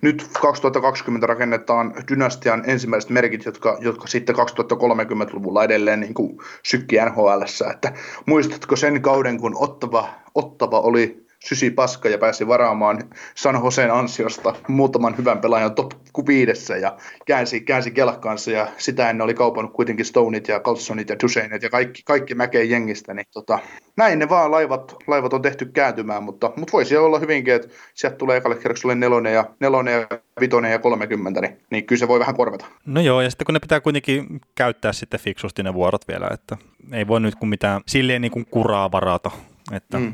nyt 0.02 0.28
2020 0.42 1.28
rakennetaan 1.28 1.94
dynastian 2.12 2.64
ensimmäiset 2.68 3.10
merkit, 3.10 3.46
jotka, 3.46 3.78
jotka 3.82 4.08
sitten 4.08 4.36
2030-luvulla 4.36 5.64
edelleen 5.64 6.00
niin 6.00 6.14
kuin 6.14 6.38
sykki 6.64 6.96
NHL, 6.96 7.70
että 7.72 7.94
muistatko 8.26 8.76
sen 8.76 9.02
kauden, 9.02 9.40
kun 9.40 9.56
Ottava 9.60 10.10
Ottava 10.36 10.80
oli 10.80 11.26
sysi 11.46 11.72
paska 11.72 12.10
ja 12.10 12.18
pääsi 12.18 12.48
varaamaan 12.48 13.04
San 13.36 13.62
Joseen 13.64 13.94
ansiosta 13.94 14.56
muutaman 14.68 15.18
hyvän 15.18 15.40
pelaajan 15.40 15.76
top 15.76 15.92
viidessä 16.28 16.78
ja 16.78 16.98
käänsi, 17.26 17.62
käänsi 17.62 17.92
kelkkaansa 17.92 18.52
ja 18.52 18.68
sitä 18.78 19.10
ennen 19.10 19.26
oli 19.26 19.34
kaupannut 19.34 19.74
kuitenkin 19.74 20.06
Stoneit 20.06 20.48
ja 20.48 20.60
Carlsonit 20.60 21.10
ja 21.10 21.16
Duseinit 21.24 21.64
ja 21.64 21.70
kaikki, 21.70 22.02
kaikki 22.06 22.36
mäkeen 22.36 22.70
jengistä. 22.70 23.14
Niin 23.14 23.26
tota, 23.32 23.60
näin 23.98 24.20
ne 24.20 24.30
vaan 24.30 24.52
laivat, 24.52 24.96
laivat 25.08 25.34
on 25.34 25.42
tehty 25.42 25.66
kääntymään, 25.66 26.24
mutta, 26.24 26.52
mutta 26.56 26.72
voisi 26.74 26.98
olla 26.98 27.20
hyvinkin, 27.20 27.54
että 27.54 27.68
sieltä 27.94 28.18
tulee 28.18 28.38
ekalle 28.38 28.56
kerrokselle 28.56 28.96
nelonen 28.96 29.34
ja, 29.34 29.46
nelonen 29.60 29.94
ja 29.94 30.20
vitonen 30.40 30.72
ja 30.72 30.80
30, 30.80 31.42
niin, 31.42 31.58
niin 31.72 31.86
kyllä 31.86 32.00
se 32.00 32.08
voi 32.08 32.20
vähän 32.20 32.36
korvata. 32.36 32.66
No 32.86 33.02
joo, 33.02 33.22
ja 33.22 33.30
sitten 33.30 33.46
kun 33.46 33.54
ne 33.54 33.60
pitää 33.60 33.82
kuitenkin 33.82 34.42
käyttää 34.56 34.94
sitten 34.94 35.20
fiksusti 35.20 35.64
ne 35.64 35.74
vuorot 35.74 36.08
vielä, 36.08 36.28
että 36.34 36.58
ei 36.92 37.08
voi 37.08 37.20
nyt 37.20 37.36
kun 37.36 37.50
mitään 37.50 37.82
silleen 37.88 38.22
niin 38.22 38.32
kuin 38.32 38.46
kuraa 38.52 38.92
varata 38.92 39.32
että 39.72 40.00
mm. 40.00 40.14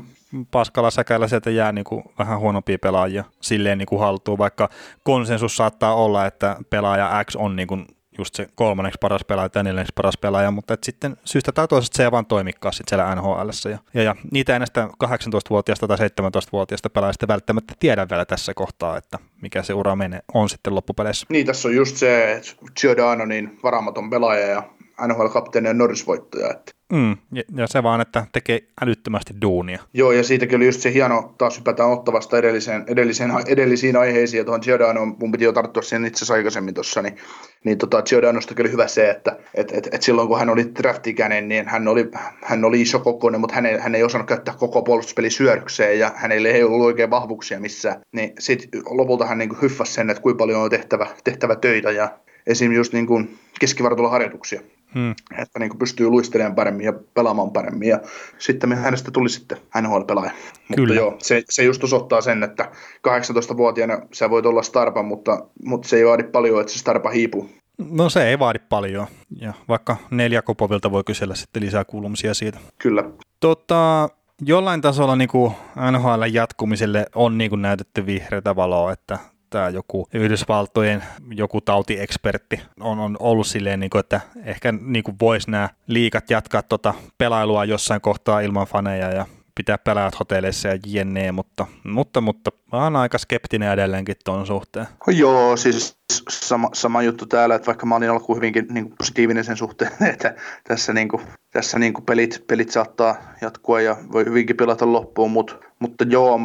paskalla 0.50 0.90
säkällä 0.90 1.28
sieltä 1.28 1.50
jää 1.50 1.72
niin 1.72 1.84
kuin 1.84 2.04
vähän 2.18 2.38
huonompia 2.38 2.78
pelaajia 2.78 3.24
silleen 3.40 3.78
niin 3.78 3.86
kuin 3.86 4.00
haltuun, 4.00 4.38
vaikka 4.38 4.68
konsensus 5.02 5.56
saattaa 5.56 5.94
olla, 5.94 6.26
että 6.26 6.56
pelaaja 6.70 7.24
X 7.24 7.36
on 7.36 7.56
niin 7.56 7.68
kuin 7.68 7.86
just 8.18 8.34
se 8.34 8.46
kolmanneksi 8.54 8.98
paras 9.00 9.24
pelaaja 9.24 9.48
tai 9.48 9.64
neljänneksi 9.64 9.92
paras 9.94 10.18
pelaaja, 10.18 10.50
mutta 10.50 10.74
et 10.74 10.84
sitten 10.84 11.16
syystä 11.24 11.52
tai 11.52 11.68
toisesta 11.68 11.96
se 11.96 12.04
ei 12.04 12.10
vaan 12.10 12.26
toimikaan 12.26 12.72
sitten 12.72 12.98
siellä 12.98 13.14
NHL. 13.14 13.70
Ja, 13.70 13.78
ja, 13.94 14.02
ja 14.02 14.16
niitä 14.30 14.58
näistä 14.58 14.88
18-vuotiaasta 15.04 15.88
tai 15.88 15.96
17-vuotiaasta 15.96 16.90
pelaajista 16.90 17.28
välttämättä 17.28 17.74
tiedä 17.78 18.06
vielä 18.10 18.24
tässä 18.24 18.54
kohtaa, 18.54 18.96
että 18.96 19.18
mikä 19.42 19.62
se 19.62 19.74
ura 19.74 19.96
menee, 19.96 20.20
on 20.34 20.48
sitten 20.48 20.74
loppupeleissä. 20.74 21.26
Niin, 21.28 21.46
tässä 21.46 21.68
on 21.68 21.74
just 21.74 21.96
se, 21.96 22.32
että 22.32 22.52
Giordano 22.80 23.24
niin 23.26 23.58
varamaton 23.62 24.10
pelaaja 24.10 24.46
ja 24.46 24.62
NHL-kapteeni 25.06 25.68
ja 25.68 25.74
Norris-voittaja. 25.74 26.50
Että 26.50 26.72
Mm, 26.92 27.16
ja, 27.32 27.42
ja 27.56 27.66
se 27.66 27.82
vaan, 27.82 28.00
että 28.00 28.26
tekee 28.32 28.60
älyttömästi 28.82 29.34
duunia. 29.42 29.78
Joo, 29.94 30.12
ja 30.12 30.22
siitäkin 30.22 30.56
oli 30.56 30.66
just 30.66 30.80
se 30.80 30.92
hieno, 30.92 31.34
taas 31.38 31.58
hypätään 31.58 31.90
ottavasta 31.90 32.38
edelliseen, 32.38 32.84
edelliseen, 32.86 33.30
edellisiin 33.46 33.96
aiheisiin, 33.96 34.38
ja 34.38 34.44
tuohon 34.44 34.60
Giordano, 34.64 35.06
mun 35.06 35.32
piti 35.32 35.44
jo 35.44 35.52
tarttua 35.52 35.82
siihen 35.82 36.04
itse 36.04 36.18
asiassa 36.18 36.34
aikaisemmin 36.34 36.74
tuossa, 36.74 37.02
niin, 37.02 37.16
niin 37.64 37.78
tota, 37.78 38.02
Giordanostakin 38.02 38.62
oli 38.62 38.72
hyvä 38.72 38.86
se, 38.86 39.10
että 39.10 39.36
et, 39.54 39.72
et, 39.72 39.88
et 39.92 40.02
silloin 40.02 40.28
kun 40.28 40.38
hän 40.38 40.50
oli 40.50 40.74
draftikäinen, 40.74 41.48
niin 41.48 41.68
hän 41.68 41.88
oli, 41.88 42.10
hän 42.42 42.64
oli 42.64 42.80
iso 42.80 42.98
kokoinen, 42.98 43.40
mutta 43.40 43.54
hän 43.54 43.66
ei, 43.66 43.78
hän 43.78 43.94
ei 43.94 44.02
osannut 44.02 44.28
käyttää 44.28 44.54
koko 44.58 44.82
puolustuspeli 44.82 45.30
syödykseen, 45.30 45.98
ja 45.98 46.12
hänelle 46.16 46.50
ei 46.50 46.62
ollut 46.62 46.86
oikein 46.86 47.10
vahvuuksia 47.10 47.60
missään. 47.60 48.00
Niin 48.12 48.32
sitten 48.38 48.82
lopulta 48.90 49.26
hän 49.26 49.38
niin 49.38 49.62
hyffasi 49.62 49.92
sen, 49.92 50.10
että 50.10 50.22
kuinka 50.22 50.38
paljon 50.38 50.60
on 50.60 50.70
tehtävä, 50.70 51.06
tehtävä 51.24 51.56
töitä, 51.56 51.90
ja 51.90 52.18
esim. 52.46 52.72
just 52.72 52.92
niin 52.92 53.06
kuin 53.06 53.38
keskivartaloharjoituksia. 53.60 54.60
Hmm. 54.94 55.14
että 55.38 55.58
niin 55.58 55.78
pystyy 55.78 56.08
luistelemaan 56.08 56.54
paremmin 56.54 56.86
ja 56.86 56.92
pelaamaan 57.14 57.50
paremmin. 57.50 57.88
Ja 57.88 58.00
sitten 58.38 58.72
hänestä 58.72 59.10
tuli 59.10 59.28
sitten 59.28 59.58
NHL-pelaaja. 59.80 60.30
Kyllä. 60.30 60.88
Mutta 60.88 60.94
joo, 60.94 61.16
se, 61.18 61.42
se 61.50 61.62
just 61.62 61.84
osoittaa 61.84 62.20
sen, 62.20 62.42
että 62.42 62.70
18-vuotiaana 63.08 63.98
sä 64.12 64.30
voit 64.30 64.46
olla 64.46 64.62
starpa, 64.62 65.02
mutta, 65.02 65.46
mutta 65.64 65.88
se 65.88 65.96
ei 65.96 66.06
vaadi 66.06 66.22
paljon, 66.22 66.60
että 66.60 66.72
se 66.72 66.78
starpa 66.78 67.10
hiipuu. 67.10 67.50
No 67.90 68.10
se 68.10 68.28
ei 68.28 68.38
vaadi 68.38 68.58
paljon, 68.68 69.06
ja 69.40 69.52
vaikka 69.68 69.96
neljä 70.10 70.42
kopovilta 70.42 70.90
voi 70.90 71.04
kysellä 71.04 71.34
sitten 71.34 71.62
lisää 71.62 71.84
kuulumisia 71.84 72.34
siitä. 72.34 72.58
Kyllä. 72.78 73.04
Tota, 73.40 74.08
jollain 74.40 74.80
tasolla 74.80 75.16
niin 75.16 75.28
kuin 75.28 75.52
NHL 75.92 76.22
jatkumiselle 76.32 77.06
on 77.14 77.38
niin 77.38 77.50
kuin 77.50 77.62
näytetty 77.62 78.06
vihreätä 78.06 78.56
valoa, 78.56 78.92
että 78.92 79.18
tämä 79.52 79.68
joku 79.68 80.08
Yhdysvaltojen 80.14 81.04
joku 81.30 81.60
tautiekspertti 81.60 82.60
on, 82.80 82.98
on 82.98 83.16
ollut 83.20 83.46
silleen, 83.46 83.80
niin 83.80 83.90
kuin, 83.90 84.00
että 84.00 84.20
ehkä 84.44 84.72
niin 84.72 85.04
kuin 85.04 85.16
voisi 85.20 85.50
nämä 85.50 85.68
liikat 85.86 86.30
jatkaa 86.30 86.62
tuota 86.62 86.94
pelailua 87.18 87.64
jossain 87.64 88.00
kohtaa 88.00 88.40
ilman 88.40 88.66
faneja 88.66 89.10
ja 89.10 89.26
pitää 89.54 89.78
pelaajat 89.78 90.18
hotelleissa 90.20 90.68
ja 90.68 90.78
jne, 90.86 91.32
mutta, 91.32 91.66
mutta, 91.84 92.20
mutta 92.20 92.50
mä 92.72 92.84
oon 92.84 92.96
aika 92.96 93.18
skeptinen 93.18 93.72
edelleenkin 93.72 94.16
tuon 94.24 94.46
suhteen. 94.46 94.86
Joo, 95.06 95.56
siis 95.56 95.98
sama, 96.28 96.70
sama 96.72 97.02
juttu 97.02 97.26
täällä, 97.26 97.54
että 97.54 97.66
vaikka 97.66 97.86
mä 97.86 97.96
olin 97.96 98.10
alkuun 98.10 98.36
hyvinkin 98.36 98.66
niin 98.70 98.84
kuin 98.84 98.96
positiivinen 98.98 99.44
sen 99.44 99.56
suhteen, 99.56 99.90
että 100.14 100.34
tässä, 100.68 100.92
niin 100.92 101.08
kuin, 101.08 101.22
tässä 101.50 101.78
niin 101.78 101.92
kuin 101.92 102.04
pelit, 102.04 102.44
pelit 102.46 102.70
saattaa 102.70 103.16
jatkua 103.40 103.80
ja 103.80 103.96
voi 104.12 104.24
hyvinkin 104.24 104.56
pelata 104.56 104.92
loppuun, 104.92 105.30
mutta, 105.30 105.54
mutta 105.78 106.04
joo, 106.08 106.40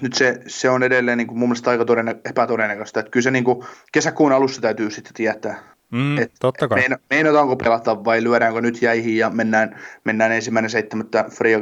nyt 0.00 0.12
se, 0.12 0.40
se 0.46 0.70
on 0.70 0.82
edelleen 0.82 1.18
niin 1.18 1.28
kuin 1.28 1.38
mun 1.38 1.48
mielestä 1.48 1.70
aika 1.70 1.84
todennä, 1.84 2.14
epätodennäköistä, 2.24 3.00
että 3.00 3.10
kyllä 3.10 3.24
se 3.24 3.30
niin 3.30 3.44
kuin 3.44 3.66
kesäkuun 3.92 4.32
alussa 4.32 4.60
täytyy 4.60 4.90
sitten 4.90 5.14
tietää, 5.14 5.72
Mm, 5.92 6.18
et, 6.18 6.32
totta 6.40 6.68
kai. 6.68 6.78
Meina, 6.78 6.98
meinataanko 7.10 7.56
pelata 7.56 8.04
vai 8.04 8.22
lyödäänkö 8.22 8.60
nyt 8.60 8.82
jäihin 8.82 9.16
ja 9.16 9.30
mennään, 9.30 9.80
mennään 10.04 10.32
ensimmäinen 10.32 10.70
seitsemättä 10.70 11.24
free 11.30 11.52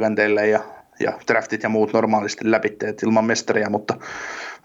ja 0.49 0.59
ja 1.03 1.19
draftit 1.27 1.63
ja 1.63 1.69
muut 1.69 1.93
normaalisti 1.93 2.51
läpi 2.51 2.77
ilman 3.03 3.25
mestaria, 3.25 3.69
mutta, 3.69 3.97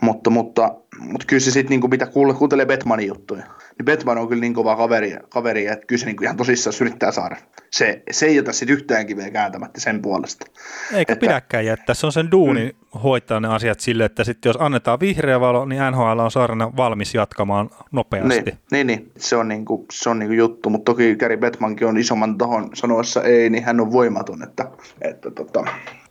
mutta, 0.00 0.30
mutta, 0.30 0.74
mutta 0.98 1.26
kyllä 1.26 1.40
se 1.40 1.50
sitten 1.50 1.70
niinku, 1.70 1.88
mitä 1.88 2.06
kuule, 2.06 2.34
kuuntelee 2.34 2.66
Betmanin 2.66 3.08
juttuja, 3.08 3.42
niin 3.78 3.84
Betman 3.84 4.18
on 4.18 4.28
kyllä 4.28 4.40
niin 4.40 4.54
kova 4.54 4.76
kaveri, 4.76 5.16
kaveri 5.28 5.66
että 5.66 5.86
kyllä 5.86 6.00
se 6.00 6.06
niinku 6.06 6.24
ihan 6.24 6.36
tosissaan 6.36 6.74
yrittää 6.80 7.12
saada. 7.12 7.36
Se, 7.70 8.02
se 8.10 8.26
ei 8.26 8.36
jätä 8.36 8.52
sitten 8.52 8.76
yhtään 8.76 9.06
kiveä 9.06 9.30
kääntämättä 9.30 9.80
sen 9.80 10.02
puolesta. 10.02 10.46
Eikä 10.92 11.12
että, 11.12 11.26
pidäkään 11.26 11.66
jättää, 11.66 11.94
se 11.94 12.06
on 12.06 12.12
sen 12.12 12.30
duuni 12.30 12.76
mm. 12.94 13.00
hoitaa 13.00 13.40
ne 13.40 13.48
asiat 13.48 13.80
sille, 13.80 14.04
että 14.04 14.24
sitten 14.24 14.50
jos 14.50 14.56
annetaan 14.60 15.00
vihreä 15.00 15.40
valo, 15.40 15.64
niin 15.64 15.82
NHL 15.90 16.18
on 16.18 16.30
saarana 16.30 16.72
valmis 16.76 17.14
jatkamaan 17.14 17.70
nopeasti. 17.92 18.50
Niin, 18.50 18.58
niin, 18.70 18.86
niin. 18.86 19.12
se 19.16 19.36
on, 19.36 19.48
niinku, 19.48 19.86
se 19.90 20.10
on 20.10 20.18
niinku 20.18 20.34
juttu, 20.34 20.70
mutta 20.70 20.92
toki 20.92 21.16
Gary 21.16 21.36
Betmankin 21.36 21.86
on 21.86 21.98
isomman 21.98 22.38
tahon 22.38 22.70
sanoessa 22.74 23.22
ei, 23.22 23.50
niin 23.50 23.64
hän 23.64 23.80
on 23.80 23.92
voimaton, 23.92 24.42
että, 24.42 24.70
että 25.02 25.30
tota, 25.30 25.64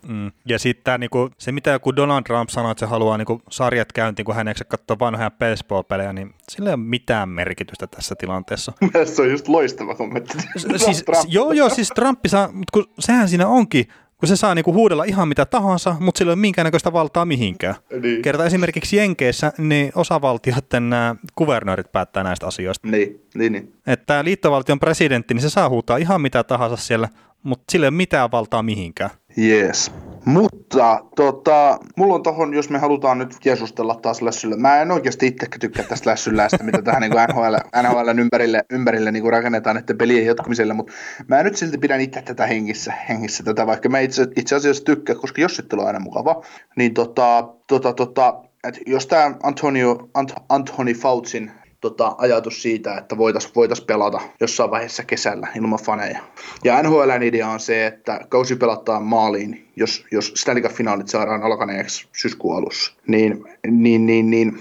Mm. 0.08 0.32
Ja 0.46 0.60
sitten 0.60 1.00
niinku, 1.00 1.30
se, 1.38 1.52
mitä 1.52 1.72
joku 1.72 1.96
Donald 1.96 2.24
Trump 2.24 2.50
sanoi, 2.50 2.72
että 2.72 2.80
se 2.80 2.86
haluaa 2.86 3.18
niinku, 3.18 3.42
sarjat 3.50 3.92
käyntiin, 3.92 4.26
kun 4.26 4.36
hän 4.36 4.48
eikö 4.48 4.66
katsoa 4.68 5.00
vanhoja 5.00 5.32
baseball-pelejä, 5.32 6.14
niin 6.14 6.34
sillä 6.52 6.70
ei 6.70 6.74
ole 6.74 6.84
mitään 6.84 7.30
merkitystä 7.30 7.88
tässä 7.88 8.16
tilanteessa. 8.16 8.74
se 9.16 9.22
on 9.22 9.32
just 9.32 9.48
loistava 9.48 9.96
kommentti. 9.96 10.38
siis, 10.78 11.06
joo, 11.28 11.52
joo, 11.52 11.70
siis 11.70 11.90
Trump 11.90 12.20
saa, 12.28 12.48
mutta 12.48 12.72
kun 12.74 12.86
sehän 13.00 13.30
siinä 13.30 13.48
onkin, 13.48 13.86
kun 14.18 14.28
se 14.28 14.36
saa 14.36 14.56
niinku 14.56 14.74
huudella 14.74 15.04
ihan 15.04 15.28
mitä 15.28 15.46
tahansa, 15.46 15.96
mutta 16.00 16.18
sillä 16.18 16.30
ei 16.30 16.34
ole 16.34 16.42
minkäännäköistä 16.42 16.94
valtaa 16.94 17.26
mihinkään. 17.26 17.76
Niin. 18.02 18.22
Kerta 18.22 18.46
esimerkiksi 18.46 18.98
Jenkeissä, 18.98 19.54
niin 19.58 19.92
osavaltioiden 19.96 20.90
nämä 20.90 21.16
kuvernöörit 21.36 21.92
päättää 21.92 22.24
näistä 22.24 22.48
asioista. 22.48 22.88
Niin, 22.88 23.22
niin, 23.36 23.52
niin. 23.52 23.74
Että 23.88 24.24
liittovaltion 24.24 24.80
presidentti, 24.80 25.34
niin 25.34 25.42
se 25.42 25.50
saa 25.50 25.70
huutaa 25.70 25.98
ihan 25.98 26.22
mitä 26.22 26.44
tahansa 26.44 26.76
siellä, 26.76 27.10
mutta 27.44 27.72
sillä 27.72 27.84
ei 27.84 27.88
ole 27.88 27.96
mitään 27.96 28.32
valtaa 28.32 28.64
mihinkään. 28.64 29.10
Yes. 29.38 29.92
Mutta 30.26 31.06
tota, 31.16 31.80
mulla 31.96 32.16
on 32.16 32.24
tohon, 32.24 32.54
jos 32.54 32.70
me 32.70 32.78
halutaan 32.78 33.18
nyt 33.18 33.36
keskustella 33.40 33.96
taas 33.96 34.22
lässyllä, 34.22 34.58
mä 34.58 34.82
en 34.82 34.92
oikeasti 34.92 35.28
itse 35.28 35.48
tykkää 35.60 35.86
tästä 35.86 36.10
lässylästä, 36.10 36.64
mitä 36.64 36.82
tähän 36.82 37.02
niin 37.02 37.12
NHL, 37.30 37.56
NHL 37.84 38.20
ympärille, 38.20 38.66
ympärille 38.70 39.12
niin 39.12 39.32
rakennetaan 39.32 39.78
että 39.78 39.94
pelien 39.94 40.26
jatkumiselle, 40.26 40.74
mutta 40.74 40.94
mä 41.28 41.44
nyt 41.44 41.56
silti 41.56 41.78
pidän 41.78 42.02
itse 42.02 42.22
tätä 42.22 42.48
hengissä, 42.48 42.94
hengissä 43.10 43.44
tätä, 43.44 43.68
vaikka 43.68 43.90
mä 43.90 44.00
itse, 44.00 44.28
itse 44.36 44.56
asiassa 44.56 44.84
tykkään, 44.84 45.20
koska 45.20 45.42
jossittelu 45.42 45.82
on 45.82 45.88
aina 45.88 46.00
mukava, 46.00 46.44
niin 46.76 46.94
tota, 46.94 47.48
tota, 47.68 47.94
tota, 47.94 48.44
että 48.68 48.80
jos 48.88 49.08
tämä 49.08 49.36
Antonio, 49.44 50.10
Ant, 50.14 50.34
Anthony 50.50 50.94
Fautsin 50.94 51.52
tota, 51.90 52.16
ajatus 52.18 52.62
siitä, 52.62 52.98
että 52.98 53.18
voitaisiin 53.18 53.56
voitais 53.56 53.82
pelata 53.82 54.20
jossain 54.40 54.72
vaiheessa 54.72 55.04
kesällä 55.04 55.48
ilman 55.56 55.80
faneja. 55.80 56.20
Ja 56.64 56.84
NHLn 56.84 57.24
idea 57.24 57.50
on 57.50 57.60
se, 57.60 57.86
että 57.86 58.20
kausi 58.30 58.56
pelataan 58.56 59.04
maaliin, 59.04 59.68
jos, 59.76 60.06
jos 60.12 60.34
Stanley 60.36 60.64
Cup-finaalit 60.64 61.08
saadaan 61.08 61.44
alkaneeksi 61.44 62.08
syyskuun 62.14 62.58
alussa. 62.58 62.94
Niin, 63.08 63.46
niin, 63.68 64.06
niin, 64.06 64.32
niin 64.32 64.60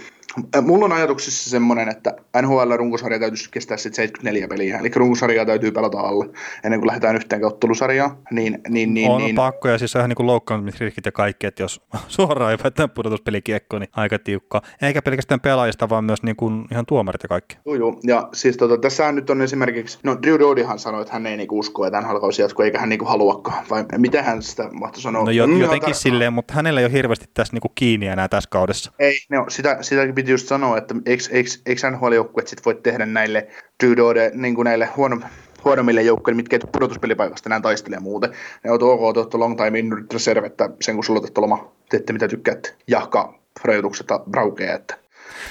Mulla 0.62 0.84
on 0.84 0.92
ajatuksissa 0.92 1.50
semmoinen, 1.50 1.88
että 1.88 2.16
NHL-runkosarja 2.42 3.18
täytyisi 3.18 3.50
kestää 3.50 3.76
sitten 3.76 3.96
74 3.96 4.48
peliä, 4.48 4.78
eli 4.78 4.90
runkosarjaa 4.96 5.46
täytyy 5.46 5.72
pelata 5.72 6.00
alle 6.00 6.28
ennen 6.64 6.80
kuin 6.80 6.86
lähdetään 6.86 7.16
yhteen 7.16 7.44
ottelusarjaan. 7.44 8.16
Niin, 8.30 8.58
niin, 8.68 8.94
niin, 8.94 9.10
on 9.10 9.20
niin. 9.20 9.34
pakko, 9.34 9.68
ja 9.68 9.78
siis 9.78 9.96
on 9.96 10.00
ihan 10.00 10.10
niin 10.18 10.26
loukkaantumisriskit 10.26 11.06
ja 11.06 11.12
kaikki, 11.12 11.46
että 11.46 11.62
jos 11.62 11.80
suoraan 12.08 12.50
ei 12.50 12.58
päätä 12.58 12.88
pudotuspelikiekko, 12.88 13.78
niin 13.78 13.88
aika 13.92 14.18
tiukka. 14.18 14.62
Eikä 14.82 15.02
pelkästään 15.02 15.40
pelaajista, 15.40 15.88
vaan 15.88 16.04
myös 16.04 16.22
niin 16.22 16.36
kuin 16.36 16.64
ihan 16.72 16.86
tuomarit 16.86 17.22
ja 17.22 17.28
kaikki. 17.28 17.56
Joo, 17.66 17.74
joo. 17.74 18.00
ja 18.02 18.28
siis 18.32 18.56
tota, 18.56 18.78
tässä 18.78 19.12
nyt 19.12 19.30
on 19.30 19.42
esimerkiksi, 19.42 19.98
no 20.02 20.16
Drew 20.22 20.38
Dodyhan 20.38 20.78
sanoi, 20.78 21.02
että 21.02 21.12
hän 21.12 21.26
ei 21.26 21.36
niinku 21.36 21.58
usko, 21.58 21.86
että 21.86 22.00
hän 22.00 22.20
kausi 22.20 22.42
jatkuu, 22.42 22.64
eikä 22.64 22.80
hän 22.80 22.88
niinku 22.88 23.04
haluakaan, 23.04 23.64
vai 23.70 23.84
miten 23.98 24.24
hän 24.24 24.42
sitä 24.42 24.68
mahtoi 24.72 25.02
sanoa? 25.02 25.24
No 25.24 25.30
jo, 25.30 25.46
mm, 25.46 25.60
jotenkin 25.60 25.94
silleen, 25.94 26.32
mutta 26.32 26.54
hänellä 26.54 26.80
ei 26.80 26.86
ole 26.86 26.92
hirveästi 26.92 27.26
tässä 27.34 27.52
niinku 27.52 27.72
kiinni 27.74 28.06
enää 28.06 28.28
tässä 28.28 28.50
kaudessa. 28.50 28.92
Ei, 28.98 29.18
no, 29.30 29.44
sitä, 29.48 29.78
sitäkin 29.80 30.14
piti 30.24 30.32
just 30.32 30.48
sanoa, 30.48 30.78
että 30.78 30.94
eikö, 31.06 31.24
eikö, 31.30 31.50
eikö 31.66 31.90
NHL-joukkueet 31.90 32.48
sit 32.48 32.64
voi 32.64 32.74
tehdä 32.74 33.06
näille 33.06 33.48
Dudode, 33.82 34.30
niin 34.34 34.54
kuin 34.54 34.64
näille 34.64 34.88
huono, 34.96 35.20
huonommille 35.64 36.02
joukkueille, 36.02 36.36
mitkä 36.36 36.56
ei 36.56 36.60
pudotuspelipaikasta 36.72 37.48
enää 37.48 37.60
taistelee 37.60 38.00
muuten. 38.00 38.30
Ne 38.64 38.70
on 38.70 38.82
ok, 38.82 39.14
tuottu 39.14 39.40
long 39.40 39.56
time 39.56 39.78
in 39.78 39.92
reserve, 40.12 40.46
että 40.46 40.70
sen 40.80 40.94
kun 40.94 41.04
sulla 41.04 41.20
otettu 41.20 41.40
loma, 41.40 41.72
teette 41.90 42.12
mitä 42.12 42.28
tykkäätte, 42.28 42.74
jahka 42.86 43.38
rajoitukset 43.64 44.06
braukee, 44.30 44.72
että 44.72 44.98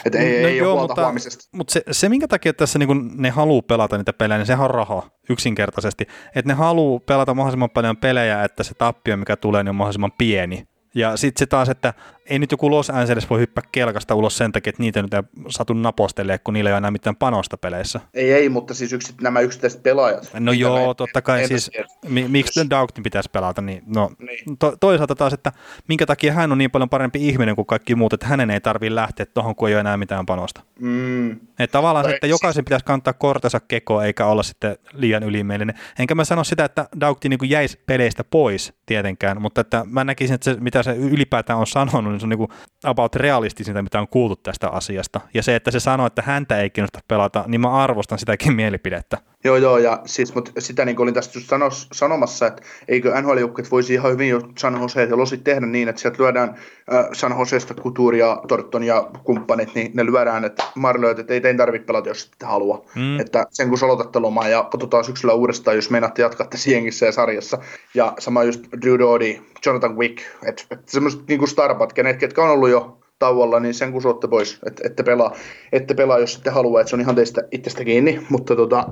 että 0.05 0.19
ei, 0.19 0.41
no, 0.41 0.47
ei 0.47 0.57
joo, 0.57 0.73
ole 0.73 0.81
mutta, 0.81 1.03
huomisesta. 1.03 1.43
Mutta 1.51 1.73
se, 1.73 1.83
se, 1.91 2.09
minkä 2.09 2.27
takia 2.27 2.53
tässä 2.53 2.79
niin 2.79 3.11
ne 3.15 3.29
haluaa 3.29 3.61
pelata 3.61 3.97
niitä 3.97 4.13
pelejä, 4.13 4.37
niin 4.37 4.45
sehän 4.45 4.65
on 4.65 4.71
raha 4.71 5.09
yksinkertaisesti. 5.29 6.07
Että 6.35 6.51
ne 6.51 6.53
haluaa 6.53 6.99
pelata 6.99 7.33
mahdollisimman 7.33 7.69
paljon 7.69 7.97
pelejä, 7.97 8.43
että 8.43 8.63
se 8.63 8.73
tappio, 8.73 9.17
mikä 9.17 9.35
tulee, 9.35 9.63
niin 9.63 9.69
on 9.69 9.75
mahdollisimman 9.75 10.11
pieni. 10.17 10.67
Ja 10.95 11.17
sitten 11.17 11.39
se 11.39 11.45
taas, 11.45 11.69
että 11.69 11.93
ei 12.25 12.39
nyt 12.39 12.51
joku 12.51 12.71
Los 12.71 12.89
Angeles 12.89 13.29
voi 13.29 13.39
hyppää 13.39 13.63
kelkasta 13.71 14.15
ulos 14.15 14.37
sen 14.37 14.51
takia, 14.51 14.69
että 14.69 14.83
niitä 14.83 15.01
nyt 15.01 15.13
ei 15.13 15.21
satu 15.49 15.73
napostelemaan, 15.73 16.39
kun 16.43 16.53
niillä 16.53 16.69
ei 16.69 16.71
ole 16.71 16.77
enää 16.77 16.91
mitään 16.91 17.15
panosta 17.15 17.57
peleissä. 17.57 17.99
Ei, 18.13 18.33
ei, 18.33 18.49
mutta 18.49 18.73
siis 18.73 18.93
yksit, 18.93 19.21
nämä 19.21 19.39
yksittäiset 19.39 19.83
pelaajat. 19.83 20.31
No 20.39 20.51
joo, 20.51 20.87
me, 20.87 20.93
totta 20.97 21.21
kai 21.21 21.47
siis, 21.47 21.71
mi, 22.07 22.27
miksi 22.27 22.59
yes. 22.59 22.69
Dougtin 22.69 23.03
pitäisi 23.03 23.29
pelata, 23.31 23.61
niin, 23.61 23.83
no, 23.95 24.11
niin. 24.19 24.57
To, 24.57 24.77
toisaalta 24.79 25.15
taas, 25.15 25.33
että 25.33 25.51
minkä 25.87 26.05
takia 26.05 26.33
hän 26.33 26.51
on 26.51 26.57
niin 26.57 26.71
paljon 26.71 26.89
parempi 26.89 27.27
ihminen 27.27 27.55
kuin 27.55 27.65
kaikki 27.65 27.95
muut, 27.95 28.13
että 28.13 28.27
hänen 28.27 28.49
ei 28.49 28.61
tarvitse 28.61 28.95
lähteä 28.95 29.25
tuohon, 29.25 29.55
kun 29.55 29.69
ei 29.69 29.75
ole 29.75 29.79
enää 29.79 29.97
mitään 29.97 30.25
panosta. 30.25 30.61
Mm. 30.79 31.31
Että 31.31 31.71
tavallaan, 31.71 32.05
tai, 32.05 32.13
että 32.13 32.27
jokaisen 32.27 32.65
pitäisi 32.65 32.85
kantaa 32.85 33.13
kortensa 33.13 33.59
kekoa, 33.59 34.05
eikä 34.05 34.25
olla 34.25 34.43
sitten 34.43 34.77
liian 34.93 35.23
ylimielinen. 35.23 35.75
Enkä 35.99 36.15
mä 36.15 36.25
sano 36.25 36.43
sitä, 36.43 36.65
että 36.65 36.87
Dougtin 36.99 37.29
niin 37.29 37.49
jäisi 37.49 37.79
peleistä 37.85 38.23
pois 38.23 38.73
tietenkään, 38.85 39.41
mutta 39.41 39.61
että 39.61 39.85
mä 39.89 40.03
näkisin, 40.03 40.35
että 40.35 40.45
se, 40.45 40.57
mitä 40.59 40.83
se 40.83 40.95
ylipäätään 40.95 41.59
on 41.59 41.67
sanonut, 41.67 42.12
niin 42.13 42.19
se 42.19 42.25
on 42.25 42.29
niin 42.29 42.59
about 42.83 43.15
realistisinta, 43.15 43.81
mitä 43.81 43.99
on 43.99 44.07
kuultu 44.07 44.35
tästä 44.35 44.69
asiasta. 44.69 45.21
Ja 45.33 45.43
se, 45.43 45.55
että 45.55 45.71
se 45.71 45.79
sanoo, 45.79 46.07
että 46.07 46.21
häntä 46.21 46.57
ei 46.57 46.69
kiinnosta 46.69 46.99
pelata, 47.07 47.43
niin 47.47 47.61
mä 47.61 47.71
arvostan 47.71 48.19
sitäkin 48.19 48.53
mielipidettä. 48.55 49.17
Joo, 49.43 49.57
joo, 49.57 49.77
ja 49.77 50.01
siis, 50.05 50.35
mutta 50.35 50.51
sitä 50.59 50.85
niin 50.85 50.95
kuin 50.95 51.03
olin 51.03 51.13
tästä 51.13 51.37
just 51.37 51.49
sanos, 51.49 51.87
sanomassa, 51.91 52.47
että 52.47 52.61
eikö 52.87 53.21
nhl 53.21 53.37
voisi 53.71 53.93
ihan 53.93 54.11
hyvin 54.11 54.29
jo 54.29 54.41
San 54.57 54.81
Jose 54.81 55.03
ja 55.03 55.17
Losit 55.17 55.43
tehdä 55.43 55.65
niin, 55.65 55.89
että 55.89 56.01
sieltä 56.01 56.23
lyödään 56.23 56.49
äh, 56.93 57.05
San 57.13 57.39
Joseesta 57.39 57.73
Couture 57.73 58.17
ja 58.17 58.41
Torton 58.47 58.83
ja 58.83 59.09
kumppanit, 59.23 59.75
niin 59.75 59.91
ne 59.93 60.05
lyödään, 60.05 60.45
että 60.45 60.63
Marlööt, 60.75 61.19
että 61.19 61.33
ei 61.33 61.41
tein 61.41 61.57
tarvitse 61.57 61.85
pelata, 61.85 62.09
jos 62.09 62.29
ette 62.33 62.45
halua. 62.45 62.85
Mm. 62.95 63.19
Että 63.19 63.45
sen 63.49 63.69
kun 63.69 63.77
aloitatte 63.81 64.19
lomaa 64.19 64.47
ja 64.47 64.63
katsotaan 64.71 65.03
syksyllä 65.03 65.33
uudestaan, 65.33 65.75
jos 65.75 65.89
meinaatte 65.89 66.21
jatkatte 66.21 66.57
jengissä 66.67 67.05
ja 67.05 67.11
sarjassa. 67.11 67.57
Ja 67.93 68.13
sama 68.19 68.43
just 68.43 68.65
Drew 68.81 68.99
Doody, 68.99 69.35
Jonathan 69.65 69.97
Wick, 69.97 70.21
että 70.45 70.63
et 70.71 70.89
semmoiset 70.89 71.27
niin 71.27 71.47
starpat, 71.47 71.93
kenet, 71.93 72.17
ketkä 72.17 72.43
on 72.43 72.49
ollut 72.49 72.69
jo 72.69 73.02
tauolla, 73.23 73.59
niin 73.59 73.73
sen 73.73 73.91
kun 73.91 74.01
suotte 74.01 74.27
pois, 74.27 74.59
että 74.65 74.81
ette 74.85 75.03
pelaa, 75.03 75.35
ette 75.71 75.93
pelaa, 75.93 76.19
jos 76.19 76.35
ette 76.35 76.49
halua, 76.49 76.81
että 76.81 76.89
se 76.89 76.95
on 76.95 77.01
ihan 77.01 77.15
teistä 77.15 77.41
itsestä 77.51 77.85
kiinni, 77.85 78.19
mutta 78.29 78.55
tota, 78.55 78.87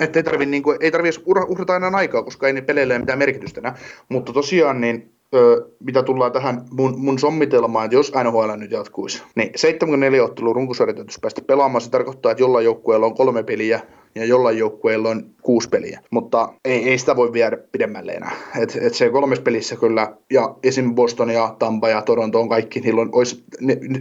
ei 0.14 0.22
tarvi, 0.22 0.46
niin 0.46 0.62
ei 0.80 0.90
tarvi 0.90 1.10
uhrata 1.26 1.76
enää 1.76 1.90
aikaa, 1.94 2.22
koska 2.22 2.46
ei 2.46 2.52
ne 2.52 2.60
peleille 2.60 2.94
ole 2.94 2.98
mitään 2.98 3.18
merkitystä 3.18 3.60
enää. 3.60 3.76
Mutta 4.08 4.32
tosiaan, 4.32 4.80
niin 4.80 5.12
ö, 5.34 5.68
mitä 5.80 6.02
tullaan 6.02 6.32
tähän 6.32 6.64
mun, 6.70 7.00
mun 7.00 7.18
sommitelmaan, 7.18 7.84
että 7.84 7.96
jos 7.96 8.12
NHL 8.24 8.52
nyt 8.56 8.70
jatkuisi, 8.70 9.22
niin 9.34 9.50
74 9.56 10.24
ottelun 10.24 10.56
runkosarja 10.56 10.94
päästä 11.20 11.42
pelaamaan, 11.46 11.82
se 11.82 11.90
tarkoittaa, 11.90 12.32
että 12.32 12.42
jollain 12.42 12.64
joukkueella 12.64 13.06
on 13.06 13.14
kolme 13.14 13.42
peliä 13.42 13.80
ja 14.16 14.24
jollain 14.24 14.58
joukkueella 14.58 15.08
on 15.08 15.30
kuusi 15.42 15.68
peliä, 15.68 16.00
mutta 16.10 16.52
ei, 16.64 16.88
ei 16.90 16.98
sitä 16.98 17.16
voi 17.16 17.32
viedä 17.32 17.56
pidemmälle 17.72 18.12
enää. 18.12 18.32
Et, 18.58 18.78
et 18.80 18.94
se 18.94 19.10
kolmes 19.10 19.40
pelissä 19.40 19.76
kyllä, 19.76 20.16
ja 20.30 20.54
esim. 20.62 20.94
Boston 20.94 21.30
ja 21.30 21.56
Tampa 21.58 21.88
ja 21.88 22.02
Toronto 22.02 22.40
on 22.40 22.48
kaikki, 22.48 22.80
niillä 22.80 23.00
on, 23.00 23.08
olisi 23.12 23.44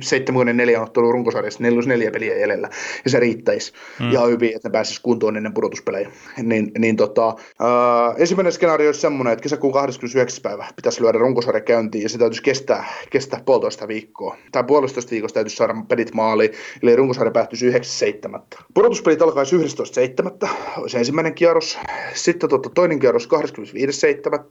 74 0.02 0.82
ottelua 0.82 1.12
runkosarjassa, 1.12 1.64
niillä 1.64 1.78
olisi 1.78 1.90
neljä 1.90 2.12
peliä 2.12 2.36
jäljellä, 2.36 2.70
ja 3.06 3.12
se 3.12 3.20
riittäisi 3.20 3.74
mm. 4.00 4.12
ihan 4.12 4.30
hyvin, 4.30 4.56
että 4.56 4.70
ne 4.70 4.72
pääsisi 4.72 5.02
kuntoon 5.02 5.38
ennen 5.38 5.54
pudotuspelejä. 5.54 6.12
Niin, 6.44 6.72
niin 6.78 6.96
tota, 6.96 7.36
ää, 7.60 8.14
ensimmäinen 8.18 8.54
skenaario 8.54 8.88
olisi 8.88 9.02
semmoinen, 9.02 9.34
että 9.34 9.44
kesäkuun 9.44 9.74
29. 9.74 10.42
päivä 10.42 10.68
pitäisi 10.76 11.02
lyödä 11.02 11.18
runkosarja 11.18 11.62
käyntiin, 11.62 12.02
ja 12.02 12.10
se 12.10 12.18
täytyisi 12.18 12.44
kestää, 12.44 12.86
kestää 13.10 13.42
puolitoista 13.46 13.88
viikkoa. 13.88 14.38
Tai 14.52 14.64
puolitoista 14.64 15.12
viikosta 15.12 15.34
täytyisi 15.34 15.58
saada 15.58 15.76
pelit 15.88 16.14
maaliin, 16.14 16.52
eli 16.84 16.96
runkosarja 16.96 17.32
päättyisi 17.32 17.72
9.7. 17.72 18.40
Pudotuspelit 18.74 19.22
alkaisi 19.22 19.56
11 19.56 20.02
7. 20.06 20.32
olisi 20.78 20.98
ensimmäinen 20.98 21.34
kierros. 21.34 21.80
Sitten 22.14 22.50
tuota, 22.50 22.70
toinen 22.70 23.00
kierros 23.00 23.30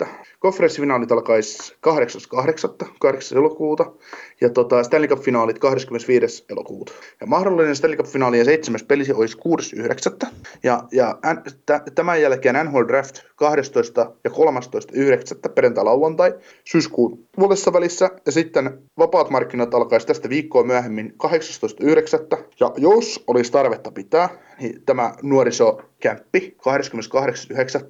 25.7. 0.01 0.07
Konferenssifinaalit 0.39 1.13
alkaisi 1.13 1.75
8.8. 2.83 2.89
8. 3.01 3.39
elokuuta. 3.39 3.93
Ja 4.41 4.51
tota, 4.51 4.83
Stanley 4.83 5.09
Cup-finaalit 5.09 5.59
25. 5.59 6.45
elokuuta. 6.51 6.93
Ja 7.21 7.27
mahdollinen 7.27 7.77
Stanley 7.77 7.97
Cup-finaalien 7.97 8.45
seitsemäs 8.45 8.83
peli 8.83 9.05
olisi 9.15 9.37
6.9. 10.23 10.29
Ja, 10.63 10.83
ja 10.93 11.19
t- 11.67 11.95
tämän 11.95 12.23
jälkeen 12.23 12.57
NHL 12.65 12.83
Draft 12.89 13.19
12. 13.37 14.13
ja 14.25 14.31
13.9. 14.31 15.53
perjantai-lauantai 15.55 16.35
syyskuun 16.65 17.27
puolessa 17.37 17.73
välissä. 17.73 18.11
Ja 18.27 18.33
sitten 18.33 18.79
vapaat 18.99 19.31
markkinat 19.31 19.75
alkaisi 19.75 20.07
tästä 20.07 20.29
viikkoa 20.29 20.65
myöhemmin 20.65 21.15
18.9. 21.25 22.45
Ja 22.61 22.73
jos 22.77 23.25
olisi 23.27 23.53
tarvetta 23.53 23.91
pitää, 23.91 24.29
niin 24.61 24.83
tämä 24.87 25.15
nuorisokämppi 25.23 26.57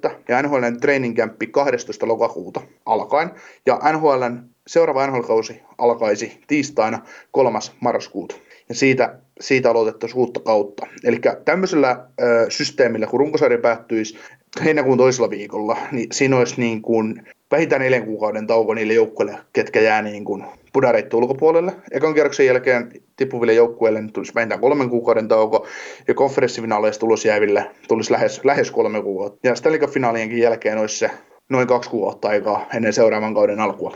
28.9. 0.05 0.15
ja 0.27 0.41
NHLn 0.41 0.79
training 0.81 1.15
kämppi 1.15 1.47
12. 1.47 2.07
lokakuuta 2.07 2.61
alkaen. 2.85 3.31
Ja 3.65 3.79
NHLn 3.93 4.49
seuraava 4.67 5.07
NHL-kausi 5.07 5.61
alkaisi 5.77 6.39
tiistaina 6.47 6.99
3. 7.31 7.59
marraskuuta. 7.79 8.35
Ja 8.69 8.75
siitä, 8.75 9.19
siitä 9.39 9.71
aloitettaisiin 9.71 10.19
uutta 10.19 10.39
kautta. 10.39 10.87
Eli 11.03 11.19
tämmöisellä 11.45 12.05
ö, 12.21 12.45
systeemillä, 12.49 13.07
kun 13.07 13.19
runkosarja 13.19 13.57
päättyisi 13.57 14.17
heinäkuun 14.63 14.97
toisella 14.97 15.29
viikolla, 15.29 15.77
niin 15.91 16.07
siinä 16.11 16.37
olisi 16.37 16.61
niin 16.61 16.81
kuin 16.81 17.23
vähintään 17.51 17.81
neljän 17.81 18.05
kuukauden 18.05 18.47
tauko 18.47 18.73
niille 18.73 18.93
joukkueille, 18.93 19.37
ketkä 19.53 19.81
jää 19.81 20.01
niin 20.01 20.25
kuin 20.25 20.45
pudareittu 20.75 21.17
ulkopuolelle. 21.17 21.71
Ekan 21.91 22.13
kierroksen 22.13 22.45
jälkeen 22.45 22.91
tippuville 23.15 23.53
joukkueille 23.53 24.01
niin 24.01 24.13
tulisi 24.13 24.35
vähintään 24.35 24.61
kolmen 24.61 24.89
kuukauden 24.89 25.27
tauko, 25.27 25.67
ja 26.07 26.13
konferenssifinaaleista 26.13 26.99
tulos 26.99 27.25
jääville 27.25 27.71
tulisi 27.87 28.11
lähes, 28.11 28.41
lähes 28.43 28.71
kolme 28.71 29.01
kuukautta. 29.01 29.47
Ja 29.47 29.55
Stanley 29.55 29.79
Cup-finaalienkin 29.79 30.39
jälkeen 30.39 30.77
olisi 30.77 30.97
se 30.97 31.11
noin 31.49 31.67
kaksi 31.67 31.89
kuukautta 31.89 32.27
aikaa 32.27 32.65
ennen 32.73 32.93
seuraavan 32.93 33.33
kauden 33.33 33.59
alkua. 33.59 33.95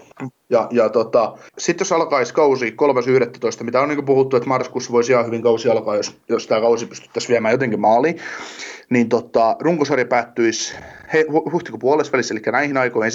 Ja, 0.49 0.67
ja 0.71 0.89
tota, 0.89 1.37
sitten 1.57 1.85
jos 1.85 1.91
alkaisi 1.91 2.33
kausi 2.33 2.75
3.11, 3.57 3.63
mitä 3.63 3.81
on 3.81 3.89
niin 3.89 4.05
puhuttu, 4.05 4.37
että 4.37 4.49
marraskuussa 4.49 4.91
voisi 4.91 5.11
ihan 5.11 5.25
hyvin 5.25 5.41
kausi 5.41 5.69
alkaa, 5.69 5.95
jos, 5.95 6.17
jos 6.29 6.47
tämä 6.47 6.61
kausi 6.61 6.85
pystyttäisiin 6.85 7.29
viemään 7.29 7.51
jotenkin 7.51 7.79
maaliin, 7.79 8.17
niin 8.89 9.09
tota, 9.09 9.55
runkosarja 9.59 10.05
päättyisi 10.05 10.75
he, 11.13 11.25
huhtikuun 11.51 11.79
puolessa 11.79 12.11
välissä, 12.11 12.33
eli 12.33 12.41
näihin 12.51 12.77
aikoihin 12.77 13.13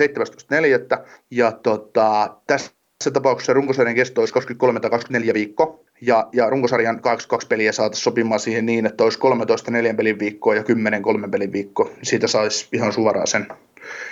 17.4. 0.98 1.06
Ja 1.30 1.52
tota, 1.52 2.36
tässä 2.46 2.72
tapauksessa 3.10 3.52
runkosarjan 3.52 3.94
kesto 3.94 4.20
olisi 4.20 4.34
23 4.34 4.80
tai 4.80 4.90
24 4.90 5.34
viikkoa, 5.34 5.80
ja, 6.00 6.28
ja 6.32 6.50
runkosarjan 6.50 7.00
82 7.00 7.48
peliä 7.48 7.72
saataisiin 7.72 8.04
sopimaan 8.04 8.40
siihen 8.40 8.66
niin, 8.66 8.86
että 8.86 9.04
olisi 9.04 9.18
13 9.18 9.70
neljän 9.70 9.96
pelin 9.96 10.18
viikkoa 10.18 10.54
ja 10.54 10.64
10 10.64 11.02
kolmen 11.02 11.30
pelin 11.30 11.52
viikko. 11.52 11.90
Siitä 12.02 12.26
saisi 12.26 12.68
ihan 12.72 12.92
suoraan 12.92 13.26
sen. 13.26 13.46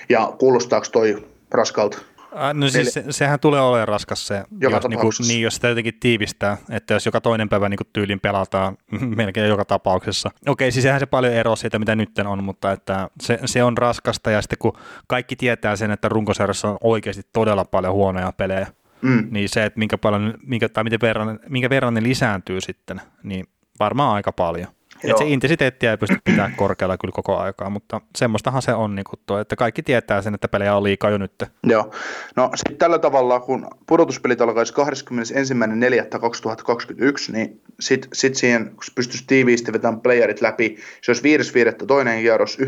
Ja 0.09 0.33
kuulostaako 0.39 0.87
toi 0.93 1.25
raskalta? 1.51 1.99
Äh, 2.37 2.55
no 2.55 2.69
siis 2.69 2.95
se, 2.95 3.05
sehän 3.11 3.41
tulee 3.41 3.61
olemaan 3.61 3.89
raskas 3.89 4.27
se, 4.27 4.45
Joka 4.61 4.77
jos, 4.77 4.89
niinku, 4.89 5.11
niin, 5.29 5.43
jos 5.43 5.55
sitä 5.55 5.69
jotenkin 5.69 5.95
tiivistää, 6.01 6.57
että 6.71 6.95
jos 6.95 7.07
joka 7.07 7.21
toinen 7.21 7.49
päivä 7.49 7.69
niin 7.69 7.79
tyylin 7.93 8.21
pelataan 8.21 8.77
melkein 9.17 9.49
joka 9.49 9.65
tapauksessa. 9.65 10.31
Okei, 10.49 10.73
siis 10.73 10.83
sehän 10.83 11.01
se 11.01 11.07
paljon 11.07 11.33
ero 11.33 11.57
siitä, 11.57 11.79
mitä 11.79 11.97
nyt 11.97 12.19
on, 12.19 12.45
mutta 12.45 12.73
että 12.73 13.09
se, 13.21 13.39
se 13.45 13.65
on 13.65 13.79
raskasta 13.79 14.31
ja 14.31 14.43
sitten 14.43 14.59
kun 14.59 14.73
kaikki 15.07 15.37
tietää 15.37 15.77
sen, 15.77 15.91
että 15.91 16.09
runkosarjassa 16.09 16.69
on 16.69 16.79
oikeasti 16.81 17.23
todella 17.33 17.65
paljon 17.65 17.93
huonoja 17.93 18.33
pelejä, 18.33 18.67
mm. 19.03 19.29
niin 19.31 19.49
se, 19.49 19.65
että 19.65 19.79
minkä, 19.79 19.99
paljon, 19.99 20.35
minkä, 20.43 20.69
tai 20.69 20.85
miten 20.85 21.01
verran, 21.03 21.41
minkä 21.49 21.71
verran 21.71 21.95
ne 21.95 22.03
lisääntyy 22.03 22.61
sitten, 22.61 23.01
niin 23.23 23.47
varmaan 23.81 24.15
aika 24.15 24.33
paljon. 24.33 24.69
Et 25.11 25.19
se 25.19 25.25
intensiteettiä 25.25 25.91
ei 25.91 25.97
pysty 25.97 26.17
pitämään 26.25 26.55
korkealla 26.57 26.97
kyllä 26.97 27.13
koko 27.13 27.39
aikaa, 27.39 27.71
mutta 27.71 28.01
semmoistahan 28.17 28.63
se 28.63 28.75
on, 28.75 28.95
niin 28.95 29.05
tuo, 29.27 29.39
että 29.39 29.57
kaikki 29.57 29.83
tietää 29.83 30.23
sen, 30.23 30.35
että 30.35 30.49
pelejä 30.49 30.77
on 30.77 30.85
liikaa 30.85 31.11
jo 31.11 31.19
nyt. 31.19 31.45
Joo. 31.67 31.91
No 32.37 32.51
sitten 32.55 32.77
tällä 32.77 32.99
tavalla, 32.99 33.41
kun 33.41 33.67
pudotuspelit 33.87 34.41
alkaisi 34.41 34.75
21.4.2021, 34.75 37.33
niin 37.33 37.61
sitten 37.81 38.11
sit 38.13 38.35
siihen, 38.35 38.65
kun 38.65 38.83
pystyisi 38.95 39.25
tiiviisti 39.27 39.73
vetämään 39.73 40.01
playerit 40.01 40.41
läpi, 40.41 40.77
se 41.03 41.11
olisi 41.11 41.39
5.5. 41.81 41.87
toinen 41.87 42.21
kierros, 42.21 42.59
19.5. 42.59 42.67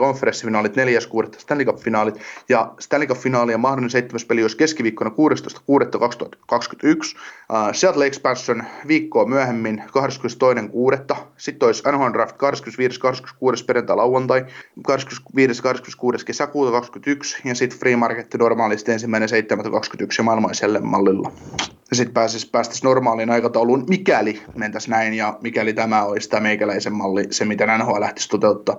konferenssifinaalit, 0.00 0.76
4.6. 0.76 0.82
Stanley 1.38 1.66
Cup-finaalit, 1.66 2.20
ja 2.48 2.72
Stanley 2.80 3.08
Cup-finaali 3.08 3.56
mahdollinen 3.56 3.90
seitsemäs 3.90 4.24
peli 4.24 4.42
olisi 4.42 4.56
keskiviikkona 4.56 5.10
16.6.2021, 5.10 6.88
uh, 6.88 7.12
Seattle 7.72 8.06
Expansion 8.06 8.64
viikkoa 8.88 9.24
myöhemmin 9.24 9.82
22.6 10.98 11.16
sitten 11.48 11.66
olisi 11.66 11.82
NHL 11.92 12.12
Draft 12.12 12.36
25. 12.36 13.00
26. 13.00 13.64
perjantai 13.64 13.96
lauantai, 13.96 14.46
25. 14.86 15.62
26. 15.62 16.26
kesäkuuta 16.26 16.70
2021 16.70 17.48
ja 17.48 17.54
sitten 17.54 17.78
Free 17.78 17.96
Market 17.96 18.34
normaalisti 18.34 18.92
ensimmäinen 18.92 19.28
7.21 19.28 20.06
ja 20.18 20.24
maailmaiselle 20.24 20.80
mallilla. 20.80 21.32
Ja 21.90 21.96
sitten 21.96 22.14
pääsisi, 22.14 22.50
päästäisiin 22.50 22.88
normaaliin 22.88 23.30
aikatauluun, 23.30 23.84
mikäli 23.88 24.42
mentäisiin 24.56 24.90
näin 24.90 25.14
ja 25.14 25.38
mikäli 25.42 25.72
tämä 25.72 26.04
olisi 26.04 26.28
tämä 26.28 26.40
meikäläisen 26.40 26.92
malli, 26.92 27.24
se 27.30 27.44
mitä 27.44 27.78
NHL 27.78 28.00
lähtisi 28.00 28.28
toteuttaa. 28.28 28.78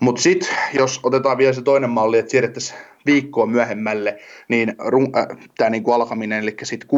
Mutta 0.00 0.22
sitten, 0.22 0.48
jos 0.74 1.00
otetaan 1.02 1.38
vielä 1.38 1.52
se 1.52 1.62
toinen 1.62 1.90
malli, 1.90 2.18
että 2.18 2.30
siirrettäisiin 2.30 2.78
viikkoa 3.06 3.46
myöhemmälle, 3.46 4.18
niin 4.48 4.68
äh, 4.68 5.38
tämä 5.56 5.70
niinku 5.70 5.92
alkaminen, 5.92 6.42
eli 6.42 6.56
sitten 6.62 6.88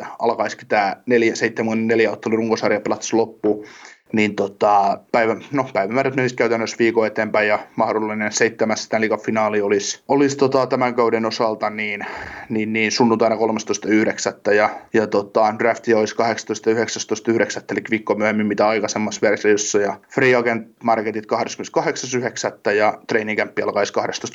6.7. 0.00 0.06
alkaisikin 0.18 0.68
tämä 0.68 0.96
74 1.34 2.10
ottelun 2.10 2.38
runkosarja 2.38 2.80
pelattaisiin 2.80 3.20
loppuun 3.20 3.64
niin 4.12 4.36
tota, 4.36 4.98
päivä, 5.12 5.36
no, 5.52 5.66
päivämäärät 5.72 6.16
menisi 6.16 6.34
käytännössä 6.34 6.76
viikon 6.78 7.06
eteenpäin 7.06 7.48
ja 7.48 7.58
mahdollinen 7.76 8.32
seitsemäs 8.32 8.84
Stanley 8.84 9.08
Cup-finaali 9.08 9.60
olisi, 9.60 10.02
olisi 10.08 10.36
tota, 10.36 10.66
tämän 10.66 10.94
kauden 10.94 11.26
osalta 11.26 11.70
niin, 11.70 12.06
niin, 12.48 12.72
niin 12.72 12.92
sunnuntaina 12.92 13.36
13.9. 13.36 14.54
ja, 14.54 14.70
ja 14.92 15.06
tota, 15.06 15.54
drafti 15.58 15.94
olisi 15.94 16.14
18.19.9. 16.14 17.64
eli 17.70 17.80
viikko 17.90 18.14
myöhemmin 18.14 18.46
mitä 18.46 18.68
aikaisemmassa 18.68 19.20
versiossa 19.22 19.78
ja 19.78 20.00
free 20.14 20.34
agent 20.34 20.68
marketit 20.82 21.26
28.9. 22.66 22.72
ja 22.72 22.98
training 23.06 23.38
camp 23.38 23.58
alkaisi 23.64 23.92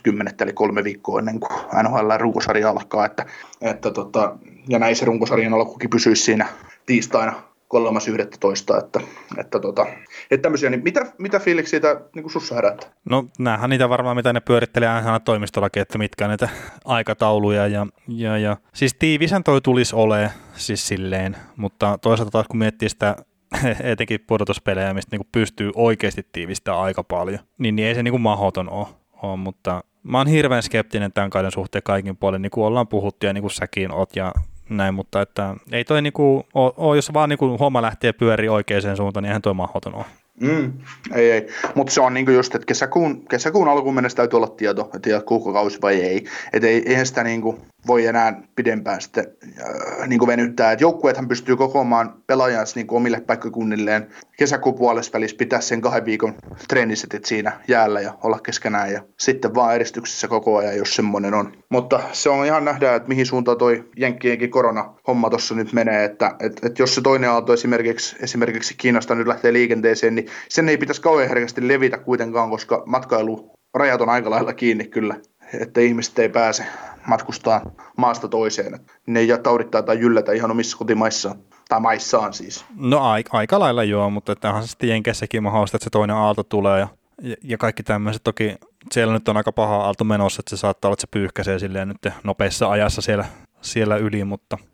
12.10. 0.10 0.34
eli 0.40 0.54
kolme 0.54 0.84
viikkoa 0.84 1.20
ennen 1.20 1.40
kuin 1.40 1.52
NHL 1.84 2.12
runkosarja 2.18 2.70
alkaa, 2.70 3.06
että, 3.06 3.26
että 3.62 3.92
tota, 3.92 4.38
ja 4.70 4.80
näin 4.80 4.96
se 4.96 5.06
runkosarjan 5.06 5.54
alkukin 5.54 5.90
pysyisi 5.90 6.24
siinä 6.24 6.48
tiistaina 6.86 7.51
kolmas 7.72 8.08
yhdettätoista, 8.08 8.78
että, 8.78 9.00
että, 9.38 9.60
tota, 9.60 9.86
että 10.32 10.42
tämmöisiä, 10.42 10.70
niin 10.70 10.84
mitä, 10.84 11.14
mitä 11.18 11.40
fiiliksi 11.40 11.70
siitä 11.70 12.02
niin 12.16 12.24
kuin 12.24 12.32
sussa 12.32 12.56
herättää? 12.56 12.90
No 13.10 13.26
näähän 13.40 13.70
niitä 13.70 13.90
varmaan, 13.90 14.16
mitä 14.16 14.34
ne 14.34 14.40
pyörittelee 14.40 14.90
aina 14.90 15.20
toimistollakin, 15.20 15.82
että 15.82 15.98
mitkä 15.98 16.28
näitä 16.28 16.50
aikatauluja 16.86 17.68
ja, 17.68 17.88
ja, 18.08 18.38
ja 18.38 18.58
siis 18.74 18.96
tiivisen 19.00 19.44
toi 19.44 19.62
tulisi 19.62 19.96
ole 19.96 20.32
siis 20.54 20.88
silleen, 20.88 21.38
mutta 21.56 21.98
toisaalta 22.02 22.32
taas 22.32 22.48
kun 22.48 22.58
miettii 22.58 22.90
sitä 22.90 23.16
etenkin 23.84 24.20
pudotuspelejä, 24.28 24.94
mistä 24.94 25.18
niin 25.18 25.28
pystyy 25.32 25.72
oikeasti 25.76 26.28
tiivistämään 26.32 26.84
aika 26.84 27.04
paljon, 27.04 27.40
niin, 27.58 27.76
niin 27.76 27.88
ei 27.88 27.96
se 27.96 28.04
niin 28.04 28.12
kuin 28.12 28.22
mahdoton 28.22 28.70
ole, 28.70 28.88
ole, 29.22 29.38
mutta 29.38 29.84
mä 30.04 30.18
oon 30.18 30.28
hirveän 30.28 30.64
skeptinen 30.64 31.14
tämän 31.14 31.30
kauden 31.30 31.52
suhteen 31.52 31.84
kaikin 31.84 32.18
puolin, 32.18 32.42
niin 32.42 32.52
kuin 32.52 32.66
ollaan 32.66 32.88
puhuttu 32.88 33.26
ja 33.26 33.34
niin 33.34 33.42
kuin 33.42 33.52
säkin 33.52 33.92
oot 33.92 34.16
ja 34.16 34.34
näin, 34.78 34.94
mutta 34.94 35.22
että 35.22 35.56
ei 35.72 35.84
toi 35.84 36.02
niinku, 36.02 36.46
oo, 36.54 36.74
oo, 36.78 36.96
jos 36.96 37.14
vaan 37.14 37.30
niinku 37.30 37.58
homma 37.60 37.82
lähtee 37.82 38.14
pyöri 38.14 38.50
oikeaan 38.50 38.98
suuntaan, 38.98 39.24
niin 39.24 39.30
eihän 39.30 39.42
toi 39.42 39.54
mahdoton 39.54 39.96
ole. 39.96 40.06
Mm, 40.40 40.74
ei, 41.16 41.32
ei. 41.32 41.48
Mutta 41.76 41.94
se 41.94 42.02
on 42.02 42.14
niinku 42.14 42.32
just, 42.32 42.56
että 42.56 42.66
kesäkuun, 42.66 43.26
kesäkuun 43.26 43.68
alkuun 43.68 43.96
mennessä 43.96 44.16
täytyy 44.16 44.38
olla 44.38 44.48
tieto, 44.48 44.90
että 44.96 45.10
jatkuuko 45.10 45.54
kausi 45.54 45.82
vai 45.82 46.02
ei. 46.02 46.26
Että 46.54 46.68
ei, 46.68 46.84
eihän 46.86 47.06
sitä 47.06 47.24
niinku 47.24 47.60
voi 47.88 48.06
enää 48.06 48.42
pidempään 48.56 49.02
sitten 49.02 49.28
äh, 49.60 50.08
niinku 50.08 50.28
venyttää. 50.28 50.72
Et 50.72 50.82
joukkueethan 50.82 51.28
pystyy 51.28 51.56
kokoamaan 51.56 52.14
pelaajansa 52.28 52.76
niinku 52.76 52.96
omille 52.96 53.22
paikkakunnilleen 53.22 54.08
kesäkuun 54.38 54.76
puolessa 54.76 55.14
välissä 55.14 55.38
pitää 55.38 55.62
sen 55.62 55.82
kahden 55.82 56.06
viikon 56.06 56.34
treenisetit 56.68 57.26
siinä 57.26 57.52
jäällä 57.68 58.02
ja 58.02 58.14
olla 58.24 58.40
keskenään 58.40 58.92
ja 58.92 59.02
sitten 59.20 59.56
vaan 59.56 59.76
eristyksessä 59.76 60.28
koko 60.28 60.58
ajan, 60.58 60.78
jos 60.78 60.96
semmoinen 60.96 61.34
on. 61.34 61.52
Mutta 61.70 62.00
se 62.12 62.30
on 62.30 62.46
ihan 62.46 62.66
nähdä, 62.66 62.96
että 62.96 63.10
mihin 63.10 63.26
suuntaan 63.26 63.58
toi 63.58 63.90
Jenkkienkin 63.98 64.52
korona-homma 64.52 65.30
tuossa 65.30 65.56
nyt 65.56 65.74
menee, 65.74 66.04
että 66.04 66.36
et, 66.40 66.60
et 66.64 66.80
jos 66.80 66.96
se 66.96 67.02
toinen 67.02 67.30
aalto 67.30 67.54
esimerkiksi, 67.54 68.16
esimerkiksi 68.22 68.76
Kiinasta 68.78 69.16
nyt 69.16 69.28
lähtee 69.28 69.54
liikenteeseen, 69.54 70.16
niin 70.16 70.28
sen 70.50 70.70
ei 70.70 70.78
pitäisi 70.78 71.02
kauhean 71.02 71.30
herkästi 71.30 71.68
levitä 71.68 71.98
kuitenkaan, 71.98 72.50
koska 72.50 72.84
matkailu 72.86 73.52
rajat 73.74 74.02
on 74.02 74.10
aika 74.10 74.30
lailla 74.30 74.54
kiinni 74.54 74.88
kyllä, 74.88 75.16
että 75.62 75.82
ihmiset 75.82 76.20
ei 76.20 76.30
pääse 76.30 76.64
matkustaa 77.08 77.62
maasta 77.98 78.28
toiseen. 78.28 78.80
Ne 79.08 79.20
ei 79.20 79.28
taudittaa 79.44 79.82
tai 79.82 80.00
yllätä 80.00 80.32
ihan 80.32 80.52
omissa 80.52 80.78
kotimaissaan 80.78 81.36
tai 81.70 81.80
maissaan 81.80 82.34
siis. 82.34 82.66
No 82.76 83.00
aika, 83.00 83.38
aika 83.38 83.60
lailla 83.60 83.84
joo, 83.84 84.10
mutta 84.10 84.36
tämähän 84.36 84.68
sitten 84.68 84.90
Jenkessäkin 84.90 85.44
mahdollista, 85.44 85.78
että 85.78 85.84
se 85.84 85.90
toinen 85.90 86.16
aalto 86.16 86.44
tulee 86.44 86.80
ja, 86.80 86.88
ja, 87.22 87.36
ja 87.44 87.58
kaikki 87.58 87.84
tämmöiset. 87.84 88.24
Toki 88.24 88.56
siellä 88.92 89.14
nyt 89.14 89.28
on 89.28 89.38
aika 89.38 89.52
paha 89.52 89.76
aalto 89.76 90.04
menossa, 90.04 90.42
että 90.42 90.50
se 90.50 90.60
saattaa 90.60 90.90
olla, 90.90 90.94
että 90.94 91.02
se 91.02 91.08
pyyhkäisee 91.12 91.60
silleen 91.60 91.88
nyt 91.88 92.14
nopeassa 92.24 92.70
ajassa 92.70 93.02
siellä, 93.02 93.26
siellä 93.62 93.98
yli, 93.98 94.24
mutta– 94.24 94.58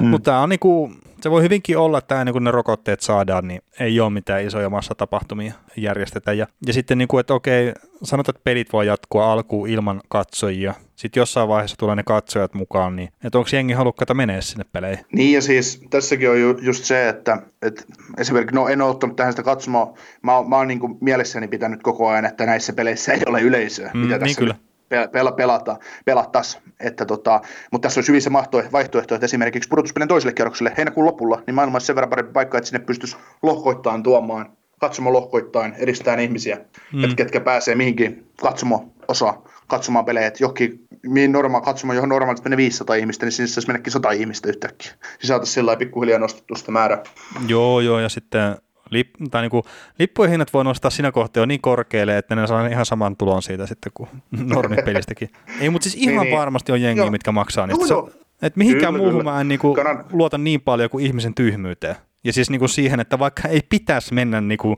Mm. 0.00 0.06
Mutta 0.06 0.30
tämä 0.30 0.42
on 0.42 0.48
niinku, 0.48 0.92
se 1.22 1.30
voi 1.30 1.42
hyvinkin 1.42 1.78
olla, 1.78 1.98
että 1.98 2.20
ennen 2.20 2.32
kuin 2.32 2.44
ne 2.44 2.50
rokotteet 2.50 3.00
saadaan, 3.00 3.48
niin 3.48 3.62
ei 3.80 4.00
ole 4.00 4.10
mitään 4.10 4.44
isoja 4.44 4.70
massatapahtumia 4.70 5.52
järjestetä. 5.76 6.32
Ja, 6.32 6.46
ja 6.66 6.72
sitten, 6.72 6.98
niinku, 6.98 7.18
että 7.18 7.34
okei, 7.34 7.72
sanotaan, 8.02 8.32
että 8.36 8.44
pelit 8.44 8.72
voi 8.72 8.86
jatkua 8.86 9.32
alkuun 9.32 9.68
ilman 9.68 10.00
katsojia. 10.08 10.74
Sitten 10.96 11.20
jossain 11.20 11.48
vaiheessa 11.48 11.76
tulee 11.76 11.96
ne 11.96 12.02
katsojat 12.02 12.54
mukaan, 12.54 12.96
niin 12.96 13.08
että 13.24 13.38
onko 13.38 13.50
jengi 13.52 13.72
halukkaita 13.72 14.14
menee 14.14 14.42
sinne 14.42 14.64
peleihin? 14.72 15.04
Niin 15.12 15.32
ja 15.32 15.42
siis 15.42 15.82
tässäkin 15.90 16.30
on 16.30 16.40
ju, 16.40 16.58
just 16.60 16.84
se, 16.84 17.08
että, 17.08 17.42
että 17.62 17.82
esimerkiksi, 18.18 18.54
no 18.54 18.68
en 18.68 18.82
ole 18.82 18.90
ottanut 18.90 19.16
tähän 19.16 19.32
sitä 19.32 19.42
katsomaan, 19.42 19.88
mä, 20.22 20.32
mä 20.48 20.56
oon 20.56 20.68
niin 20.68 20.80
mielessäni 21.00 21.48
pitänyt 21.48 21.82
koko 21.82 22.08
ajan, 22.08 22.24
että 22.24 22.46
näissä 22.46 22.72
peleissä 22.72 23.12
ei 23.12 23.20
ole 23.26 23.40
yleisöä, 23.40 23.90
mm, 23.94 24.00
mitä 24.00 24.14
niin 24.14 24.20
tässä 24.20 24.38
kyllä 24.38 24.54
pel- 24.94 25.32
pelata, 25.36 25.76
pelattaisiin. 26.04 26.62
Että 26.80 27.04
tota, 27.04 27.40
mutta 27.70 27.86
tässä 27.86 27.98
olisi 27.98 28.08
hyvissä 28.08 28.32
vaihtoehto, 28.72 29.14
että 29.14 29.24
esimerkiksi 29.24 29.68
pudotuspelin 29.68 30.08
toiselle 30.08 30.32
kierrokselle 30.32 30.74
heinäkuun 30.76 31.06
lopulla, 31.06 31.42
niin 31.46 31.54
maailmassa 31.54 31.86
sen 31.86 31.96
verran 31.96 32.10
parempi 32.10 32.32
paikka, 32.32 32.58
että 32.58 32.68
sinne 32.68 32.84
pystyisi 32.84 33.16
lohkoittain 33.42 34.02
tuomaan, 34.02 34.52
katsomo 34.78 35.12
lohkoittain, 35.12 35.74
edistään 35.78 36.20
ihmisiä, 36.20 36.58
mm. 36.92 37.04
että 37.04 37.16
ketkä 37.16 37.40
pääsee 37.40 37.74
mihinkin 37.74 38.26
katsomo 38.42 38.92
osa 39.08 39.34
katsomaan 39.66 40.04
pelejä, 40.04 40.26
että 40.26 40.44
johonkin 40.44 40.86
mihin 41.06 41.32
norma, 41.32 41.60
katsomaan, 41.60 41.96
johon 41.96 42.08
normaalisti 42.08 42.48
menee 42.48 42.56
500 42.56 42.96
ihmistä, 42.96 43.26
niin 43.26 43.32
sinne 43.32 43.46
saisi 43.46 43.68
mennäkin 43.68 43.92
100 43.92 44.10
ihmistä 44.10 44.48
yhtäkkiä. 44.48 44.90
Siis 44.90 45.28
saataisiin 45.28 45.54
sillä 45.54 45.76
pikkuhiljaa 45.76 46.18
nostettu 46.18 46.54
sitä 46.54 46.72
määrää. 46.72 47.02
Joo, 47.46 47.80
joo, 47.80 47.98
ja 47.98 48.08
sitten 48.08 48.56
lip, 48.90 49.10
tai 49.30 49.42
niin 49.42 49.50
kuin, 49.50 49.62
lippujen 49.98 50.30
hinnat 50.30 50.52
voi 50.52 50.64
nostaa 50.64 50.90
siinä 50.90 51.12
kohtaa 51.12 51.40
jo 51.40 51.46
niin 51.46 51.60
korkealle, 51.60 52.18
että 52.18 52.34
ne 52.34 52.46
saa 52.46 52.66
ihan 52.66 52.86
saman 52.86 53.16
tulon 53.16 53.42
siitä 53.42 53.66
sitten 53.66 53.92
kuin 53.94 54.08
normipelistäkin. 54.54 55.30
Ei, 55.60 55.70
mutta 55.70 55.90
siis 55.90 56.02
ihan 56.02 56.14
niin, 56.14 56.30
niin. 56.30 56.38
varmasti 56.38 56.72
on 56.72 56.82
jengiä, 56.82 57.10
mitkä 57.10 57.32
maksaa 57.32 57.66
niistä. 57.66 57.94
Joo, 57.94 57.98
joo. 57.98 58.10
Et 58.42 58.56
mihinkään 58.56 58.92
kyllä, 58.92 59.04
muuhun 59.04 59.20
kyllä. 59.20 59.32
mä 59.32 59.40
en 59.40 59.48
niin 59.48 59.60
kuin, 59.60 59.76
luota 60.12 60.38
niin 60.38 60.60
paljon 60.60 60.90
kuin 60.90 61.06
ihmisen 61.06 61.34
tyhmyyteen. 61.34 61.96
Ja 62.24 62.32
siis 62.32 62.50
niin 62.50 62.58
kuin 62.58 62.68
siihen, 62.68 63.00
että 63.00 63.18
vaikka 63.18 63.48
ei 63.48 63.60
pitäisi 63.68 64.14
mennä 64.14 64.40
niin 64.40 64.58
kuin 64.58 64.76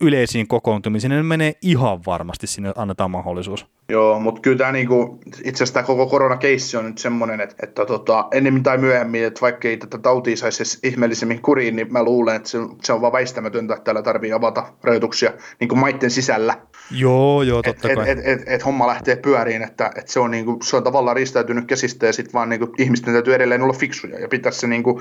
yleisiin 0.00 0.48
kokoontumisiin, 0.48 1.10
niin 1.10 1.16
ne 1.16 1.22
menee 1.22 1.52
ihan 1.62 2.00
varmasti 2.06 2.46
sinne 2.46 2.72
annetaan 2.76 3.10
mahdollisuus. 3.10 3.66
Joo, 3.88 4.20
mutta 4.20 4.40
kyllä 4.40 4.58
tämä 4.58 4.72
niinku, 4.72 5.20
itse 5.26 5.64
asiassa 5.64 5.74
tämä 5.74 5.86
koko 5.86 6.06
koronakeissi 6.06 6.76
on 6.76 6.84
nyt 6.84 6.98
semmoinen, 6.98 7.40
että, 7.40 7.56
että 7.62 7.86
tota, 7.86 8.28
ennemmin 8.32 8.62
tai 8.62 8.78
myöhemmin, 8.78 9.24
että 9.24 9.40
vaikka 9.40 9.68
ei 9.68 9.76
tätä 9.76 9.98
tautia 9.98 10.36
saisi 10.36 10.78
ihmeellisemmin 10.82 11.42
kuriin, 11.42 11.76
niin 11.76 11.92
mä 11.92 12.02
luulen, 12.02 12.36
että 12.36 12.48
se, 12.48 12.58
se 12.82 12.92
on 12.92 13.00
vaan 13.00 13.12
väistämätöntä, 13.12 13.74
että 13.74 13.84
täällä 13.84 14.02
tarvii 14.02 14.32
avata 14.32 14.72
rajoituksia 14.82 15.32
niin 15.60 15.68
kuin 15.68 15.78
maitten 15.78 16.10
sisällä. 16.10 16.58
Joo, 16.90 17.42
joo, 17.42 17.62
totta 17.62 17.88
et, 17.88 17.94
kai. 17.94 18.10
Et, 18.10 18.18
et, 18.18 18.26
et, 18.26 18.42
et 18.46 18.64
homma 18.64 18.86
lähtee 18.86 19.16
pyöriin, 19.16 19.62
että 19.62 19.90
et 19.96 20.08
se, 20.08 20.20
on 20.20 20.30
niinku, 20.30 20.58
se 20.62 20.76
on 20.76 20.84
tavallaan 20.84 21.16
ristäytynyt 21.16 21.66
käsistä 21.66 22.06
ja 22.06 22.12
sitten 22.12 22.32
vaan 22.32 22.48
niinku, 22.48 22.74
ihmisten 22.78 23.14
täytyy 23.14 23.34
edelleen 23.34 23.62
olla 23.62 23.72
fiksuja 23.72 24.20
ja 24.20 24.28
pitää 24.28 24.52
se 24.52 24.66
niinku, 24.66 25.00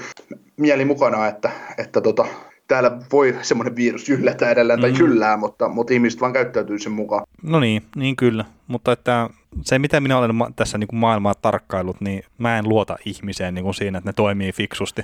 mieli 0.58 0.86
mukana, 0.86 1.28
että, 1.28 1.50
että 1.78 2.02
tota, 2.02 2.26
täällä 2.68 3.00
voi 3.12 3.36
semmoinen 3.42 3.76
virus 3.76 4.10
yllätä 4.10 4.50
edelleen 4.50 4.82
tai 4.82 4.92
mm. 4.92 5.00
jyllää, 5.00 5.38
mutta, 5.38 5.70
mutta 5.70 5.94
ihmiset 5.94 6.22
vaan 6.22 6.34
käyttäytyy 6.34 6.80
sen 6.80 6.92
mukaan. 6.92 7.24
No 7.44 7.60
niin, 7.60 7.84
niin 7.96 8.16
kyllä. 8.16 8.46
Mutta 8.68 8.92
että 8.92 9.30
se, 9.62 9.80
mitä 9.80 10.00
minä 10.00 10.18
olen 10.18 10.36
tässä 10.56 10.78
niin 10.78 10.88
kuin 10.88 11.00
maailmaa 11.00 11.36
tarkkailut, 11.36 12.02
niin 12.02 12.24
mä 12.38 12.58
en 12.58 12.70
luota 12.70 12.98
ihmiseen 13.06 13.54
niin 13.54 13.64
kuin 13.64 13.74
siinä, 13.74 13.98
että 13.98 14.10
ne 14.10 14.14
toimii 14.14 14.52
fiksusti. 14.52 15.02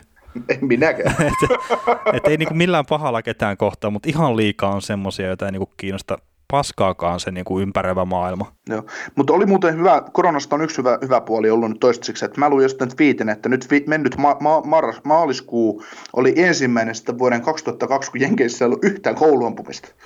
En 0.50 0.58
minäkään. 0.62 1.16
et, 1.28 2.14
et 2.14 2.28
ei 2.28 2.38
niin 2.38 2.48
kuin 2.48 2.58
millään 2.58 2.86
pahalla 2.86 3.22
ketään 3.22 3.58
kohtaa, 3.58 3.92
mutta 3.92 4.10
ihan 4.10 4.38
liikaa 4.38 4.76
on 4.76 4.82
semmoisia, 4.82 5.28
joita 5.28 5.46
ei 5.46 5.52
niin 5.52 5.60
kuin 5.60 5.72
kiinnosta 5.78 6.18
paskaakaan 6.52 7.20
se 7.20 7.32
niin 7.32 7.46
kuin 7.46 7.62
ympäröivä 7.62 8.06
maailma. 8.06 8.52
Joo. 8.70 8.84
Mutta 9.16 9.34
oli 9.34 9.46
muuten 9.46 9.78
hyvä, 9.78 10.02
koronasta 10.14 10.56
on 10.56 10.62
yksi 10.62 10.78
hyvä, 10.78 10.98
hyvä 11.02 11.22
puoli 11.22 11.50
ollut 11.50 11.70
nyt 11.70 11.80
toistaiseksi, 11.80 12.26
että 12.26 12.40
mä 12.40 12.50
luin 12.50 12.64
jostain 12.64 12.92
viiten, 13.00 13.30
että 13.30 13.50
nyt 13.50 13.72
vi, 13.72 13.84
mennyt 13.88 14.18
ma, 14.18 14.38
ma, 14.40 14.62
marras, 14.62 15.02
maaliskuu 15.04 15.84
oli 16.14 16.34
ensimmäinen 16.38 16.96
sitten 16.96 17.20
vuoden 17.20 17.42
2020, 17.42 18.12
kun 18.12 18.22
Jenkeissä 18.22 18.66
ei 18.66 18.68
ollut 18.68 18.84
yhtään 18.84 19.16
kouluampumista. 19.16 19.88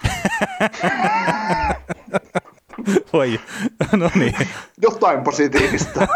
Voi, 3.14 3.40
no 3.92 4.12
niin. 4.16 4.36
Jotain 4.82 5.24
positiivista. 5.24 6.08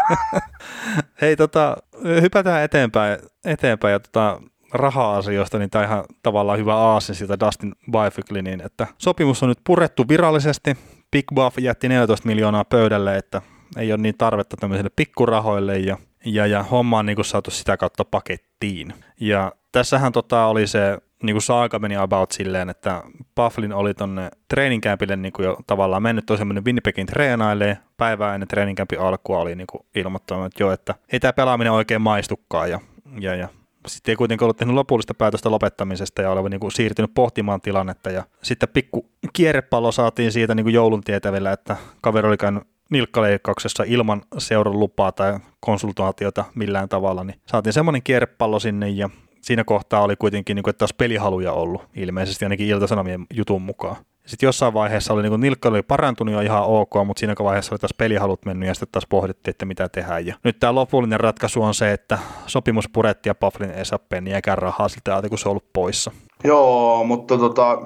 Hei, 1.20 1.36
tota, 1.36 1.76
hypätään 2.20 2.62
eteenpäin, 2.62 3.18
eteenpäin 3.44 3.92
ja 3.92 4.00
tota, 4.00 4.40
raha-asioista, 4.72 5.58
niin 5.58 5.70
tämä 5.70 5.84
ihan 5.84 6.04
tavallaan 6.22 6.58
hyvä 6.58 6.76
aasin 6.76 7.14
siitä 7.14 7.40
Dustin 7.40 7.74
Byficklinin, 7.92 8.60
että 8.66 8.86
sopimus 8.98 9.42
on 9.42 9.48
nyt 9.48 9.60
purettu 9.66 10.08
virallisesti. 10.08 10.76
Big 11.10 11.24
Buff 11.34 11.58
jätti 11.58 11.88
14 11.88 12.28
miljoonaa 12.28 12.64
pöydälle, 12.64 13.16
että 13.16 13.42
ei 13.76 13.92
ole 13.92 14.00
niin 14.00 14.18
tarvetta 14.18 14.56
tämmöisille 14.56 14.90
pikkurahoille 14.96 15.78
ja, 15.78 15.96
ja, 16.24 16.46
ja 16.46 16.62
homma 16.62 16.98
on 16.98 17.06
niin 17.06 17.16
kuin 17.16 17.24
saatu 17.24 17.50
sitä 17.50 17.76
kautta 17.76 18.04
pakettiin. 18.04 18.94
Ja 19.20 19.52
tässähän 19.72 20.12
tota 20.12 20.46
oli 20.46 20.66
se 20.66 20.98
niin 21.22 21.34
kuin 21.34 21.42
saaga 21.42 21.78
meni 21.78 21.96
about 21.96 22.30
silleen, 22.30 22.70
että 22.70 23.02
Bufflin 23.36 23.72
oli 23.72 23.94
tonne 23.94 24.30
training 24.48 24.82
campille 24.82 25.16
niin 25.16 25.32
kuin 25.32 25.46
jo 25.46 25.56
tavallaan 25.66 26.02
mennyt 26.02 26.26
toi 26.26 26.38
semmoinen 26.38 26.64
Winnipegin 26.64 27.06
treenailee. 27.06 27.78
Päivää 27.96 28.34
ennen 28.34 28.48
training 28.48 28.78
campin 28.78 29.00
alkua 29.00 29.38
oli 29.38 29.54
niin 29.54 29.66
kuin 29.66 29.86
ilmoittanut, 29.94 30.46
että 30.46 30.62
joo, 30.62 30.72
että 30.72 30.94
ei 31.12 31.20
tämä 31.20 31.32
pelaaminen 31.32 31.72
oikein 31.72 32.02
maistukaan 32.02 32.70
ja, 32.70 32.80
ja, 33.20 33.34
ja 33.34 33.48
sitten 33.86 34.12
ei 34.12 34.16
kuitenkaan 34.16 34.46
ollut 34.46 34.56
tehnyt 34.56 34.74
lopullista 34.74 35.14
päätöstä 35.14 35.50
lopettamisesta 35.50 36.22
ja 36.22 36.30
oleva 36.30 36.48
niin 36.48 36.60
kuin 36.60 36.72
siirtynyt 36.72 37.10
pohtimaan 37.14 37.60
tilannetta. 37.60 38.10
Ja 38.10 38.24
sitten 38.42 38.68
pikku 38.68 39.06
kierrepallo 39.32 39.92
saatiin 39.92 40.32
siitä 40.32 40.54
niin 40.54 40.64
kuin 40.64 40.74
joulun 40.74 41.00
tietävillä, 41.00 41.52
että 41.52 41.76
kaveri 42.00 42.28
oli 42.28 42.36
käynyt 42.36 42.62
nilkkaleikkauksessa 42.90 43.84
ilman 43.86 44.22
seuran 44.38 44.80
lupaa 44.80 45.12
tai 45.12 45.38
konsultaatiota 45.60 46.44
millään 46.54 46.88
tavalla, 46.88 47.24
niin 47.24 47.40
saatiin 47.46 47.72
semmoinen 47.72 48.02
kierrepallo 48.02 48.58
sinne 48.58 48.88
ja 48.88 49.10
siinä 49.40 49.64
kohtaa 49.64 50.02
oli 50.02 50.16
kuitenkin, 50.16 50.54
niin 50.54 50.62
kuin, 50.62 50.70
että 50.72 50.78
taas 50.78 50.94
pelihaluja 50.94 51.52
ollut, 51.52 51.82
ilmeisesti 51.94 52.44
ainakin 52.44 52.66
Ilta-Sanomien 52.66 53.26
jutun 53.34 53.62
mukaan. 53.62 53.96
Sitten 54.26 54.46
jossain 54.46 54.74
vaiheessa 54.74 55.14
oli, 55.14 55.22
niin 55.22 55.30
kuin, 55.30 55.40
nilkka 55.40 55.68
oli 55.68 55.82
parantunut 55.82 56.34
jo 56.34 56.40
ihan 56.40 56.64
ok, 56.64 56.94
mutta 57.04 57.20
siinä 57.20 57.34
vaiheessa 57.42 57.74
oli 57.74 57.78
taas 57.78 57.94
pelihalut 57.98 58.44
mennyt 58.44 58.68
ja 58.68 58.74
sitten 58.74 58.88
taas 58.92 59.06
pohdittiin, 59.08 59.52
että 59.52 59.66
mitä 59.66 59.88
tehdään. 59.88 60.26
Ja 60.26 60.34
nyt 60.44 60.60
tämä 60.60 60.74
lopullinen 60.74 61.20
ratkaisu 61.20 61.62
on 61.62 61.74
se, 61.74 61.92
että 61.92 62.18
sopimus 62.46 62.88
puretti 62.88 63.28
ja 63.28 63.34
Pufflin 63.34 63.70
ei 63.70 63.84
saa 63.84 63.98
penniäkään 63.98 64.58
rahaa 64.58 64.88
siltä 64.88 65.22
kun 65.28 65.38
se 65.38 65.48
on 65.48 65.50
ollut 65.50 65.72
poissa. 65.72 66.10
Joo, 66.44 67.04
mutta 67.04 67.38
tota, 67.38 67.78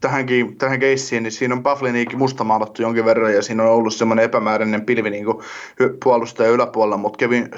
tähänkin, 0.00 0.58
tähän 0.58 0.80
keissiin, 0.80 1.22
niin 1.22 1.32
siinä 1.32 1.54
on 1.54 1.62
Buffliniikin 1.62 2.18
mustamaalattu 2.18 2.82
jonkin 2.82 3.04
verran 3.04 3.34
ja 3.34 3.42
siinä 3.42 3.62
on 3.62 3.68
ollut 3.68 3.94
semmoinen 3.94 4.24
epämääräinen 4.24 4.86
pilvi 4.86 5.10
niin 5.10 5.26
puolustaja 6.04 6.50
yläpuolella, 6.50 6.96
mutta 6.96 7.16
Kevin 7.16 7.48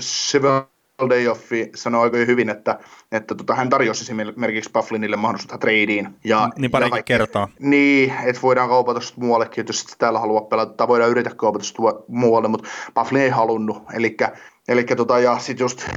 Sevel 0.00 0.64
Dayoffi 1.10 1.70
sanoi 1.74 2.02
oikein 2.02 2.26
hyvin, 2.26 2.48
että, 2.48 2.78
että 3.12 3.34
tota, 3.34 3.54
hän 3.54 3.70
tarjosi 3.70 4.04
esimerkiksi 4.04 4.70
Bufflinille 4.72 5.16
mahdollisuutta 5.16 5.58
tradeen. 5.58 6.14
Ja, 6.24 6.50
niin 6.56 6.70
pari 6.70 6.90
kertaa. 7.04 7.48
Niin, 7.58 8.14
että 8.24 8.42
voidaan 8.42 8.68
kaupata 8.68 9.00
muuallekin, 9.16 9.60
että 9.62 9.70
jos 9.70 9.86
täällä 9.98 10.18
haluaa 10.18 10.40
pelata, 10.40 10.72
tai 10.72 10.88
voidaan 10.88 11.10
yrittää 11.10 11.34
kaupata 11.34 11.64
muualle, 12.08 12.48
mutta 12.48 12.68
Bufflin 12.94 13.22
ei 13.22 13.30
halunnut. 13.30 13.82
Eli 13.94 14.16
Eli 14.68 14.84
tota, 14.84 15.18
ja 15.18 15.38
sitten 15.38 15.64
just 15.64 15.88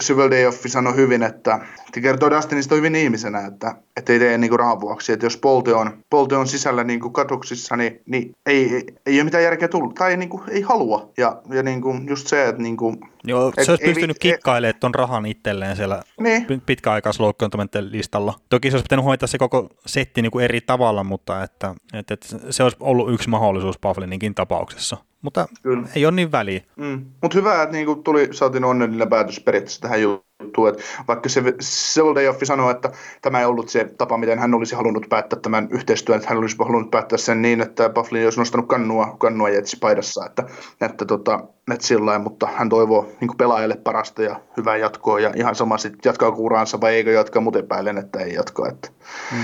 Cheveldayoff 0.00 0.64
sanoi 0.66 0.96
hyvin, 0.96 1.22
että 1.22 1.60
te 1.92 2.00
kertoo 2.00 2.30
Dustinista 2.30 2.74
hyvin 2.74 2.94
ihmisenä, 2.94 3.46
että, 3.46 3.74
että 3.96 4.12
ei 4.12 4.18
tee 4.18 4.38
niinku 4.38 4.56
rahan 4.56 4.80
vuoksi. 4.80 5.12
Että 5.12 5.26
jos 5.26 5.36
Polte 5.36 5.74
on, 5.74 6.04
Polte 6.10 6.36
on 6.36 6.46
sisällä 6.46 6.84
niinku 6.84 7.10
katuksissa, 7.10 7.76
niin, 7.76 8.00
niin 8.06 8.32
ei, 8.46 8.74
ei, 8.74 8.84
ei, 9.06 9.16
ole 9.16 9.24
mitään 9.24 9.42
järkeä 9.42 9.68
tullut. 9.68 9.94
Tai 9.94 10.16
niinku, 10.16 10.42
ei 10.48 10.60
halua. 10.60 11.12
Ja, 11.18 11.42
ja 11.50 11.62
niinku, 11.62 11.94
just 12.08 12.26
se, 12.26 12.48
että... 12.48 12.62
Niinku, 12.62 12.96
Joo, 13.24 13.52
se 13.62 13.72
olisi 13.72 13.84
pystynyt 13.84 14.18
kikkailemaan 14.18 14.80
tuon 14.80 14.94
rahan 14.94 15.26
itselleen 15.26 15.76
siellä 15.76 16.02
niin. 16.20 16.62
pitkäaikaisloukkaantumenten 16.66 17.92
listalla. 17.92 18.34
Toki 18.48 18.70
se 18.70 18.76
olisi 18.76 18.84
pitänyt 18.84 19.04
hoitaa 19.04 19.26
se 19.26 19.38
koko 19.38 19.68
setti 19.86 20.22
niinku 20.22 20.38
eri 20.38 20.60
tavalla, 20.60 21.04
mutta 21.04 21.42
että, 21.42 21.74
että, 21.94 22.14
että 22.14 22.26
se 22.50 22.62
olisi 22.62 22.76
ollut 22.80 23.12
yksi 23.12 23.28
mahdollisuus 23.28 23.78
Pavlininkin 23.78 24.34
tapauksessa 24.34 24.96
mutta 25.24 25.48
Kyllä. 25.62 25.88
ei 25.96 26.06
ole 26.06 26.14
niin 26.14 26.32
väliä. 26.32 26.60
Mm. 26.76 27.04
Mutta 27.22 27.38
hyvä, 27.38 27.62
että 27.62 27.76
niinku 27.76 27.96
tuli, 27.96 28.28
saatiin 28.32 28.64
onnellinen 28.64 29.08
päätös 29.08 29.40
periaatteessa 29.40 29.80
tähän 29.80 30.02
juttuun, 30.02 30.33
että 30.68 30.82
vaikka 31.08 31.28
se 31.28 31.42
Seldejoffi 31.60 32.46
sanoi, 32.46 32.70
että 32.70 32.90
tämä 33.22 33.40
ei 33.40 33.46
ollut 33.46 33.68
se 33.68 33.84
tapa, 33.98 34.16
miten 34.16 34.38
hän 34.38 34.54
olisi 34.54 34.74
halunnut 34.74 35.06
päättää 35.08 35.38
tämän 35.40 35.68
yhteistyön, 35.70 36.16
että 36.16 36.28
hän 36.28 36.38
olisi 36.38 36.56
halunnut 36.58 36.90
päättää 36.90 37.18
sen 37.18 37.42
niin, 37.42 37.60
että 37.60 37.88
Bufflin 37.88 38.24
olisi 38.24 38.38
nostanut 38.38 38.68
kannua, 38.68 39.16
kannua 39.18 39.48
Jetsi 39.48 39.76
paidassa, 39.80 40.26
että, 40.26 40.44
että, 40.80 41.04
tota, 41.04 41.40
että 41.72 41.86
sillä 41.86 42.18
mutta 42.18 42.48
hän 42.56 42.68
toivoo 42.68 43.08
niin 43.20 43.36
pelaajalle 43.36 43.76
parasta 43.76 44.22
ja 44.22 44.40
hyvää 44.56 44.76
jatkoa 44.76 45.20
ja 45.20 45.32
ihan 45.36 45.54
sama 45.54 45.78
sitten 45.78 46.00
jatkaa 46.04 46.32
kuuraansa 46.32 46.80
vai 46.80 46.94
eikö 46.94 47.12
jatkaa, 47.12 47.42
mutta 47.42 47.58
epäilen, 47.58 47.98
että 47.98 48.20
ei 48.20 48.34
jatkaa. 48.34 48.68
Että, 48.68 48.88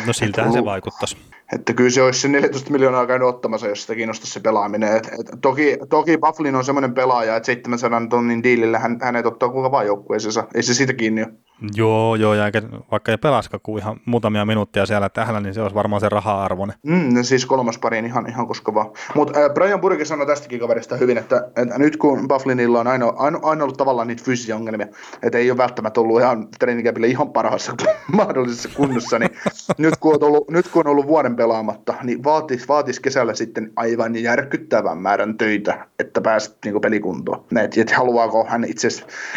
no 0.06 0.12
siltähän 0.12 0.48
että, 0.50 0.60
se 0.60 0.64
vaikuttaisi. 0.64 1.16
Että 1.54 1.72
kyllä 1.72 1.90
se 1.90 2.02
olisi 2.02 2.20
se 2.20 2.28
14 2.28 2.70
miljoonaa 2.70 3.06
käynyt 3.06 3.28
ottamassa, 3.28 3.68
jos 3.68 3.82
sitä 3.82 3.94
kiinnostaisi 3.94 4.32
se 4.32 4.40
pelaaminen. 4.40 4.96
Et, 4.96 5.06
et, 5.06 5.40
toki, 5.40 5.78
toki 5.88 6.18
Bufflin 6.18 6.54
on 6.54 6.64
semmoinen 6.64 6.94
pelaaja, 6.94 7.36
että 7.36 7.46
700 7.46 8.06
tonnin 8.10 8.42
diilillä 8.42 8.78
hän, 8.78 8.98
hänet 9.02 9.26
ottaa 9.26 9.48
kuka 9.48 9.70
vaan 9.70 9.86
joukkueeseensa. 9.86 10.44
Ei 10.54 10.62
se 10.62 10.74
siitä 10.90 10.98
kiinni 10.98 11.22
ole. 11.22 11.40
Joo, 11.74 12.14
joo, 12.14 12.34
ja 12.34 12.46
eikä, 12.46 12.62
vaikka 12.90 13.12
ei 13.12 13.18
pelaska 13.18 13.58
kuin 13.58 13.82
ihan 13.82 14.00
muutamia 14.04 14.44
minuuttia 14.44 14.86
siellä 14.86 15.08
tähän, 15.08 15.42
niin 15.42 15.54
se 15.54 15.62
olisi 15.62 15.74
varmaan 15.74 16.00
se 16.00 16.08
raha-arvoinen. 16.08 16.76
Mm, 16.82 17.22
siis 17.22 17.46
kolmas 17.46 17.78
pari 17.78 17.98
ihan, 17.98 18.28
ihan 18.28 18.46
koska 18.46 18.74
vaan. 18.74 18.90
Mutta 19.14 19.40
äh, 19.40 19.50
Brian 19.54 19.80
Burke 19.80 20.04
sanoi 20.04 20.26
tästäkin 20.26 20.60
kaverista 20.60 20.96
hyvin, 20.96 21.18
että, 21.18 21.50
että 21.56 21.78
nyt 21.78 21.96
kun 21.96 22.28
Bufflinilla 22.28 22.80
on 22.80 22.86
aina, 22.86 23.12
aina, 23.16 23.38
aina 23.42 23.64
ollut 23.64 23.76
tavallaan 23.76 24.08
niitä 24.08 24.24
fyysisiä 24.24 24.56
ongelmia, 24.56 24.86
että 25.22 25.38
ei 25.38 25.50
ole 25.50 25.58
välttämättä 25.58 26.00
ollut 26.00 26.20
ihan 26.20 26.48
treeninkäpille 26.58 27.06
ihan 27.06 27.32
parhaassa 27.32 27.72
mahdollisessa 28.12 28.68
kunnossa, 28.76 29.18
niin 29.18 29.30
nyt 29.78 29.96
kun, 29.96 30.14
on 30.14 30.22
ollut, 30.22 30.50
nyt 30.50 30.68
kun 30.68 30.86
on 30.86 30.90
ollut 30.90 31.06
vuoden 31.06 31.36
pelaamatta, 31.36 31.94
niin 32.02 32.24
vaatis, 32.24 32.68
vaatis 32.68 33.00
kesällä 33.00 33.34
sitten 33.34 33.72
aivan 33.76 34.16
järkyttävän 34.16 34.98
määrän 34.98 35.36
töitä, 35.36 35.86
että 35.98 36.20
pääset 36.20 36.56
niin 36.64 36.80
pelikuntoon. 36.80 37.44
Että, 37.64 37.80
että 37.80 37.96
haluaako 37.96 38.46
hän 38.48 38.64
itse 38.64 38.88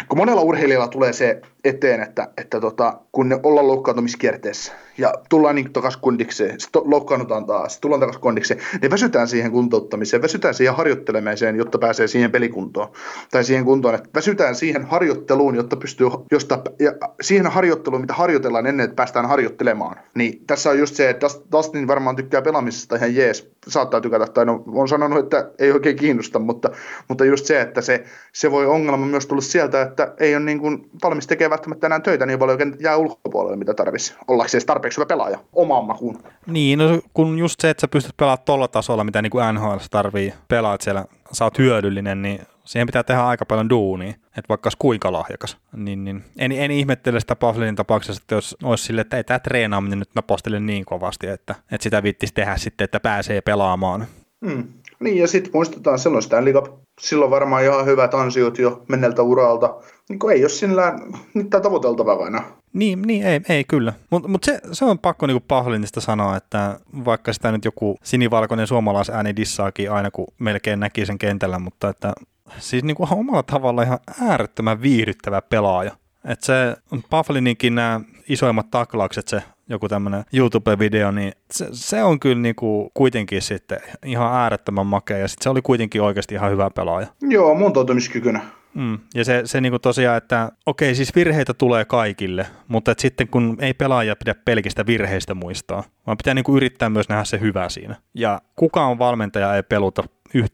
kun 0.08 0.18
monella 0.18 0.42
urheilijalla 0.42 0.88
tulee 0.88 1.12
se 1.12 1.40
eteen, 1.64 2.02
että, 2.02 2.28
että 2.36 2.60
tota, 2.60 3.00
kun 3.12 3.28
ne 3.28 3.40
ollaan 3.42 3.68
loukkaantumiskierteessä 3.68 4.72
ja 4.98 5.14
tullaan 5.28 5.54
niin 5.54 5.72
takaisin 5.72 6.00
kundikseen, 6.00 6.60
sitten 6.60 6.82
loukkaannutaan 6.84 7.46
taas, 7.46 7.80
tullaan 7.80 8.00
takaisin 8.00 8.20
kundikseen, 8.20 8.60
niin 8.82 8.90
väsytään 8.90 9.28
siihen 9.28 9.52
kuntouttamiseen, 9.52 10.22
väsytään 10.22 10.54
siihen 10.54 10.74
harjoittelemiseen, 10.74 11.56
jotta 11.56 11.78
pääsee 11.78 12.06
siihen 12.06 12.30
pelikuntoon. 12.30 12.88
Tai 13.30 13.44
siihen 13.44 13.64
kuntoon, 13.64 13.94
että 13.94 14.08
väsytään 14.14 14.54
siihen 14.54 14.84
harjoitteluun, 14.84 15.54
jotta 15.54 15.76
pystyy, 15.76 16.06
josta, 16.30 16.58
ja 16.78 16.92
siihen 17.20 17.46
harjoitteluun, 17.46 18.00
mitä 18.00 18.14
harjoitellaan 18.14 18.66
ennen, 18.66 18.84
että 18.84 18.96
päästään 18.96 19.28
harjoittelemaan. 19.28 19.96
Niin 20.14 20.42
tässä 20.46 20.70
on 20.70 20.78
just 20.78 20.94
se, 20.94 21.10
että 21.10 21.26
Dustin 21.52 21.86
varmaan 21.86 22.16
tykkää 22.16 22.42
pelaamisesta 22.42 22.96
ihan 22.96 23.14
jees, 23.14 23.50
saattaa 23.68 24.00
tykätä, 24.00 24.26
tai 24.26 24.44
no, 24.44 24.64
on 24.66 24.88
sanonut, 24.88 25.18
että 25.18 25.50
ei 25.58 25.72
oikein 25.72 25.96
kiinnosta, 25.96 26.38
mutta, 26.38 26.70
mutta 27.08 27.24
just 27.24 27.46
se, 27.46 27.60
että 27.60 27.80
se, 27.80 28.04
se 28.32 28.50
voi 28.50 28.66
ongelma 28.66 29.06
myös 29.06 29.26
tulla 29.26 29.42
sieltä, 29.42 29.82
että 29.82 30.14
ei 30.20 30.36
ole 30.36 30.44
niin 30.44 30.58
kuin 30.58 30.90
valmis 31.04 31.26
tekemään 31.26 31.50
välttämättä 31.50 31.86
enää 31.86 32.00
töitä 32.00 32.26
niin 32.26 32.38
paljon, 32.38 32.76
jää 32.80 32.96
ulkopuolelle, 32.96 33.56
mitä 33.56 33.74
tarvitsisi. 33.74 34.14
Ollakseen 34.28 34.66
tarpeeksi 34.66 34.83
hyvä 34.96 35.06
pelaaja 35.06 35.38
omaan 35.52 35.84
makuun. 35.84 36.22
Niin, 36.46 36.78
no, 36.78 37.00
kun 37.14 37.38
just 37.38 37.60
se, 37.60 37.70
että 37.70 37.80
sä 37.80 37.88
pystyt 37.88 38.16
pelaamaan 38.16 38.44
tuolla 38.44 38.68
tasolla, 38.68 39.04
mitä 39.04 39.22
niin 39.22 39.30
kuin 39.30 39.54
NHL 39.54 39.76
tarvii 39.90 40.34
pelaat 40.48 40.80
siellä, 40.80 41.04
sä 41.32 41.44
oot 41.44 41.58
hyödyllinen, 41.58 42.22
niin 42.22 42.40
siihen 42.64 42.86
pitää 42.86 43.02
tehdä 43.02 43.24
aika 43.24 43.46
paljon 43.46 43.68
duunia, 43.68 44.10
että 44.10 44.48
vaikka 44.48 44.66
olisi 44.66 44.78
kuinka 44.78 45.12
lahjakas. 45.12 45.56
Niin, 45.76 46.04
niin. 46.04 46.24
En, 46.38 46.52
en 46.52 46.70
ihmettele 46.70 47.20
sitä 47.20 47.36
Pavlinin 47.36 47.76
tapauksessa, 47.76 48.22
että 48.22 48.34
jos 48.34 48.56
olisi 48.62 48.84
sille, 48.84 49.00
että 49.00 49.16
ei 49.16 49.24
tämä 49.24 49.38
treenaaminen 49.38 49.98
nyt 49.98 50.10
napostele 50.14 50.60
niin 50.60 50.84
kovasti, 50.84 51.26
että, 51.26 51.54
että 51.72 51.82
sitä 51.82 52.02
vittisi 52.02 52.34
tehdä 52.34 52.56
sitten, 52.56 52.84
että 52.84 53.00
pääsee 53.00 53.40
pelaamaan. 53.40 54.06
Hmm. 54.46 54.64
Niin, 55.00 55.18
ja 55.18 55.28
sitten 55.28 55.50
muistetaan 55.54 55.98
silloin 55.98 56.22
Stanley 56.22 56.52
Cup. 56.52 56.66
Silloin 57.00 57.30
varmaan 57.30 57.64
ihan 57.64 57.86
hyvät 57.86 58.14
ansiot 58.14 58.58
jo 58.58 58.82
menneltä 58.88 59.22
uralta. 59.22 59.74
Niin 60.08 60.30
ei 60.32 60.42
ole 60.42 60.48
sinällään 60.48 60.98
mitään 61.34 61.62
tavoiteltavaa 61.62 62.24
aina. 62.24 62.42
Niin, 62.74 63.02
niin 63.02 63.26
ei, 63.26 63.40
ei 63.48 63.64
kyllä. 63.64 63.92
Mutta 64.10 64.28
mut 64.28 64.44
se, 64.44 64.60
se, 64.72 64.84
on 64.84 64.98
pakko 64.98 65.26
niinku 65.26 65.44
Pahlinista 65.48 66.00
sanoa, 66.00 66.36
että 66.36 66.80
vaikka 67.04 67.32
sitä 67.32 67.52
nyt 67.52 67.64
joku 67.64 67.96
sinivalkoinen 68.02 68.66
suomalaisääni 68.66 69.36
dissaakin 69.36 69.92
aina, 69.92 70.10
kun 70.10 70.26
melkein 70.38 70.80
näki 70.80 71.06
sen 71.06 71.18
kentällä, 71.18 71.58
mutta 71.58 71.88
että 71.88 72.12
siis 72.58 72.84
niinku 72.84 73.08
omalla 73.10 73.42
tavalla 73.42 73.82
ihan 73.82 73.98
äärettömän 74.22 74.82
viihdyttävä 74.82 75.42
pelaaja. 75.42 75.92
Että 76.24 76.46
se 76.46 76.76
Pavlininkin 77.10 77.74
nämä 77.74 78.00
isoimmat 78.28 78.70
taklaukset, 78.70 79.28
se 79.28 79.42
joku 79.68 79.88
tämmöinen 79.88 80.24
YouTube-video, 80.32 81.12
niin 81.12 81.32
se, 81.50 81.68
se 81.72 82.02
on 82.02 82.20
kyllä 82.20 82.42
niinku 82.42 82.90
kuitenkin 82.94 83.42
sitten 83.42 83.78
ihan 84.04 84.34
äärettömän 84.34 84.86
makea, 84.86 85.18
ja 85.18 85.28
sitten 85.28 85.42
se 85.44 85.50
oli 85.50 85.62
kuitenkin 85.62 86.02
oikeasti 86.02 86.34
ihan 86.34 86.50
hyvä 86.50 86.70
pelaaja. 86.70 87.06
Joo, 87.20 87.54
muuntautumiskykyinen. 87.54 88.42
Mm. 88.74 88.98
Ja 89.14 89.24
se, 89.24 89.42
se 89.44 89.60
niinku 89.60 89.78
tosiaan, 89.78 90.16
että 90.16 90.52
okei, 90.66 90.94
siis 90.94 91.14
virheitä 91.14 91.54
tulee 91.54 91.84
kaikille, 91.84 92.46
mutta 92.68 92.90
et 92.90 92.98
sitten 92.98 93.28
kun 93.28 93.56
ei 93.60 93.74
pelaaja 93.74 94.16
pidä 94.16 94.34
pelkistä 94.34 94.86
virheistä 94.86 95.34
muistaa, 95.34 95.84
vaan 96.06 96.16
pitää 96.16 96.34
niinku 96.34 96.56
yrittää 96.56 96.90
myös 96.90 97.08
nähdä 97.08 97.24
se 97.24 97.40
hyvä 97.40 97.68
siinä. 97.68 97.96
Ja 98.14 98.40
kukaan 98.56 98.98
valmentaja 98.98 99.56
ei 99.56 99.62
peluta 99.62 100.04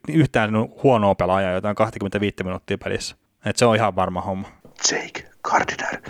yhtään 0.09 0.51
huonoa 0.83 1.15
pelaajaa 1.15 1.53
jotain 1.53 1.77
25 1.77 2.37
minuuttia 2.45 2.79
pelissä. 2.79 3.17
Et 3.45 3.57
se 3.57 3.65
on 3.65 3.77
ihan 3.77 3.97
varma 3.97 4.21
homma. 4.21 4.49
Jake 4.93 5.31
Gardiner. 5.43 6.01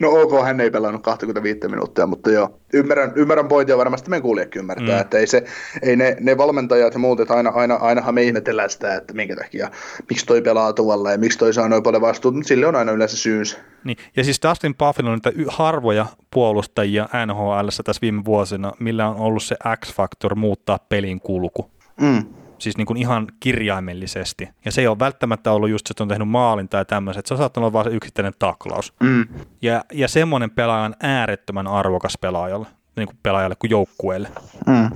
No 0.00 0.10
ok, 0.10 0.44
hän 0.44 0.60
ei 0.60 0.70
pelannut 0.70 1.02
25 1.02 1.68
minuuttia, 1.68 2.06
mutta 2.06 2.30
joo, 2.30 2.60
ymmärrän, 2.72 3.12
ymmärrän 3.14 3.48
pointia 3.48 3.78
varmasti 3.78 4.10
meidän 4.10 4.22
kuulijakin 4.22 4.60
ymmärtää, 4.60 4.96
mm. 4.96 5.00
että 5.00 5.18
ei, 5.18 5.26
se, 5.26 5.44
ei 5.82 5.96
ne, 5.96 6.16
ne, 6.20 6.38
valmentajat 6.38 6.92
ja 6.92 6.98
muut, 6.98 7.20
että 7.20 7.34
aina, 7.34 7.50
aina, 7.50 7.74
ainahan 7.74 8.14
me 8.14 8.22
ihmetellään 8.22 8.70
sitä, 8.70 8.94
että 8.94 9.14
minkä 9.14 9.36
takia, 9.36 9.70
miksi 10.10 10.26
toi 10.26 10.42
pelaa 10.42 10.72
tuolla 10.72 11.12
ja 11.12 11.18
miksi 11.18 11.38
toi 11.38 11.52
saa 11.52 11.68
noin 11.68 11.82
paljon 11.82 12.02
vastuuta, 12.02 12.36
mutta 12.36 12.48
sille 12.48 12.66
on 12.66 12.76
aina 12.76 12.92
yleensä 12.92 13.16
syynsä. 13.16 13.58
Niin, 13.84 13.96
ja 14.16 14.24
siis 14.24 14.40
Dustin 14.48 14.74
Buffin 14.74 15.06
on 15.06 15.20
niitä 15.24 15.52
harvoja 15.52 16.06
puolustajia 16.30 17.08
NHL 17.26 17.68
tässä 17.84 18.00
viime 18.02 18.24
vuosina, 18.24 18.72
millä 18.78 19.08
on 19.08 19.16
ollut 19.16 19.42
se 19.42 19.56
X-factor 19.84 20.34
muuttaa 20.34 20.78
pelin 20.88 21.20
kulku. 21.20 21.70
Mm 22.00 22.41
siis 22.62 22.76
niin 22.76 22.86
kuin 22.86 22.96
ihan 22.96 23.26
kirjaimellisesti. 23.40 24.48
Ja 24.64 24.72
se 24.72 24.80
ei 24.80 24.86
ole 24.86 24.98
välttämättä 24.98 25.52
ollut 25.52 25.70
just, 25.70 25.90
että 25.90 26.04
on 26.04 26.08
tehnyt 26.08 26.28
maalin 26.28 26.68
tai 26.68 26.84
tämmöiset, 26.84 27.26
se 27.26 27.34
on 27.34 27.38
saattanut 27.38 27.66
olla 27.66 27.72
vain 27.72 27.84
se 27.84 27.96
yksittäinen 27.96 28.32
taklaus. 28.38 28.92
Mm. 29.00 29.28
Ja, 29.62 29.84
ja 29.92 30.08
semmoinen 30.08 30.50
pelaaja 30.50 30.84
on 30.84 30.94
äärettömän 31.02 31.66
arvokas 31.66 32.18
pelaajalle, 32.20 32.66
niin 32.96 33.06
kuin 33.06 33.18
pelaajalle 33.22 33.56
kuin 33.58 33.70
joukkueelle. 33.70 34.28
Mm. 34.66 34.90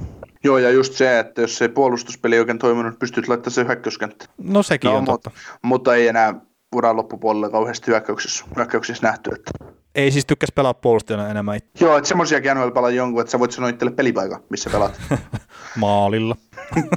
Joo, 0.45 0.59
ja 0.59 0.71
just 0.71 0.93
se, 0.93 1.19
että 1.19 1.41
jos 1.41 1.59
se 1.59 1.69
puolustuspeli 1.69 2.39
oikein 2.39 2.59
toiminut, 2.59 2.99
pystyt 2.99 3.29
laittamaan 3.29 3.55
se 3.55 3.65
hyökkäyskenttä. 3.65 4.27
No 4.39 4.63
sekin 4.63 4.91
no, 4.91 4.97
on 4.97 5.05
totta. 5.05 5.31
Mutta, 5.31 5.59
mutta 5.63 5.95
ei 5.95 6.09
enää 6.09 6.35
uran 6.75 6.97
loppupuolella 6.97 7.49
kauheasti 7.49 7.87
hyökkäyksissä, 7.87 8.45
hyökkäyksissä 8.57 9.07
nähty. 9.07 9.31
Että. 9.35 9.51
Ei 9.95 10.11
siis 10.11 10.27
tykkäs 10.27 10.53
pelaa 10.55 10.75
puolustajana 10.75 11.29
enemmän 11.29 11.57
itse. 11.57 11.85
Joo, 11.85 11.97
että 11.97 12.09
semmoisiakin 12.09 12.57
NHL 12.57 12.71
pelaa 12.71 12.91
jonkun, 12.91 13.21
että 13.21 13.31
sä 13.31 13.39
voit 13.39 13.53
sanoa 13.53 13.71
itselle 13.71 13.93
pelipaikan, 13.93 14.41
missä 14.51 14.71
pelaat. 14.71 15.01
Maalilla. 15.77 16.37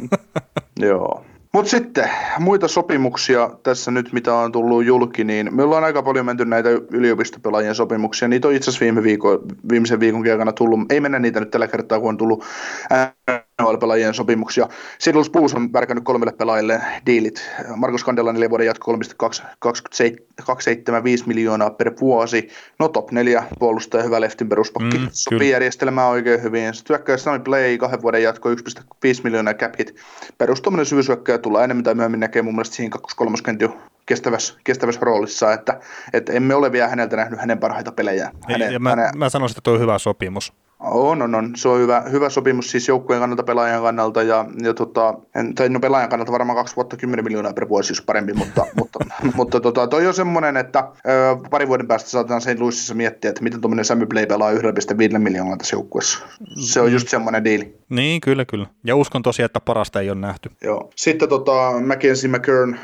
Joo. 0.80 1.26
Mutta 1.54 1.70
sitten 1.70 2.10
muita 2.40 2.68
sopimuksia 2.68 3.50
tässä 3.64 3.92
nyt, 3.92 4.14
mitä 4.14 4.34
on 4.34 4.52
tullut 4.52 4.86
julki, 4.86 5.24
niin 5.24 5.56
me 5.56 5.64
ollaan 5.64 5.84
aika 5.84 6.04
paljon 6.04 6.26
menty 6.26 6.46
näitä 6.46 6.70
yliopistopelaajien 6.70 7.76
sopimuksia. 7.76 8.28
Niitä 8.28 8.48
on 8.48 8.54
itse 8.54 8.70
asiassa 8.70 8.84
viime 8.84 9.04
viikon, 9.04 9.40
viimeisen 9.70 10.00
viikon 10.00 10.32
aikana 10.32 10.52
tullut. 10.52 10.92
Ei 10.92 11.00
mennä 11.00 11.20
niitä 11.20 11.40
nyt 11.40 11.52
tällä 11.52 11.68
kertaa, 11.68 12.00
kun 12.00 12.10
on 12.10 12.18
tullut 12.18 12.44
NHL-pelaajien 13.62 14.14
sopimuksia. 14.14 14.68
Sidlus 15.00 15.30
Puus 15.30 15.54
on 15.54 15.74
värkännyt 15.74 16.04
kolmelle 16.04 16.34
pelaajille 16.34 16.82
diilit. 17.06 17.52
Markus 17.76 18.04
Kandela 18.04 18.34
neljä 18.34 18.50
vuoden 18.50 18.66
jatko 18.66 18.98
275 19.60 21.28
miljoonaa 21.28 21.70
per 21.70 21.92
vuosi. 22.02 22.50
No 22.80 22.88
top 22.88 23.12
neljä 23.12 23.44
puolustaja, 23.60 24.04
hyvä 24.04 24.22
leftin 24.22 24.50
peruspakki. 24.50 24.98
Mm, 24.98 25.08
Sopii 25.12 25.50
järjestelmää 25.50 26.08
oikein 26.08 26.44
hyvin. 26.44 26.74
Sitten 26.74 27.20
Stanley 27.20 27.44
Play, 27.44 27.78
kahden 27.78 28.02
vuoden 28.02 28.24
jatko 28.24 28.50
1,5 28.50 28.56
miljoonaa 29.24 29.54
cap 29.54 29.74
hit. 29.80 29.96
Perustuminen 30.38 30.86
syvyyshyökkäjä 30.86 31.38
tulee 31.38 31.64
enemmän 31.64 31.84
tai 31.84 31.96
myöhemmin 31.96 32.20
näkee 32.20 32.42
mun 32.42 32.56
mielestä 32.56 32.76
siinä 32.76 32.96
2-3 33.68 33.70
kestävässä, 34.06 34.54
kestävässä 34.64 35.02
roolissa, 35.04 35.54
että, 35.54 35.80
että 36.14 36.34
emme 36.34 36.56
ole 36.56 36.72
vielä 36.72 36.88
häneltä 36.88 37.16
nähnyt 37.16 37.40
hänen 37.40 37.60
parhaita 37.60 37.92
pelejä. 37.92 38.32
Hänen, 38.52 38.74
ja 38.74 38.80
mä, 38.80 38.90
hänen... 38.90 39.18
mä 39.18 39.30
sanoisin, 39.30 39.54
että 39.54 39.62
tuo 39.64 39.74
on 39.74 39.80
hyvä 39.80 39.98
sopimus. 39.98 40.54
On, 40.80 41.22
on, 41.22 41.36
on. 41.36 41.52
Se 41.56 41.70
on 41.70 41.80
hyvä, 41.80 42.04
hyvä 42.12 42.30
sopimus 42.30 42.72
siis 42.72 42.88
joukkueen 42.88 43.20
kannalta, 43.20 43.44
pelaajan 43.44 43.82
kannalta 43.82 44.24
ja, 44.24 44.46
ja 44.62 44.74
tota, 44.74 45.14
en, 45.36 45.56
tai 45.56 45.70
no 45.70 45.80
pelaajan 45.80 46.10
kannalta 46.10 46.32
varmaan 46.32 46.58
kaksi 46.58 46.76
vuotta 46.76 46.98
10 46.98 47.26
miljoonaa 47.26 47.54
per 47.54 47.70
vuosi, 47.70 47.92
jos 47.92 48.02
parempi, 48.02 48.34
mutta, 48.34 48.66
mutta, 48.80 49.00
mutta 49.34 49.60
tota, 49.60 49.88
toi 49.88 50.08
on 50.08 50.14
semmoinen, 50.14 50.58
että 50.58 50.92
ö, 51.08 51.38
pari 51.50 51.68
vuoden 51.68 51.88
päästä 51.88 52.10
saatetaan 52.10 52.42
St. 52.42 52.60
Louisissa 52.60 52.96
miettiä, 52.96 53.30
että 53.30 53.44
miten 53.44 53.62
tuommoinen 53.62 53.86
Sammy 53.86 54.06
Play 54.06 54.26
pelaa 54.26 54.52
1,5 54.52 55.20
miljoonaa 55.20 55.58
tässä 55.58 55.76
joukkueessa. 55.76 56.20
Se 56.56 56.82
on 56.82 56.92
just 56.92 57.08
semmoinen 57.08 57.44
diili. 57.44 57.79
Niin, 57.90 58.22
kyllä, 58.22 58.46
kyllä. 58.46 58.68
Ja 58.84 58.96
uskon 58.96 59.22
tosiaan, 59.22 59.46
että 59.46 59.60
parasta 59.60 60.02
ei 60.02 60.10
ole 60.10 60.20
nähty. 60.20 60.52
Joo. 60.62 60.92
Sitten 60.96 61.30
tota, 61.30 61.74
Mackenzie 61.86 62.30
McKern, 62.30 62.80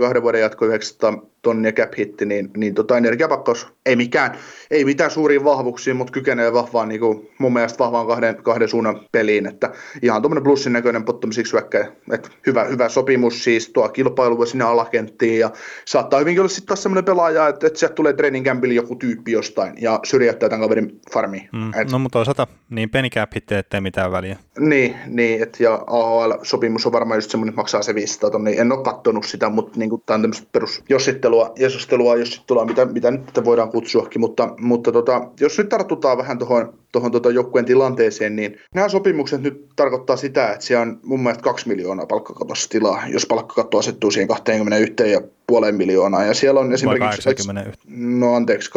kahden 0.00 0.22
vuoden 0.22 0.40
jatko 0.40 0.66
900 0.66 1.12
tonnia 1.46 1.72
cap 1.72 1.92
hitti, 1.98 2.26
niin, 2.26 2.50
niin 2.56 2.74
tota 2.74 2.96
energiapakkaus 2.96 3.66
ei 3.86 3.96
mikään, 3.96 4.34
ei 4.70 4.84
mitään 4.84 5.10
suuria 5.10 5.44
vahvuuksia, 5.44 5.94
mutta 5.94 6.12
kykenee 6.12 6.52
vahvaan, 6.52 6.88
niin 6.88 7.00
kuin 7.00 7.28
mun 7.38 7.52
mielestä 7.52 7.78
vahvaan 7.78 8.06
kahden, 8.06 8.42
kahden 8.42 8.68
suunnan 8.68 9.00
peliin, 9.12 9.46
että 9.46 9.72
ihan 10.02 10.22
tuommoinen 10.22 10.42
plussin 10.42 10.72
näköinen 10.72 11.04
pottomisiksi 11.04 11.56
väkkä, 11.56 11.92
että 12.12 12.28
hyvä, 12.46 12.64
hyvä 12.64 12.88
sopimus 12.88 13.44
siis 13.44 13.70
tuo 13.70 13.88
kilpailu 13.88 14.46
sinne 14.46 14.64
alakenttiin 14.64 15.38
ja 15.38 15.50
saattaa 15.84 16.20
hyvinkin 16.20 16.40
olla 16.40 16.48
sitten 16.48 16.66
taas 16.66 16.82
semmoinen 16.82 17.04
pelaaja, 17.04 17.48
että, 17.48 17.66
että 17.66 17.78
sieltä 17.78 17.94
tulee 17.94 18.12
training 18.12 18.46
campille 18.46 18.74
joku 18.74 18.96
tyyppi 18.96 19.32
jostain 19.32 19.74
ja 19.80 20.00
syrjäyttää 20.04 20.48
tämän 20.48 20.62
kaverin 20.62 21.00
farmiin. 21.12 21.48
Mm, 21.52 21.74
et, 21.74 21.90
no 21.90 21.98
mutta 21.98 22.18
toisaalta 22.18 22.46
niin 22.70 22.90
penny 22.90 23.08
cap 23.08 23.30
hitti, 23.34 23.54
ettei 23.54 23.80
mitään 23.80 24.12
väliä. 24.12 24.35
Niin, 24.58 24.96
niin 25.06 25.42
että 25.42 25.62
ja 25.62 25.84
AHL-sopimus 25.86 26.86
on 26.86 26.92
varmaan 26.92 27.18
just 27.18 27.30
semmoinen, 27.30 27.50
että 27.50 27.60
maksaa 27.60 27.82
se 27.82 27.94
500 27.94 28.30
tonnia, 28.30 28.60
en 28.60 28.72
ole 28.72 28.84
kattonut 28.84 29.24
sitä, 29.24 29.48
mutta 29.48 29.78
niin 29.78 29.90
tämä 30.06 30.14
on 30.14 30.22
tämmöistä 30.22 30.46
perus 30.52 30.82
jossittelua 30.88 31.52
jeesustelua, 31.58 32.16
jos 32.16 32.28
sitten 32.28 32.46
tullaan, 32.46 32.68
mitä, 32.68 32.84
mitä 32.84 33.10
nyt 33.10 33.44
voidaan 33.44 33.70
kutsuakin, 33.70 34.20
mutta, 34.20 34.54
mutta 34.60 34.92
tota, 34.92 35.28
jos 35.40 35.58
nyt 35.58 35.68
tartutaan 35.68 36.18
vähän 36.18 36.38
tuohon 36.38 36.74
tuohon 36.92 37.12
tota 37.12 37.30
joukkueen 37.30 37.64
tilanteeseen, 37.64 38.36
niin 38.36 38.58
nämä 38.74 38.88
sopimukset 38.88 39.42
nyt 39.42 39.66
tarkoittaa 39.76 40.16
sitä, 40.16 40.52
että 40.52 40.66
siellä 40.66 40.82
on 40.82 41.00
mun 41.02 41.22
mielestä 41.22 41.42
kaksi 41.42 41.68
miljoonaa 41.68 42.06
palkkakatossa 42.06 42.68
tilaa, 42.68 43.08
jos 43.08 43.26
palkkakatto 43.26 43.78
asettuu 43.78 44.10
siihen 44.10 44.28
21 44.28 45.12
ja 45.12 45.20
puoleen 45.46 45.74
miljoonaa. 45.74 46.24
Ja 46.24 46.34
siellä 46.34 46.60
on 46.60 46.72
esimerkiksi... 46.72 47.22
81. 47.22 47.80
No 47.86 48.34
anteeksi, 48.34 48.70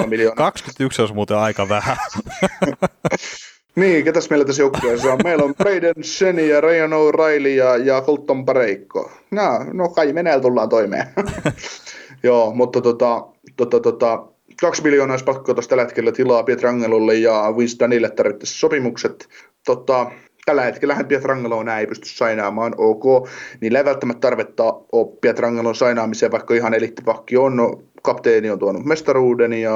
81,5 0.00 0.06
miljoonaa. 0.06 0.46
21 0.50 1.02
on 1.02 1.14
muuten 1.14 1.36
aika 1.36 1.68
vähän. 1.68 1.96
Niin, 3.76 4.04
ketäs 4.04 4.30
meillä 4.30 4.44
tässä 4.44 4.62
joukkueessa 4.62 5.12
on? 5.12 5.18
Meillä 5.24 5.44
on 5.44 5.54
Braden 5.54 6.04
Sheni 6.04 6.48
ja 6.48 6.60
Ryan 6.60 6.90
O'Reilly 6.90 7.48
ja, 7.48 7.76
ja 7.76 8.02
Colton 8.02 8.44
Pareikko. 8.44 9.10
No, 9.30 9.42
no 9.72 9.88
kai 9.88 10.12
me 10.12 10.22
näillä 10.22 10.42
tullaan 10.42 10.68
toimeen. 10.68 11.06
Joo, 12.22 12.54
mutta 12.54 12.80
tota, 12.80 13.26
tota, 13.56 13.80
tota, 13.80 14.26
kaksi 14.60 14.82
miljoonaa 14.82 15.14
olisi 15.14 15.24
pakko 15.24 15.54
tällä 15.54 15.82
hetkellä 15.82 16.12
tilaa 16.12 16.42
Pietrangelolle 16.42 17.14
ja 17.14 17.52
Winstonille 17.56 18.10
tarvittaisiin 18.10 18.58
sopimukset. 18.58 19.28
Tota, 19.66 20.10
tällä 20.44 20.62
hetkellä 20.62 21.04
Pietrangelo 21.08 21.60
enää 21.60 21.80
ei 21.80 21.86
pysty 21.86 22.08
sainaamaan, 22.08 22.74
ok. 22.76 23.28
Niillä 23.60 23.78
ei 23.78 23.84
välttämättä 23.84 24.20
tarvetta 24.20 24.64
ole 24.92 25.16
Pietrangelon 25.20 25.74
sainaamiseen, 25.74 26.32
vaikka 26.32 26.54
ihan 26.54 26.74
elittipakki 26.74 27.36
on. 27.36 27.56
No, 27.56 27.82
kapteeni 28.04 28.50
on 28.50 28.58
tuonut 28.58 28.84
mestaruuden 28.84 29.52
ja, 29.52 29.72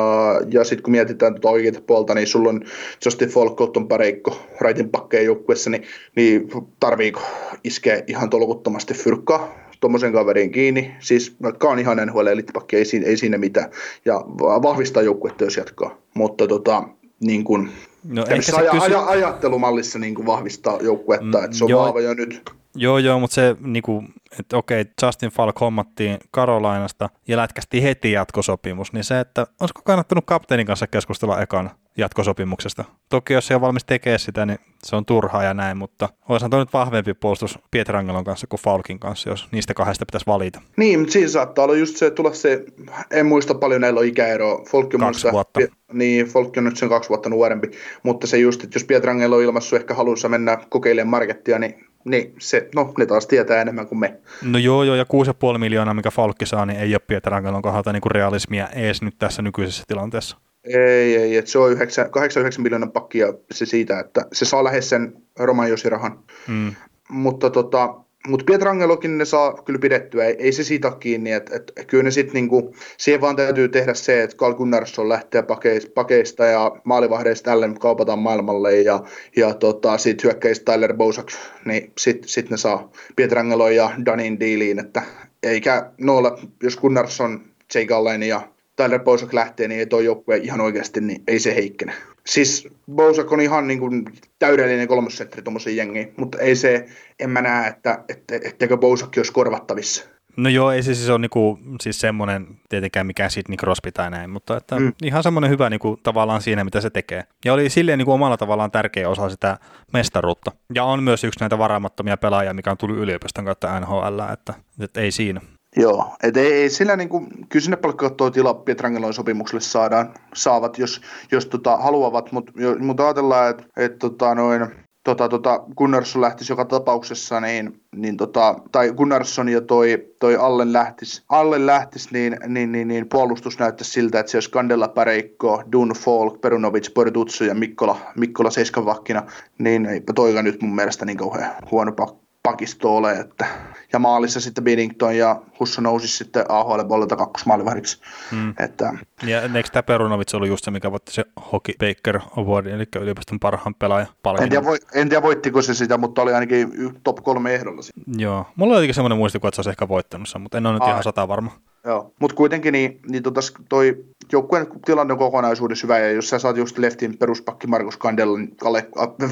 ja 0.50 0.64
sitten 0.64 0.82
kun 0.82 0.90
mietitään 0.90 1.34
tuota 1.34 1.50
oikeita 1.50 1.80
puolta, 1.86 2.14
niin 2.14 2.26
sulla 2.26 2.48
on 2.48 2.62
Justin 3.04 3.28
Falk, 3.28 3.56
Cotton 3.56 3.88
Pareikko, 3.88 4.40
raitin 4.60 4.88
pakkeen 4.88 5.24
joukkuessa, 5.24 5.70
niin, 5.70 5.82
niin 6.16 6.48
tarviiko 6.80 7.20
iskeä 7.64 8.02
ihan 8.06 8.30
tolkuttomasti 8.30 8.94
fyrkkaa 8.94 9.54
tuommoisen 9.80 10.12
kaverin 10.12 10.50
kiinni, 10.50 10.94
siis 11.00 11.36
vaikka 11.42 11.68
on 11.68 11.78
ihan 11.78 11.98
NHL 12.06 12.26
elittipakki, 12.26 12.76
ei, 12.76 12.84
siinä, 12.84 13.06
ei 13.06 13.16
siinä 13.16 13.38
mitään, 13.38 13.70
ja 14.04 14.24
vahvistaa 14.38 15.02
joukkuetta, 15.02 15.44
jos 15.44 15.56
jatkaa, 15.56 15.98
mutta 16.14 16.46
tota, 16.46 16.82
niin 17.20 17.44
kuin, 17.44 17.70
no, 18.08 18.24
aja, 18.56 18.70
kysy... 18.70 18.84
aja, 18.84 19.06
ajattelumallissa 19.06 19.98
niin 19.98 20.14
kuin 20.14 20.26
vahvistaa 20.26 20.78
joukkuetta, 20.82 21.38
mm, 21.38 21.44
että 21.44 21.56
se 21.56 21.64
on 21.64 21.72
vahva 21.72 22.00
jo 22.00 22.14
nyt. 22.14 22.42
Joo, 22.74 22.98
joo, 22.98 23.20
mutta 23.20 23.34
se, 23.34 23.56
niin 23.60 23.82
kuin, 23.82 24.08
että 24.38 24.56
okei, 24.56 24.84
Justin 25.02 25.30
Falk 25.30 25.60
hommattiin 25.60 26.18
Karolainasta 26.30 27.08
ja 27.28 27.36
lätkästi 27.36 27.82
heti 27.82 28.12
jatkosopimus, 28.12 28.92
niin 28.92 29.04
se, 29.04 29.20
että 29.20 29.46
olisiko 29.60 29.82
kannattanut 29.84 30.24
kapteenin 30.26 30.66
kanssa 30.66 30.86
keskustella 30.86 31.42
ekan 31.42 31.70
jatkosopimuksesta. 31.98 32.84
Toki 33.08 33.32
jos 33.32 33.46
se 33.46 33.54
on 33.54 33.60
valmis 33.60 33.84
tekemään 33.84 34.18
sitä, 34.18 34.46
niin 34.46 34.58
se 34.84 34.96
on 34.96 35.04
turhaa 35.04 35.42
ja 35.42 35.54
näin, 35.54 35.76
mutta 35.76 36.08
olisihan 36.28 36.50
tuo 36.50 36.60
nyt 36.60 36.72
vahvempi 36.72 37.14
puolustus 37.14 37.58
Pietrangelon 37.70 38.24
kanssa 38.24 38.46
kuin 38.46 38.60
Falkin 38.60 38.98
kanssa, 38.98 39.30
jos 39.30 39.48
niistä 39.52 39.74
kahdesta 39.74 40.06
pitäisi 40.06 40.26
valita. 40.26 40.60
Niin, 40.76 40.98
mutta 40.98 41.12
siinä 41.12 41.28
saattaa 41.28 41.64
olla 41.64 41.76
just 41.76 41.96
se, 41.96 42.10
tulla 42.10 42.32
se, 42.32 42.64
en 43.10 43.26
muista 43.26 43.54
paljon 43.54 43.80
näillä 43.80 44.00
on 44.00 44.06
ikäeroa. 44.06 44.64
Falk 44.70 44.94
on 44.94 45.00
kaksi 45.00 45.32
vuotta. 45.32 45.60
Niin, 45.92 46.26
Falk 46.26 46.56
on 46.56 46.64
nyt 46.64 46.76
sen 46.76 46.88
kaksi 46.88 47.08
vuotta 47.08 47.28
nuorempi, 47.28 47.70
mutta 48.02 48.26
se 48.26 48.38
just, 48.38 48.64
että 48.64 48.76
jos 48.76 48.84
Pietrangelo 48.84 49.36
on 49.36 49.42
ilmassut 49.42 49.80
ehkä 49.80 49.94
halussa 49.94 50.28
mennä 50.28 50.58
kokeilemaan 50.68 51.10
markettia, 51.10 51.58
niin 51.58 51.87
niin 52.08 52.34
se, 52.38 52.68
no 52.74 52.94
ne 52.98 53.06
taas 53.06 53.26
tietää 53.26 53.60
enemmän 53.60 53.86
kuin 53.86 53.98
me. 53.98 54.20
No 54.42 54.58
joo, 54.58 54.84
joo, 54.84 54.96
ja 54.96 55.04
6,5 55.52 55.58
miljoonaa, 55.58 55.94
mikä 55.94 56.10
Falkki 56.10 56.46
saa, 56.46 56.66
niin 56.66 56.80
ei 56.80 56.94
ole 56.94 57.00
Pietrangelon 57.06 57.62
kohdalta 57.62 57.92
niin 57.92 58.00
kuin 58.00 58.12
realismia 58.12 58.68
ees 58.68 59.02
nyt 59.02 59.14
tässä 59.18 59.42
nykyisessä 59.42 59.84
tilanteessa. 59.88 60.36
Ei, 60.64 61.16
ei, 61.16 61.36
että 61.36 61.50
se 61.50 61.58
on 61.58 61.72
9, 61.72 62.10
89 62.10 62.62
miljoonan 62.62 62.92
pakkia 62.92 63.26
se 63.50 63.66
siitä, 63.66 64.00
että 64.00 64.26
se 64.32 64.44
saa 64.44 64.64
lähes 64.64 64.88
sen 64.88 65.12
Roman 65.38 65.70
Josirahan. 65.70 66.18
Mm. 66.48 66.74
Mutta 67.08 67.50
tota, 67.50 67.94
mutta 68.28 68.44
Pietrangelokin 68.44 69.18
ne 69.18 69.24
saa 69.24 69.62
kyllä 69.64 69.78
pidettyä, 69.78 70.24
ei, 70.24 70.36
ei 70.38 70.52
se 70.52 70.64
siitä 70.64 70.92
kiinni, 71.00 71.32
että 71.32 71.56
et, 71.56 71.72
kyllä 71.86 72.02
ne 72.02 72.10
sitten 72.10 72.34
niinku, 72.34 72.74
siihen 72.96 73.20
vaan 73.20 73.36
täytyy 73.36 73.68
tehdä 73.68 73.94
se, 73.94 74.22
että 74.22 74.36
Carl 74.36 74.54
Gunnarsson 74.54 75.08
lähtee 75.08 75.42
pakeista, 75.42 75.90
pakeista 75.94 76.44
ja 76.44 76.72
maalivahdeista 76.84 77.50
tälle 77.50 77.68
kaupataan 77.80 78.18
maailmalle 78.18 78.80
ja, 78.80 79.00
ja 79.36 79.54
tota, 79.54 79.98
sitten 79.98 80.24
hyökkäistä 80.24 80.72
Tyler 80.72 80.94
Bosak, 80.94 81.26
niin 81.64 81.92
sitten 81.98 82.28
sit 82.28 82.50
ne 82.50 82.56
saa 82.56 82.92
Pietrangelo 83.16 83.68
ja 83.68 83.90
Danin 84.06 84.40
diiliin, 84.40 84.78
että 84.78 85.02
eikä 85.42 85.90
noilla, 85.98 86.38
jos 86.62 86.76
Gunnarsson, 86.76 87.40
Jake 87.74 87.94
Allen 87.94 88.22
ja 88.22 88.48
Tyler 88.76 89.00
Bosak 89.00 89.32
lähtee, 89.32 89.68
niin 89.68 89.78
ei 89.78 89.86
tuo 89.86 90.00
joukkue 90.00 90.36
ihan 90.36 90.60
oikeasti, 90.60 91.00
niin 91.00 91.22
ei 91.28 91.38
se 91.38 91.54
heikkene. 91.54 91.92
Siis 92.28 92.68
Bosak 92.94 93.32
on 93.32 93.40
ihan 93.40 93.66
niin 93.66 93.78
kuin 93.78 94.04
täydellinen 94.38 94.88
kolmosetteri 94.88 95.42
tuommoisen 95.42 95.76
jengiin, 95.76 96.12
mutta 96.16 96.38
ei 96.38 96.56
se, 96.56 96.86
en 97.18 97.30
mä 97.30 97.42
näe, 97.42 97.68
että, 97.68 98.04
että 98.08 98.34
etteikö 98.42 98.76
Bosakki 98.76 99.20
olisi 99.20 99.32
korvattavissa. 99.32 100.04
No 100.36 100.48
joo, 100.48 100.70
ei 100.70 100.82
se 100.82 100.94
siis 100.94 101.08
ole 101.08 101.18
niinku, 101.18 101.58
siis 101.80 102.00
semmoinen 102.00 102.46
tietenkään 102.68 103.06
mikään 103.06 103.30
Sidney 103.30 103.56
Crosby 103.56 103.92
tai 103.92 104.10
näin, 104.10 104.30
mutta 104.30 104.56
että 104.56 104.78
mm. 104.78 104.92
ihan 105.02 105.22
semmoinen 105.22 105.50
hyvä 105.50 105.70
niinku, 105.70 105.98
tavallaan 106.02 106.42
siinä, 106.42 106.64
mitä 106.64 106.80
se 106.80 106.90
tekee. 106.90 107.24
Ja 107.44 107.52
oli 107.52 107.70
silleen 107.70 107.98
niinku, 107.98 108.12
omalla 108.12 108.36
tavallaan 108.36 108.70
tärkeä 108.70 109.08
osa 109.08 109.28
sitä 109.28 109.58
mestaruutta. 109.92 110.52
Ja 110.74 110.84
on 110.84 111.02
myös 111.02 111.24
yksi 111.24 111.40
näitä 111.40 111.58
varaamattomia 111.58 112.16
pelaajia, 112.16 112.54
mikä 112.54 112.70
on 112.70 112.78
tullut 112.78 112.98
yliopiston 112.98 113.44
kautta 113.44 113.80
NHL, 113.80 114.20
että, 114.32 114.54
että 114.80 115.00
ei 115.00 115.10
siinä. 115.10 115.40
Joo, 115.76 116.16
et 116.22 116.36
ei, 116.36 116.52
ei 116.52 116.70
sillä 116.70 116.96
niin 116.96 117.08
kuin, 117.08 117.28
kyllä 117.48 117.64
sinne 117.64 117.76
palkkakattoa 117.76 118.30
tila 118.30 118.54
Pietrangeloin 118.54 119.14
sopimukselle 119.14 119.60
saadaan, 119.60 120.14
saavat, 120.34 120.78
jos, 120.78 121.00
jos 121.32 121.46
tota, 121.46 121.76
haluavat, 121.76 122.32
mutta 122.32 122.52
mut 122.78 123.00
ajatellaan, 123.00 123.50
että 123.50 123.64
et, 123.76 123.98
tota, 123.98 124.34
noin, 124.34 124.66
tota, 125.04 125.28
tota, 125.28 125.64
Gunnarsson 125.76 126.22
lähtisi 126.22 126.52
joka 126.52 126.64
tapauksessa, 126.64 127.40
niin, 127.40 127.80
niin 127.96 128.16
tota, 128.16 128.54
tai 128.72 128.92
Gunnarsson 128.92 129.48
ja 129.48 129.60
toi, 129.60 130.06
toi 130.20 130.36
Allen 130.36 130.72
lähtisi, 130.72 131.22
Allen 131.28 131.66
lähtisi 131.66 132.08
niin, 132.12 132.36
niin, 132.46 132.72
niin, 132.72 132.88
niin, 132.88 133.08
puolustus 133.08 133.58
näyttäisi 133.58 133.90
siltä, 133.90 134.20
että 134.20 134.32
se 134.32 134.36
olisi 134.36 134.50
Kandella 134.50 134.88
Pareikko, 134.88 135.62
Dun 135.72 135.92
Falk, 135.98 136.40
Perunovic, 136.40 136.94
Bortutsu 136.94 137.44
ja 137.44 137.54
Mikkola, 137.54 138.00
Mikkola 138.16 138.50
Seiskavakkina, 138.50 139.22
niin 139.58 139.86
eipä 139.86 140.12
toika 140.12 140.42
nyt 140.42 140.62
mun 140.62 140.74
mielestä 140.74 141.04
niin 141.04 141.18
kauhean 141.18 141.54
huono 141.70 141.92
pakko 141.92 142.27
pakisto 142.48 142.96
ole. 142.96 143.12
Että, 143.12 143.46
ja 143.92 143.98
maalissa 143.98 144.40
sitten 144.40 144.64
Binnington 144.64 145.16
ja 145.16 145.42
Husso 145.60 145.80
nousi 145.80 146.08
sitten 146.08 146.44
AHL 146.48 146.80
puolelta 146.88 147.16
kakkosmaalivahdiksi. 147.16 148.00
Hmm. 148.30 148.54
Että, 148.58 148.92
ja 149.22 149.42
eikö 149.42 149.68
tämä 149.72 149.82
Perunovits 149.82 150.34
ollut 150.34 150.48
just 150.48 150.64
se, 150.64 150.70
mikä 150.70 150.90
voitti 150.90 151.12
se 151.12 151.24
Hockey 151.52 151.74
Baker 151.78 152.20
Awardin, 152.36 152.74
eli 152.74 152.84
yliopiston 153.00 153.40
parhaan 153.40 153.74
pelaaja 153.74 154.06
En 154.40 154.48
tiedä, 154.48 154.64
voi, 154.64 154.78
en 154.94 155.08
tiedä 155.08 155.22
voittiko 155.22 155.62
se 155.62 155.74
sitä, 155.74 155.98
mutta 155.98 156.22
oli 156.22 156.32
ainakin 156.32 156.72
top 157.04 157.16
kolme 157.16 157.54
ehdolla. 157.54 157.82
Joo, 158.16 158.46
mulla 158.56 158.76
oli 158.76 158.92
semmoinen 158.92 159.18
muistikuva, 159.18 159.48
että 159.48 159.56
se 159.56 159.60
olisi 159.60 159.70
ehkä 159.70 159.88
voittanut 159.88 160.28
sen, 160.28 160.40
mutta 160.40 160.58
en 160.58 160.66
ole 160.66 160.74
nyt 160.74 160.82
Ai. 160.82 160.90
ihan 160.90 161.02
sata 161.02 161.28
varma. 161.28 161.50
Joo, 161.88 162.12
mutta 162.20 162.36
kuitenkin 162.36 162.72
niin, 162.72 163.00
niin 163.08 163.22
tota, 163.22 163.40
toi 163.68 164.04
joukkueen 164.32 164.66
tilanne 164.84 165.12
on 165.12 165.18
kokonaisuudessa 165.18 165.86
hyvä, 165.86 165.98
ja 165.98 166.12
jos 166.12 166.28
sä 166.28 166.38
saat 166.38 166.56
just 166.56 166.78
Leftin 166.78 167.18
peruspakki 167.18 167.66
Markus 167.66 167.96
Kandelin 167.96 168.56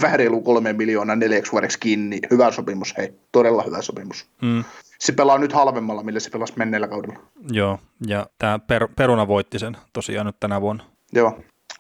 vähän 0.03 0.19
reilu 0.19 0.41
kolme 0.41 0.73
miljoonaa 0.73 1.17
neljäksi 1.17 1.53
vuodeksi 1.53 1.81
kiinni, 1.81 2.09
niin 2.09 2.23
hyvä 2.31 2.53
sopimus, 2.53 2.95
hei, 2.99 3.15
todella 3.33 3.63
hyvä 3.63 3.83
sopimus. 3.83 4.27
Mm. 4.43 4.65
Se 4.99 5.13
pelaa 5.13 5.39
nyt 5.39 5.53
halvemmalla, 5.53 6.03
millä 6.03 6.21
se 6.21 6.31
pelasi 6.31 6.53
menneellä 6.57 6.89
kaudella. 6.89 7.19
Joo, 7.51 7.79
ja 8.07 8.27
tämä 8.39 8.59
per, 8.59 8.89
Peruna 8.97 9.29
voitti 9.29 9.59
sen 9.59 9.77
tosiaan 9.93 10.27
nyt 10.27 10.41
tänä 10.41 10.61
vuonna. 10.61 10.85
Joo, 11.13 11.39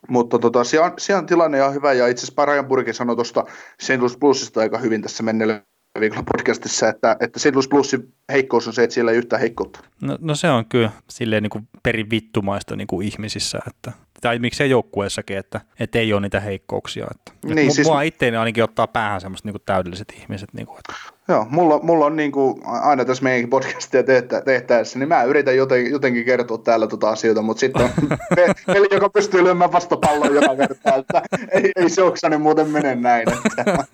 mutta 0.09 0.39
tota, 0.39 0.64
siellä, 0.64 0.87
on, 0.87 0.93
siellä 0.99 1.20
on 1.20 1.27
tilanne 1.27 1.59
ihan 1.59 1.74
hyvä, 1.74 1.93
ja 1.93 2.07
itse 2.07 2.20
asiassa 2.20 2.35
Parajan 2.35 2.66
Burke 2.66 2.93
sanoi 2.93 3.16
tuosta 3.16 3.45
St. 3.81 3.99
Louis 3.99 4.16
Bluesista 4.16 4.61
aika 4.61 4.79
hyvin 4.79 5.03
tässä 5.03 5.22
menneellä 5.22 5.62
viikolla 6.01 6.22
podcastissa, 6.22 6.88
että, 6.88 7.16
että. 7.20 7.40
Louis 7.53 7.68
Plusin 7.68 8.12
heikkous 8.32 8.66
on 8.66 8.72
se, 8.72 8.82
että 8.82 8.94
siellä 8.94 9.11
ei 9.11 9.18
yhtään 9.18 9.40
heikkoutta. 9.40 9.80
No, 10.03 10.18
no 10.20 10.34
se 10.34 10.51
on 10.51 10.64
kyllä 10.64 10.90
silleen 11.09 11.42
niin 11.42 11.51
kuin 11.51 11.68
perivittumaista 11.82 12.76
niin 12.76 12.86
kuin 12.86 13.07
ihmisissä, 13.07 13.59
että, 13.68 13.92
tai 14.20 14.38
miksei 14.38 14.70
joukkueessakin, 14.70 15.38
että, 15.38 15.61
että 15.80 15.99
ei 15.99 16.12
ole 16.12 16.20
niitä 16.20 16.40
heikkouksia. 16.40 17.07
Että, 17.11 17.32
niin, 17.44 17.59
että 17.59 17.74
siis... 17.74 17.88
Mua 17.88 18.03
itteeni 18.03 18.36
ainakin 18.36 18.64
ottaa 18.64 18.86
päähän 18.86 19.20
semmoiset 19.20 19.44
niin 19.44 19.53
kuin 19.53 19.62
täydelliset 19.66 20.12
ihmiset. 20.20 20.49
Niin 20.53 20.66
kuin, 20.66 20.78
että... 20.78 20.92
Joo, 21.28 21.47
mulla, 21.51 21.78
mulla 21.78 22.07
on 22.07 22.16
niin 22.16 22.32
kuin, 22.32 22.62
aina 22.64 23.05
tässä 23.05 23.22
meidän 23.22 23.51
podcastia 23.51 24.03
tehtä, 24.03 24.40
tehtäessä, 24.40 24.99
niin 24.99 25.09
mä 25.09 25.22
yritän 25.22 25.57
joten, 25.57 25.90
jotenkin 25.90 26.24
kertoa 26.24 26.59
täällä 26.59 26.86
tota 26.86 27.11
asioita, 27.11 27.42
mutta 27.42 27.61
sitten 27.61 27.82
on 27.82 27.90
peli, 28.66 28.86
joka 28.90 29.11
pystyy 29.11 29.44
lyömään 29.44 29.72
vastapallon 29.72 30.34
joka 30.34 30.57
kerta, 30.57 30.94
että 30.94 31.22
ei, 31.53 31.72
ei 31.76 31.90
se 31.90 32.03
oksani 32.03 32.38
muuten 32.38 32.70
mene 32.70 32.94
näin. 32.94 33.28
Että. 33.28 33.84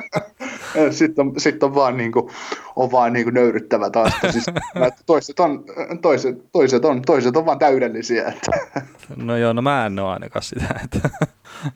sitten 0.91 1.27
on, 1.27 1.33
sit 1.37 1.63
on 1.63 1.75
vaan, 1.75 1.97
niin 1.97 2.11
kuin, 2.11 2.29
on 2.75 2.91
vaan 2.91 3.13
niin 3.13 3.23
kuin 3.23 3.33
nöyryttävä 3.33 3.89
taas. 3.89 4.13
Siis, 4.31 4.45
toiset, 5.05 5.39
on, 5.39 5.63
toiset, 6.01 6.51
toiset, 6.51 6.85
on, 6.85 7.01
toiset 7.01 7.37
on 7.37 7.45
vaan 7.45 7.59
täydellisiä. 7.59 8.27
Että. 8.27 8.51
No 9.15 9.37
joo, 9.37 9.53
no 9.53 9.61
mä 9.61 9.85
en 9.85 9.99
ole 9.99 10.09
ainakaan 10.09 10.43
sitä. 10.43 10.79
Että. 10.83 11.09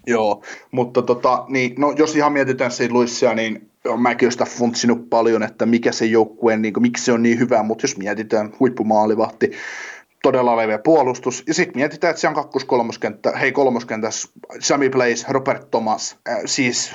joo, 0.07 0.43
mutta 0.71 1.01
tota, 1.01 1.45
niin, 1.47 1.75
no, 1.77 1.93
jos 1.97 2.15
ihan 2.15 2.33
mietitään 2.33 2.71
siitä 2.71 2.93
Luissia, 2.93 3.33
niin 3.33 3.69
mäkin 3.97 4.25
olen 4.25 4.31
sitä 4.31 4.45
funtsinut 4.45 5.09
paljon, 5.09 5.43
että 5.43 5.65
mikä 5.65 5.91
se 5.91 6.05
joukkue, 6.05 6.57
niin 6.57 6.73
kuin, 6.73 6.81
miksi 6.81 7.05
se 7.05 7.11
on 7.11 7.23
niin 7.23 7.39
hyvä, 7.39 7.63
mutta 7.63 7.83
jos 7.83 7.97
mietitään 7.97 8.53
huippumaalivahti, 8.59 9.51
todella 10.23 10.57
leveä 10.57 10.77
puolustus. 10.77 11.43
Ja 11.47 11.53
sitten 11.53 11.77
mietitään, 11.77 12.11
että 12.11 12.21
se 12.21 12.27
on 12.27 12.33
kakkos-kolmoskenttä, 12.33 13.31
hei 13.31 13.51
kolmoskentässä, 13.51 14.29
Sami 14.59 14.89
Blaze, 14.89 15.25
Robert 15.29 15.71
Thomas, 15.71 16.17
äh, 16.29 16.37
siis 16.45 16.91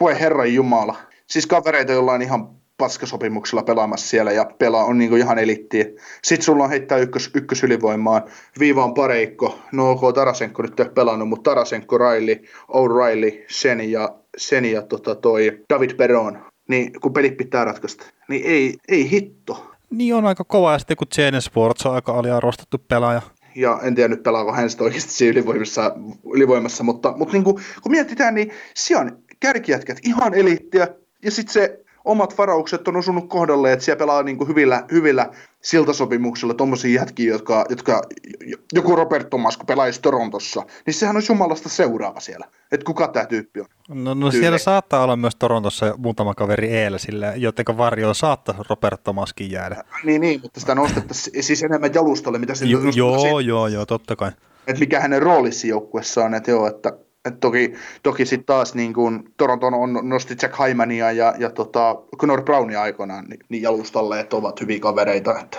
voi 0.00 0.20
herran 0.20 0.54
jumala, 0.54 0.96
siis 1.30 1.46
kavereita, 1.46 1.92
joilla 1.92 2.12
on 2.12 2.22
ihan 2.22 2.48
paskasopimuksella 2.76 3.62
pelaamassa 3.62 4.08
siellä 4.08 4.32
ja 4.32 4.44
pelaa 4.58 4.84
on 4.84 4.98
niin 4.98 5.16
ihan 5.16 5.38
elittiä. 5.38 5.84
Sitten 6.24 6.44
sulla 6.44 6.64
on 6.64 6.70
heittää 6.70 6.98
ykkös, 6.98 7.30
ykkösylivoimaan. 7.34 8.22
Viiva 8.58 8.84
on 8.84 8.94
pareikko. 8.94 9.58
No 9.72 9.90
ok, 9.90 10.14
Tarasenko 10.14 10.62
nyt 10.62 10.80
ei 10.80 10.86
pelannut, 10.88 11.28
mutta 11.28 11.50
Tarasenko, 11.50 11.98
Riley, 11.98 12.36
O'Reilly, 12.68 13.44
sen 13.48 13.90
ja, 13.92 14.14
sen 14.36 14.64
ja 14.64 14.82
tota 14.82 15.14
toi 15.14 15.60
David 15.70 15.94
Peron. 15.94 16.38
Niin 16.68 17.00
kun 17.00 17.12
pelit 17.12 17.36
pitää 17.36 17.64
ratkaista, 17.64 18.06
niin 18.28 18.42
ei, 18.46 18.76
ei 18.88 19.10
hitto. 19.10 19.70
Niin 19.90 20.14
on 20.14 20.26
aika 20.26 20.44
kova, 20.44 20.72
ja 20.72 20.78
sitten 20.78 20.96
kun 20.96 21.06
Jaden 21.18 21.42
Sports 21.42 21.86
on 21.86 21.94
aika 21.94 22.12
aliarvostettu 22.12 22.78
pelaaja. 22.78 23.22
Ja 23.54 23.80
en 23.82 23.94
tiedä 23.94 24.08
nyt 24.08 24.22
pelaako 24.22 24.52
hän 24.52 24.70
sitten 24.70 24.84
oikeasti 24.84 25.28
ylivoimassa, 25.28 25.94
ylivoimassa 26.34 26.84
mutta, 26.84 27.14
mutta 27.16 27.32
niin 27.32 27.44
kuin, 27.44 27.56
kun 27.82 27.92
mietitään, 27.92 28.34
niin 28.34 28.50
siellä 28.74 29.02
on 29.02 29.18
kärkijätkät 29.40 29.98
ihan 30.04 30.34
eliittiä, 30.34 30.88
ja 31.22 31.30
sitten 31.30 31.52
se 31.52 31.84
omat 32.04 32.38
varaukset 32.38 32.88
on 32.88 32.96
osunut 32.96 33.28
kohdalle, 33.28 33.72
että 33.72 33.84
siellä 33.84 33.98
pelaa 33.98 34.22
niin 34.22 34.38
kuin 34.38 34.48
hyvillä, 34.48 34.84
hyvillä 34.92 35.30
siltasopimuksilla 35.62 36.54
tuommoisia 36.54 37.00
jätkiä, 37.00 37.32
jotka, 37.32 37.64
jotka, 37.68 38.02
joku 38.72 38.96
Robert 38.96 39.30
Thomas, 39.30 39.56
kun 39.56 39.66
pelaisi 39.66 40.00
Torontossa, 40.00 40.62
niin 40.86 40.94
sehän 40.94 41.16
on 41.16 41.22
jumalasta 41.28 41.68
seuraava 41.68 42.20
siellä, 42.20 42.46
että 42.72 42.84
kuka 42.84 43.08
tämä 43.08 43.26
tyyppi 43.26 43.60
on. 43.60 43.66
No, 43.88 44.14
no 44.14 44.30
siellä 44.30 44.58
saattaa 44.58 45.04
olla 45.04 45.16
myös 45.16 45.36
Torontossa 45.36 45.94
muutama 45.98 46.34
kaveri 46.34 46.68
eellä 46.68 46.98
sillä, 46.98 47.32
jotenka 47.36 47.76
varjoon 47.76 48.14
saattaa 48.14 48.64
Robert 48.70 49.04
Thomaskin 49.04 49.50
jäädä. 49.50 49.84
Niin, 50.04 50.20
niin 50.20 50.40
mutta 50.42 50.60
sitä 50.60 50.74
nostettaisiin 50.74 51.42
siis 51.42 51.62
enemmän 51.62 51.94
jalustalle, 51.94 52.38
mitä 52.38 52.54
se 52.54 52.64
jo, 52.64 52.78
Joo, 52.96 53.40
joo, 53.40 53.68
joo, 53.68 53.86
totta 53.86 54.16
kai. 54.16 54.32
Että 54.66 54.80
mikä 54.80 55.00
hänen 55.00 55.22
roolissa 55.22 55.66
joukkuessa 55.66 56.24
on, 56.24 56.34
että 56.34 56.50
joo, 56.50 56.66
että 56.66 56.92
et 57.24 57.40
toki 57.40 57.72
toki 58.02 58.26
sitten 58.26 58.46
taas 58.46 58.74
niin 58.74 58.94
kun 58.94 59.32
Toronton 59.36 59.74
on, 59.74 60.00
nosti 60.02 60.36
Jack 60.42 60.54
Hymania 60.58 61.12
ja, 61.12 61.34
ja 61.38 61.50
tota, 61.50 61.96
Connor 62.16 62.42
Brownia 62.42 62.82
aikoinaan 62.82 63.24
niin, 63.24 63.40
niin 63.48 63.62
jalustalle, 63.62 64.20
että 64.20 64.36
ovat 64.36 64.60
hyviä 64.60 64.80
kavereita. 64.80 65.38
Että. 65.38 65.58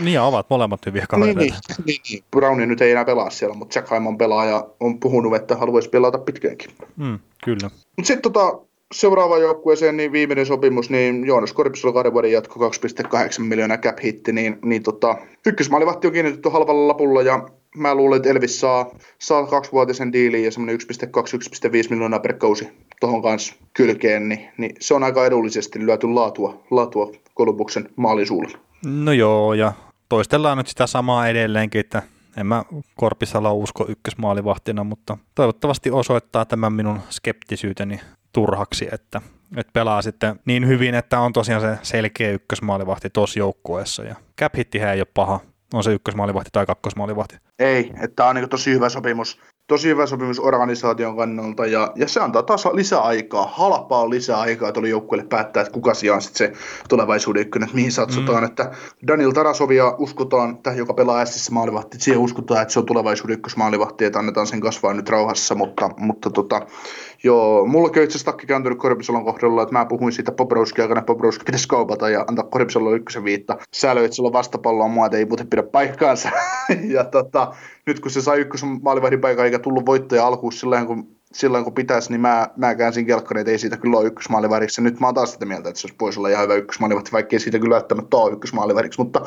Niin 0.00 0.14
ja 0.14 0.24
ovat 0.24 0.46
molemmat 0.50 0.86
hyviä 0.86 1.04
kavereita. 1.08 1.40
Niin, 1.40 1.52
niin, 1.52 1.84
niin, 1.86 2.00
niin. 2.10 2.24
Browni 2.30 2.66
nyt 2.66 2.80
ei 2.80 2.90
enää 2.90 3.04
pelaa 3.04 3.30
siellä, 3.30 3.54
mutta 3.54 3.78
Jack 3.78 3.90
Hyman 3.90 4.18
pelaa 4.18 4.46
ja 4.46 4.66
on 4.80 5.00
puhunut, 5.00 5.36
että 5.36 5.56
haluaisi 5.56 5.88
pelata 5.88 6.18
pitkäänkin. 6.18 6.70
Mm, 6.96 7.18
kyllä. 7.44 7.70
Sitten 8.02 8.32
tota, 8.32 8.67
seuraava 8.92 9.38
joukkueeseen, 9.38 9.96
niin 9.96 10.12
viimeinen 10.12 10.46
sopimus, 10.46 10.90
niin 10.90 11.26
Joonas 11.26 11.52
Korpisalo 11.52 11.92
kahden 11.92 12.12
vuoden 12.12 12.32
jatko 12.32 12.68
2,8 12.68 13.42
miljoonaa 13.42 13.78
cap 13.78 13.98
hitti, 14.04 14.32
niin, 14.32 14.58
niin 14.64 14.82
tota, 14.82 15.16
ykkösmaalivahti 15.46 16.06
on 16.06 16.12
kiinnitetty 16.12 16.48
halvalla 16.48 16.88
lapulla 16.88 17.22
ja 17.22 17.48
mä 17.76 17.94
luulen, 17.94 18.16
että 18.16 18.28
Elvis 18.28 18.60
saa, 18.60 18.90
saa 19.18 19.46
kaksivuotisen 19.46 20.12
diilin 20.12 20.44
ja 20.44 20.50
semmoinen 20.50 20.78
1,2-1,5 20.80 21.90
miljoonaa 21.90 22.20
per 22.20 22.32
kausi 22.32 22.68
tuohon 23.00 23.22
kanssa 23.22 23.54
kylkeen, 23.74 24.28
niin, 24.28 24.48
niin, 24.58 24.76
se 24.80 24.94
on 24.94 25.04
aika 25.04 25.26
edullisesti 25.26 25.86
lyöty 25.86 26.06
laatua, 26.06 26.62
laatua 26.70 27.12
Kolumbuksen 27.34 27.88
maalisuulla. 27.96 28.58
No 28.86 29.12
joo, 29.12 29.54
ja 29.54 29.72
toistellaan 30.08 30.58
nyt 30.58 30.66
sitä 30.66 30.86
samaa 30.86 31.28
edelleenkin, 31.28 31.80
että 31.80 32.02
en 32.36 32.46
mä 32.46 32.64
Korpisala 32.96 33.52
usko 33.52 33.86
ykkösmaalivahtina, 33.88 34.84
mutta 34.84 35.18
toivottavasti 35.34 35.90
osoittaa 35.90 36.44
tämän 36.44 36.72
minun 36.72 37.00
skeptisyyteni 37.10 38.00
turhaksi, 38.32 38.88
että, 38.92 39.20
että 39.56 39.72
pelaa 39.72 40.02
sitten 40.02 40.40
niin 40.44 40.68
hyvin, 40.68 40.94
että 40.94 41.20
on 41.20 41.32
tosiaan 41.32 41.60
se 41.60 41.78
selkeä 41.82 42.30
ykkösmaalivahti 42.30 43.10
tuossa 43.10 43.38
joukkueessa. 43.38 44.02
Ja 44.02 44.14
cap 44.40 44.54
ei 44.54 45.00
ole 45.00 45.06
paha, 45.14 45.40
on 45.74 45.84
se 45.84 45.92
ykkösmaalivahti 45.92 46.50
tai 46.52 46.66
kakkosmaalivahti. 46.66 47.36
Ei, 47.58 47.92
että 48.02 48.24
on 48.24 48.34
niin 48.34 48.48
tosi 48.48 48.74
hyvä 48.74 48.88
sopimus. 48.88 49.40
tosi 49.68 49.88
hyvä 49.88 50.06
sopimus 50.06 50.40
organisaation 50.40 51.16
kannalta 51.16 51.66
ja, 51.66 51.92
ja 51.96 52.08
se 52.08 52.20
antaa 52.20 52.42
taas 52.42 52.66
lisäaikaa, 52.66 53.46
halpaa 53.46 54.10
lisäaikaa 54.10 54.72
tuolle 54.72 54.88
joukkueelle 54.88 55.26
päättää, 55.28 55.60
että 55.60 55.72
kuka 55.72 55.94
sijaan 55.94 56.22
sitten 56.22 56.38
se 56.38 56.62
tulevaisuuden 56.88 57.42
ykkönen, 57.42 57.66
että 57.66 57.76
mihin 57.76 57.92
satsotaan, 57.92 58.42
mm. 58.42 58.46
että 58.46 58.70
Daniel 59.06 59.30
Tarasovia 59.30 59.94
uskotaan, 59.98 60.50
että 60.50 60.72
joka 60.72 60.94
pelaa 60.94 61.22
Essissä 61.22 61.52
maalivahti, 61.52 61.96
että 61.96 62.04
siihen 62.04 62.20
uskotaan, 62.20 62.62
että 62.62 62.74
se 62.74 62.78
on 62.78 62.86
tulevaisuuden 62.86 63.34
ykkösmaalivahti, 63.34 64.04
että 64.04 64.18
annetaan 64.18 64.46
sen 64.46 64.60
kasvaa 64.60 64.94
nyt 64.94 65.08
rauhassa, 65.08 65.54
mutta, 65.54 65.90
mutta 65.96 66.30
tota, 66.30 66.66
Joo, 67.24 67.66
mulla 67.66 67.88
on 67.88 67.90
itse 67.90 68.02
asiassa 68.02 68.24
takki 68.24 68.46
kääntynyt 68.46 68.78
Korpisalon 68.78 69.24
kohdalla, 69.24 69.62
että 69.62 69.72
mä 69.72 69.84
puhuin 69.84 70.12
siitä 70.12 70.32
Pobrowski 70.32 70.82
aikana, 70.82 71.02
Pobrowski 71.02 71.44
pitäisi 71.44 71.68
kaupata 71.68 72.08
ja 72.08 72.24
antaa 72.28 72.44
Korpisalon 72.44 72.96
ykkösen 72.96 73.24
viitta. 73.24 73.58
Sääli, 73.72 74.04
että 74.04 74.14
sillä 74.14 74.26
on 74.26 74.32
vastapalloa 74.32 74.88
mua, 74.88 75.08
ei 75.12 75.24
muuten 75.24 75.46
pidä 75.46 75.62
paikkaansa. 75.62 76.30
ja 76.94 77.04
tota, 77.04 77.54
nyt 77.86 78.00
kun 78.00 78.10
se 78.10 78.22
sai 78.22 78.40
ykkösen 78.40 78.80
maalivahdin 78.82 79.20
paikan 79.20 79.44
eikä 79.44 79.58
tullut 79.58 79.86
voittoja 79.86 80.26
alkuun 80.26 80.52
silloin, 80.52 80.86
kun 80.86 81.18
silloin 81.32 81.64
kun 81.64 81.74
pitäisi, 81.74 82.10
niin 82.10 82.20
mä, 82.20 82.48
mä 82.56 82.74
käänsin 82.74 83.06
kelkkarin, 83.06 83.40
että 83.40 83.50
ei 83.50 83.58
siitä 83.58 83.76
kyllä 83.76 83.98
ole 83.98 84.06
ykkösmaaliväriksi. 84.06 84.82
Nyt 84.82 85.00
mä 85.00 85.06
oon 85.06 85.14
taas 85.14 85.32
sitä 85.32 85.46
mieltä, 85.46 85.68
että 85.68 85.80
se 85.80 85.88
voisi 86.00 86.20
olla 86.20 86.28
ihan 86.28 86.44
hyvä 86.44 86.54
ykkösmaaliväriksi, 86.54 87.12
vaikka 87.12 87.36
ei 87.36 87.40
siitä 87.40 87.58
kyllä 87.58 87.74
välttämättä 87.74 88.16
ole 88.16 88.32
ykkösmaaliväriksi. 88.32 89.00
Mutta 89.00 89.20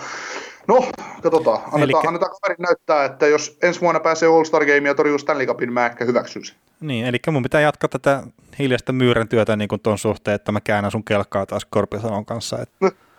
no, 0.68 0.92
katsotaan. 1.22 1.58
Annetaan, 1.58 1.84
Elikkä... 1.84 2.08
annetaan 2.08 2.32
kaverin 2.32 2.62
näyttää, 2.62 3.06
että 3.06 3.28
jos 3.28 3.58
ensi 3.64 3.82
vuonna 3.82 4.00
pääsee 4.00 4.30
All-Star 4.30 4.66
Game 4.66 4.90
ja 4.90 4.96
torjuu 4.96 5.18
Stanley 5.18 5.46
Cupin, 5.46 5.74
mä 5.74 5.86
ehkä 5.86 6.06
hyväksyn 6.06 6.46
sen. 6.46 6.56
Niin, 6.82 7.06
eli 7.06 7.18
mun 7.32 7.44
pitää 7.44 7.62
jatkaa 7.62 7.88
tätä 7.88 8.24
hiljaista 8.60 8.92
myyrän 8.92 9.28
työtä 9.28 9.56
niin 9.56 9.68
kuin 9.68 9.82
ton 9.82 9.98
suhteen, 9.98 10.36
että 10.36 10.52
mä 10.52 10.62
käännän 10.62 10.92
sun 10.92 11.04
kelkkaa 11.04 11.46
taas 11.46 11.66
Korpisalon 11.66 12.26
kanssa. 12.26 12.58
Että 12.62 12.92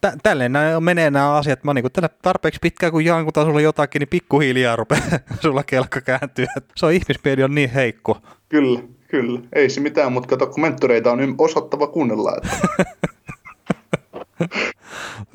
Tä, 0.00 0.12
tälleen 0.22 0.52
nämä 0.52 0.80
menee 0.80 1.10
nämä 1.10 1.34
asiat. 1.34 1.64
Mä 1.64 1.74
niin 1.74 1.92
tällä 1.92 2.08
tarpeeksi 2.22 2.60
pitkään, 2.62 2.92
kun 2.92 3.04
jankutaan 3.04 3.46
sulla 3.46 3.60
jotakin, 3.60 4.00
niin 4.00 4.08
pikkuhiljaa 4.08 4.76
rupeaa 4.76 5.02
sulla 5.42 5.64
kelkka 5.64 6.00
kääntyä. 6.00 6.46
Se 6.76 6.86
on 6.86 6.92
ihmismieli 6.92 7.42
on 7.42 7.54
niin 7.54 7.70
heikko. 7.70 8.18
Kyllä, 8.48 8.80
kyllä. 9.08 9.40
Ei 9.52 9.70
se 9.70 9.80
mitään, 9.80 10.12
mutta 10.12 10.28
kato, 10.28 10.46
kun 10.46 10.60
mentoreita 10.60 11.12
on 11.12 11.34
osattava 11.38 11.86
kuunnella. 11.86 12.32
Että... 12.36 12.58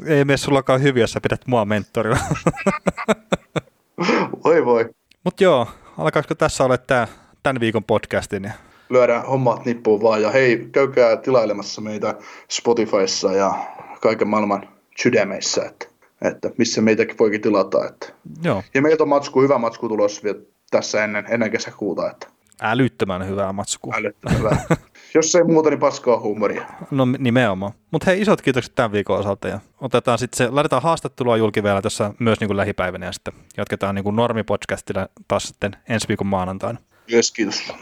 Ei 0.05 0.25
mene 0.25 0.37
sullakaan 0.37 0.81
hyviä, 0.81 1.03
jos 1.03 1.11
sä 1.11 1.21
pidät 1.21 1.47
mua 1.47 1.65
mentorina. 1.65 2.17
voi 4.43 4.65
voi. 4.65 4.89
Mutta 5.23 5.43
joo, 5.43 5.67
alkaisiko 5.97 6.35
tässä 6.35 6.63
olla 6.63 6.77
tämä 6.77 7.07
tämän 7.43 7.59
viikon 7.59 7.83
podcastin? 7.83 8.51
Lyödään 8.89 9.25
hommat 9.25 9.65
nippuun 9.65 10.01
vaan 10.01 10.21
ja 10.21 10.31
hei, 10.31 10.69
käykää 10.71 11.17
tilailemassa 11.17 11.81
meitä 11.81 12.15
Spotifyssa 12.51 13.33
ja 13.33 13.53
kaiken 14.01 14.27
maailman 14.27 14.69
sydämeissä, 15.01 15.65
että, 15.65 15.85
että 16.21 16.49
missä 16.57 16.81
meitäkin 16.81 17.17
voikin 17.19 17.41
tilata. 17.41 17.85
Että. 17.85 18.07
Joo. 18.43 18.63
Ja 18.73 18.81
meiltä 18.81 19.03
on 19.03 19.09
matsku, 19.09 19.41
hyvä 19.41 19.57
matsku 19.57 19.87
tulossa 19.87 20.23
vielä 20.23 20.39
tässä 20.71 21.03
ennen, 21.03 21.25
ennen 21.29 21.51
kesäkuuta. 21.51 22.11
Että. 22.11 22.27
Älyttömän 22.61 23.27
hyvää 23.27 23.53
matskua. 23.53 23.93
Älyttömän 23.97 24.37
hyvää. 24.37 24.65
Jos 25.13 25.35
ei 25.35 25.43
muuta, 25.43 25.69
niin 25.69 25.79
paskaa 25.79 26.19
huumoria. 26.19 26.65
No 26.91 27.05
nimenomaan. 27.19 27.71
Mutta 27.91 28.05
hei, 28.05 28.21
isot 28.21 28.41
kiitokset 28.41 28.75
tämän 28.75 28.91
viikon 28.91 29.19
osalta 29.19 29.47
ja 29.47 29.59
otetaan 29.81 30.17
sitten 30.19 30.37
se, 30.37 30.49
laitetaan 30.49 30.81
haastattelua 30.83 31.37
julki 31.37 31.63
vielä 31.63 31.81
tässä 31.81 32.13
myös 32.19 32.39
niin 32.39 32.47
kuin 32.47 32.57
lähipäivänä 32.57 33.05
ja 33.05 33.11
sitten 33.11 33.33
jatketaan 33.57 33.95
niin 33.95 34.03
kuin 34.03 34.15
normipodcastilla 34.15 35.07
taas 35.27 35.43
sitten 35.43 35.75
ensi 35.89 36.07
viikon 36.07 36.27
maanantaina. 36.27 36.79
Yes, 37.13 37.31
kiitos. 37.31 37.73